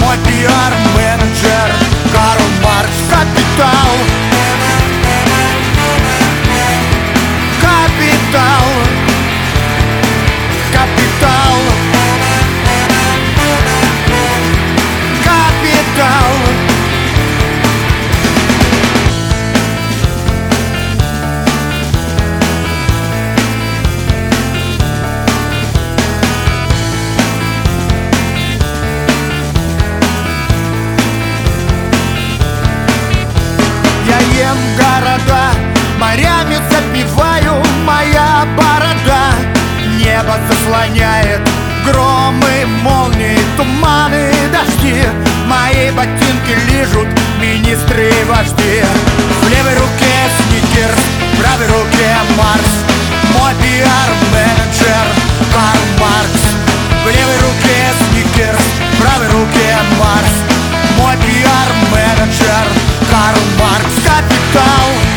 Мой 0.00 0.16
пиар-менеджер 0.26 1.72
Карл 2.12 2.46
Маркс. 2.62 2.98
Капитал 3.10 4.27
ботинки 46.48 46.72
лижут 46.72 47.08
министры 47.40 48.08
и 48.08 48.24
вожди 48.24 48.82
В 49.42 49.48
левой 49.50 49.74
руке 49.74 50.16
сникерс, 50.38 50.98
в 51.34 51.40
правой 51.40 51.66
руке 51.66 52.16
Марс. 52.36 52.84
Мой 53.38 53.52
пиар-менеджер 53.62 55.06
Карл 55.52 55.84
Маркс. 56.00 56.42
В 57.04 57.08
левой 57.08 57.36
руке 57.36 57.92
сникерс, 58.10 58.60
в 58.92 59.02
правой 59.02 59.28
руке 59.28 59.76
Марс. 59.98 60.34
Мой 60.96 61.16
пиар-менеджер 61.16 62.66
Карл 63.10 63.42
Маркс. 63.58 63.94
Капитал 64.04 65.07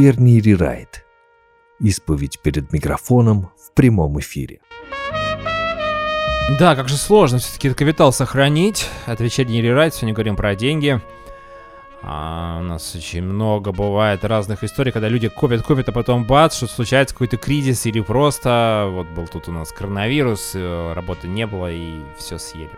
Вечерний 0.00 0.40
рерайт. 0.40 1.04
Исповедь 1.78 2.40
перед 2.40 2.72
микрофоном 2.72 3.50
в 3.58 3.74
прямом 3.74 4.18
эфире. 4.18 4.60
Да, 6.58 6.74
как 6.74 6.88
же 6.88 6.96
сложно 6.96 7.36
все-таки 7.36 7.68
капитал 7.74 8.10
сохранить. 8.10 8.88
От 9.04 9.20
вечерний 9.20 9.60
рерайт, 9.60 9.94
сегодня 9.94 10.14
говорим 10.14 10.36
про 10.36 10.54
деньги. 10.54 11.02
А 12.00 12.60
у 12.60 12.62
нас 12.62 12.94
очень 12.94 13.22
много 13.22 13.72
бывает 13.72 14.24
разных 14.24 14.64
историй, 14.64 14.90
когда 14.90 15.06
люди 15.08 15.28
копят, 15.28 15.60
копят, 15.60 15.90
а 15.90 15.92
потом 15.92 16.24
бац, 16.24 16.56
что 16.56 16.66
случается 16.66 17.14
какой-то 17.14 17.36
кризис 17.36 17.84
или 17.84 18.00
просто 18.00 18.88
вот 18.90 19.06
был 19.08 19.26
тут 19.28 19.48
у 19.48 19.52
нас 19.52 19.70
коронавирус, 19.70 20.52
э, 20.54 20.92
работы 20.94 21.28
не 21.28 21.46
было 21.46 21.70
и 21.70 22.00
все 22.16 22.38
съели. 22.38 22.70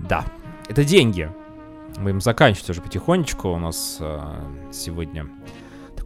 Да, 0.00 0.24
это 0.68 0.82
деньги. 0.82 1.30
Будем 1.96 2.20
заканчивать 2.20 2.70
уже 2.70 2.82
потихонечку. 2.82 3.50
У 3.50 3.58
нас 3.60 3.98
э, 4.00 4.20
сегодня 4.72 5.28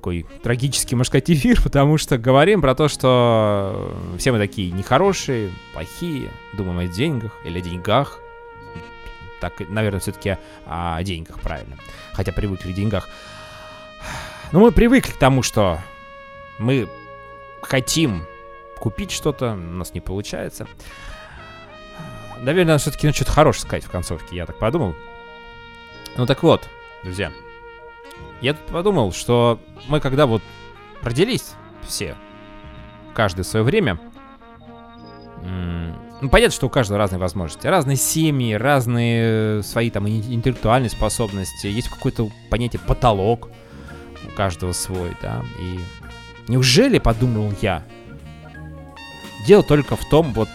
такой 0.02 0.26
трагический 0.42 0.96
мошкатифир, 0.96 1.62
потому 1.62 1.96
что 1.96 2.18
говорим 2.18 2.60
про 2.60 2.74
то, 2.74 2.88
что 2.88 3.96
все 4.18 4.32
мы 4.32 4.38
такие 4.38 4.72
нехорошие, 4.72 5.52
плохие, 5.72 6.32
думаем 6.54 6.80
о 6.80 6.86
деньгах 6.88 7.30
или 7.44 7.60
о 7.60 7.62
деньгах. 7.62 8.18
Так, 9.40 9.60
наверное, 9.68 10.00
все-таки 10.00 10.38
о 10.66 11.00
деньгах, 11.04 11.38
правильно. 11.40 11.76
Хотя 12.14 12.32
привыкли 12.32 12.72
к 12.72 12.74
деньгах. 12.74 13.08
Но 14.50 14.58
мы 14.58 14.72
привыкли 14.72 15.12
к 15.12 15.16
тому, 15.16 15.42
что 15.42 15.78
мы 16.58 16.88
хотим 17.62 18.24
купить 18.80 19.12
что-то, 19.12 19.52
у 19.52 19.56
нас 19.56 19.94
не 19.94 20.00
получается. 20.00 20.66
Наверное, 22.40 22.78
все-таки 22.78 23.10
что-то 23.12 23.30
хорошее 23.30 23.62
сказать 23.62 23.84
в 23.84 23.90
концовке, 23.90 24.34
я 24.34 24.46
так 24.46 24.58
подумал. 24.58 24.96
Ну 26.16 26.26
так 26.26 26.42
вот, 26.42 26.68
друзья, 27.04 27.32
я 28.42 28.54
тут 28.54 28.66
подумал, 28.66 29.12
что 29.12 29.58
мы 29.88 30.00
когда 30.00 30.26
вот 30.26 30.42
родились 31.02 31.54
все, 31.82 32.16
каждый 33.14 33.44
свое 33.44 33.64
время, 33.64 33.98
ну, 36.22 36.28
понятно, 36.28 36.54
что 36.54 36.66
у 36.66 36.70
каждого 36.70 36.98
разные 36.98 37.18
возможности, 37.18 37.66
разные 37.66 37.96
семьи, 37.96 38.54
разные 38.54 39.58
э, 39.58 39.62
свои 39.62 39.90
там 39.90 40.06
ин- 40.06 40.32
интеллектуальные 40.32 40.88
способности, 40.88 41.66
есть 41.66 41.88
какое-то 41.88 42.30
понятие 42.48 42.80
потолок, 42.80 43.50
у 44.24 44.36
каждого 44.36 44.70
свой, 44.70 45.16
да, 45.20 45.42
и 45.58 45.80
неужели, 46.46 47.00
подумал 47.00 47.52
я, 47.60 47.82
дело 49.48 49.64
только 49.64 49.96
в 49.96 50.08
том, 50.08 50.32
вот, 50.32 50.48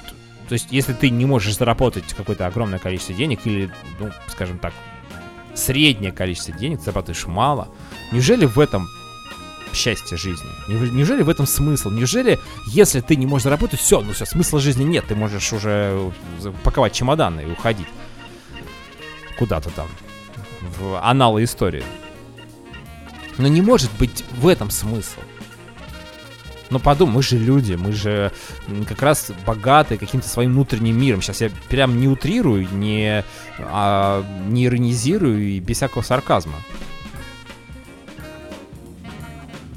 то 0.48 0.54
есть, 0.54 0.68
если 0.72 0.94
ты 0.94 1.10
не 1.10 1.26
можешь 1.26 1.58
заработать 1.58 2.14
какое-то 2.14 2.48
огромное 2.48 2.80
количество 2.80 3.14
денег 3.14 3.42
или, 3.44 3.70
ну, 4.00 4.10
скажем 4.30 4.60
так, 4.60 4.74
среднее 5.58 6.12
количество 6.12 6.54
денег, 6.54 6.80
ты 6.80 6.86
зарабатываешь 6.86 7.26
мало, 7.28 7.68
неужели 8.12 8.46
в 8.46 8.60
этом 8.60 8.88
счастье 9.74 10.18
жизни? 10.18 10.48
Неужели 10.68 11.24
в 11.24 11.30
этом 11.30 11.46
смысл? 11.46 11.90
Неужели, 11.90 12.40
если 12.68 13.02
ты 13.02 13.16
не 13.16 13.26
можешь 13.26 13.44
заработать, 13.44 13.80
все, 13.80 14.02
ну 14.02 14.14
все, 14.14 14.26
смысла 14.26 14.60
жизни 14.60 14.84
нет, 14.84 15.06
ты 15.08 15.16
можешь 15.16 15.52
уже 15.54 16.12
паковать 16.64 16.94
чемоданы 16.94 17.42
и 17.42 17.52
уходить 17.52 17.88
куда-то 19.38 19.70
там, 19.70 19.88
в 20.80 21.00
аналы 21.04 21.44
истории. 21.44 21.84
Но 23.38 23.48
не 23.48 23.62
может 23.62 23.92
быть 24.00 24.24
в 24.32 24.48
этом 24.48 24.72
смысл. 24.72 25.20
Ну 26.70 26.80
подумай, 26.80 27.16
мы 27.16 27.24
же 27.24 27.38
люди, 27.38 27.74
мы 27.74 27.94
же 27.94 28.32
как 28.88 29.02
раз 29.02 29.32
богаты 29.46 29.98
каким-то 29.98 30.28
своим 30.28 30.52
внутренним 30.52 31.00
миром. 31.00 31.22
Сейчас 31.22 31.42
я 31.42 31.50
прям 31.70 32.00
не 32.00 32.08
утрирую, 32.08 32.68
не, 32.72 33.24
а, 33.60 34.26
не 34.48 34.66
иронизирую 34.66 35.42
и 35.42 35.60
без 35.60 35.78
всякого 35.78 36.02
сарказма. 36.02 36.56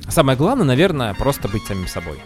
Самое 0.09 0.37
главное, 0.37 0.67
наверное, 0.67 1.15
просто 1.15 1.47
быть 1.49 1.63
самим 1.65 1.87
собой. 1.87 2.19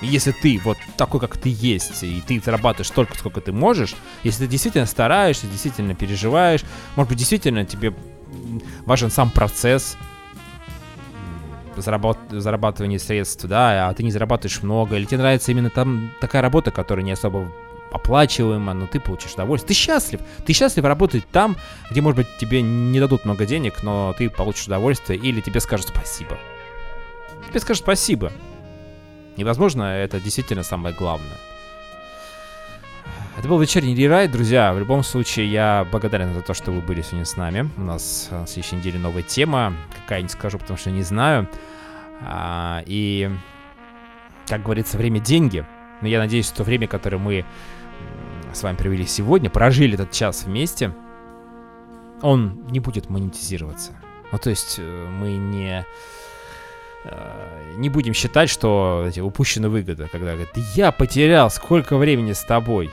Если 0.00 0.32
ты 0.32 0.60
вот 0.64 0.76
такой, 0.96 1.20
как 1.20 1.36
ты 1.36 1.48
есть, 1.56 2.02
и 2.02 2.20
ты 2.26 2.40
зарабатываешь 2.44 2.88
столько, 2.88 3.16
сколько 3.16 3.40
ты 3.40 3.52
можешь, 3.52 3.94
если 4.24 4.44
ты 4.44 4.50
действительно 4.50 4.86
стараешься, 4.86 5.46
действительно 5.46 5.94
переживаешь, 5.94 6.64
может 6.96 7.10
быть, 7.10 7.18
действительно 7.18 7.64
тебе 7.64 7.94
важен 8.84 9.10
сам 9.10 9.30
процесс 9.30 9.96
м, 11.76 11.82
зарабат- 11.82 12.30
зарабатывания 12.30 12.98
средств, 12.98 13.44
да, 13.44 13.88
а 13.88 13.94
ты 13.94 14.02
не 14.02 14.10
зарабатываешь 14.10 14.62
много, 14.62 14.96
или 14.96 15.04
тебе 15.04 15.18
нравится 15.18 15.50
именно 15.50 15.70
там 15.70 16.10
такая 16.20 16.42
работа, 16.42 16.70
которая 16.70 17.04
не 17.04 17.12
особо 17.12 17.50
оплачиваема, 17.92 18.74
но 18.74 18.86
ты 18.86 18.98
получишь 18.98 19.34
удовольствие. 19.34 19.68
Ты 19.68 19.74
счастлив. 19.74 20.20
Ты 20.44 20.52
счастлив 20.52 20.84
работать 20.84 21.24
там, 21.30 21.56
где, 21.90 22.00
может 22.00 22.16
быть, 22.16 22.26
тебе 22.38 22.60
не 22.60 22.98
дадут 22.98 23.24
много 23.24 23.46
денег, 23.46 23.82
но 23.82 24.14
ты 24.18 24.28
получишь 24.28 24.66
удовольствие, 24.66 25.18
или 25.18 25.40
тебе 25.40 25.60
скажут 25.60 25.88
спасибо. 25.88 26.36
Тебе 27.48 27.60
скажут 27.60 27.84
спасибо. 27.84 28.32
И, 29.36 29.44
возможно, 29.44 29.82
это 29.96 30.20
действительно 30.20 30.64
самое 30.64 30.94
главное. 30.94 31.36
Это 33.44 33.50
был 33.50 33.60
вечерний 33.60 33.94
рерайд, 33.94 34.30
друзья. 34.30 34.72
В 34.72 34.78
любом 34.78 35.02
случае, 35.02 35.52
я 35.52 35.86
благодарен 35.92 36.32
за 36.32 36.40
то, 36.40 36.54
что 36.54 36.72
вы 36.72 36.80
были 36.80 37.02
сегодня 37.02 37.26
с 37.26 37.36
нами. 37.36 37.68
У 37.76 37.82
нас 37.82 38.28
э, 38.30 38.40
на 38.40 38.46
следующей 38.46 38.76
неделе 38.76 38.98
новая 38.98 39.22
тема. 39.22 39.76
Какая, 40.00 40.22
не 40.22 40.30
скажу, 40.30 40.58
потому 40.58 40.78
что 40.78 40.90
не 40.90 41.02
знаю. 41.02 41.46
А, 42.22 42.82
и, 42.86 43.30
как 44.48 44.62
говорится, 44.62 44.96
время— 44.96 45.20
деньги. 45.20 45.62
Но 46.00 46.08
я 46.08 46.20
надеюсь, 46.20 46.46
что 46.46 46.64
время, 46.64 46.86
которое 46.88 47.18
мы 47.18 47.44
с 48.54 48.62
вами 48.62 48.76
провели 48.76 49.04
сегодня, 49.04 49.50
прожили 49.50 49.92
этот 49.92 50.10
час 50.10 50.44
вместе, 50.44 50.94
он 52.22 52.66
не 52.70 52.80
будет 52.80 53.10
монетизироваться. 53.10 53.92
Ну, 54.32 54.38
то 54.38 54.48
есть 54.48 54.76
э, 54.78 55.08
мы 55.20 55.36
не 55.36 55.84
э, 57.04 57.74
не 57.76 57.90
будем 57.90 58.14
считать, 58.14 58.48
что 58.48 59.04
эти 59.06 59.20
упущена 59.20 59.68
выгода, 59.68 60.08
когда 60.10 60.30
говорят, 60.30 60.48
«Да 60.54 60.62
я 60.74 60.92
потерял 60.92 61.50
сколько 61.50 61.98
времени 61.98 62.32
с 62.32 62.42
тобой, 62.42 62.90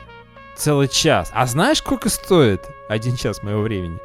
целый 0.56 0.88
час. 0.88 1.32
А 1.34 1.46
знаешь, 1.46 1.78
сколько 1.78 2.10
стоит 2.10 2.66
один 2.90 3.16
час 3.16 3.44
моего 3.44 3.62
времени? 3.62 4.00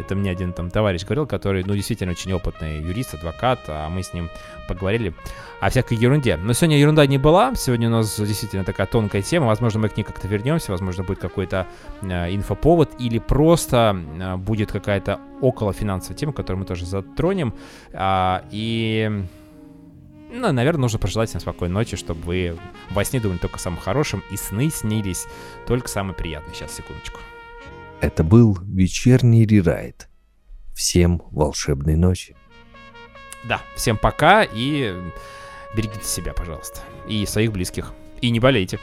Это 0.00 0.14
мне 0.14 0.30
один 0.30 0.52
там 0.52 0.70
товарищ 0.70 1.04
говорил, 1.04 1.26
который, 1.26 1.62
ну, 1.64 1.74
действительно 1.74 2.12
очень 2.12 2.32
опытный 2.32 2.80
юрист, 2.80 3.14
адвокат, 3.14 3.60
а 3.68 3.88
мы 3.90 4.02
с 4.02 4.14
ним 4.14 4.30
поговорили 4.66 5.12
о 5.60 5.68
всякой 5.68 5.98
ерунде. 5.98 6.36
Но 6.36 6.54
сегодня 6.54 6.78
ерунда 6.78 7.06
не 7.06 7.18
была, 7.18 7.54
сегодня 7.54 7.88
у 7.88 7.90
нас 7.90 8.18
действительно 8.18 8.64
такая 8.64 8.86
тонкая 8.86 9.20
тема, 9.20 9.46
возможно, 9.46 9.80
мы 9.80 9.88
к 9.88 9.96
ней 9.96 10.04
как-то 10.04 10.26
вернемся, 10.26 10.70
возможно, 10.72 11.04
будет 11.04 11.18
какой-то 11.18 11.66
э, 12.02 12.34
инфоповод 12.34 12.92
или 12.98 13.18
просто 13.18 13.94
э, 14.18 14.36
будет 14.36 14.72
какая-то 14.72 15.20
около 15.40 15.72
финансовая 15.72 16.16
тема, 16.16 16.32
которую 16.32 16.60
мы 16.60 16.66
тоже 16.66 16.86
затронем. 16.86 17.52
А, 17.92 18.44
и 18.50 19.24
ну, 20.32 20.52
наверное, 20.52 20.82
нужно 20.82 20.98
пожелать 20.98 21.28
всем 21.28 21.40
спокойной 21.40 21.74
ночи, 21.74 21.96
чтобы 21.96 22.22
вы 22.22 22.58
во 22.90 23.04
сне 23.04 23.20
думали 23.20 23.38
только 23.38 23.56
о 23.56 23.58
самом 23.58 23.78
хорошем, 23.78 24.22
и 24.30 24.36
сны 24.36 24.70
снились 24.70 25.26
только 25.66 25.88
самые 25.88 26.14
приятные. 26.14 26.54
Сейчас, 26.54 26.74
секундочку. 26.74 27.20
Это 28.00 28.24
был 28.24 28.58
вечерний 28.62 29.44
рерайд. 29.44 30.08
Всем 30.74 31.22
волшебной 31.30 31.96
ночи. 31.96 32.36
Да, 33.44 33.60
всем 33.76 33.96
пока 33.96 34.42
и 34.42 34.94
берегите 35.76 36.04
себя, 36.04 36.32
пожалуйста. 36.32 36.80
И 37.08 37.26
своих 37.26 37.52
близких. 37.52 37.92
И 38.20 38.30
не 38.30 38.40
болейте. 38.40 38.78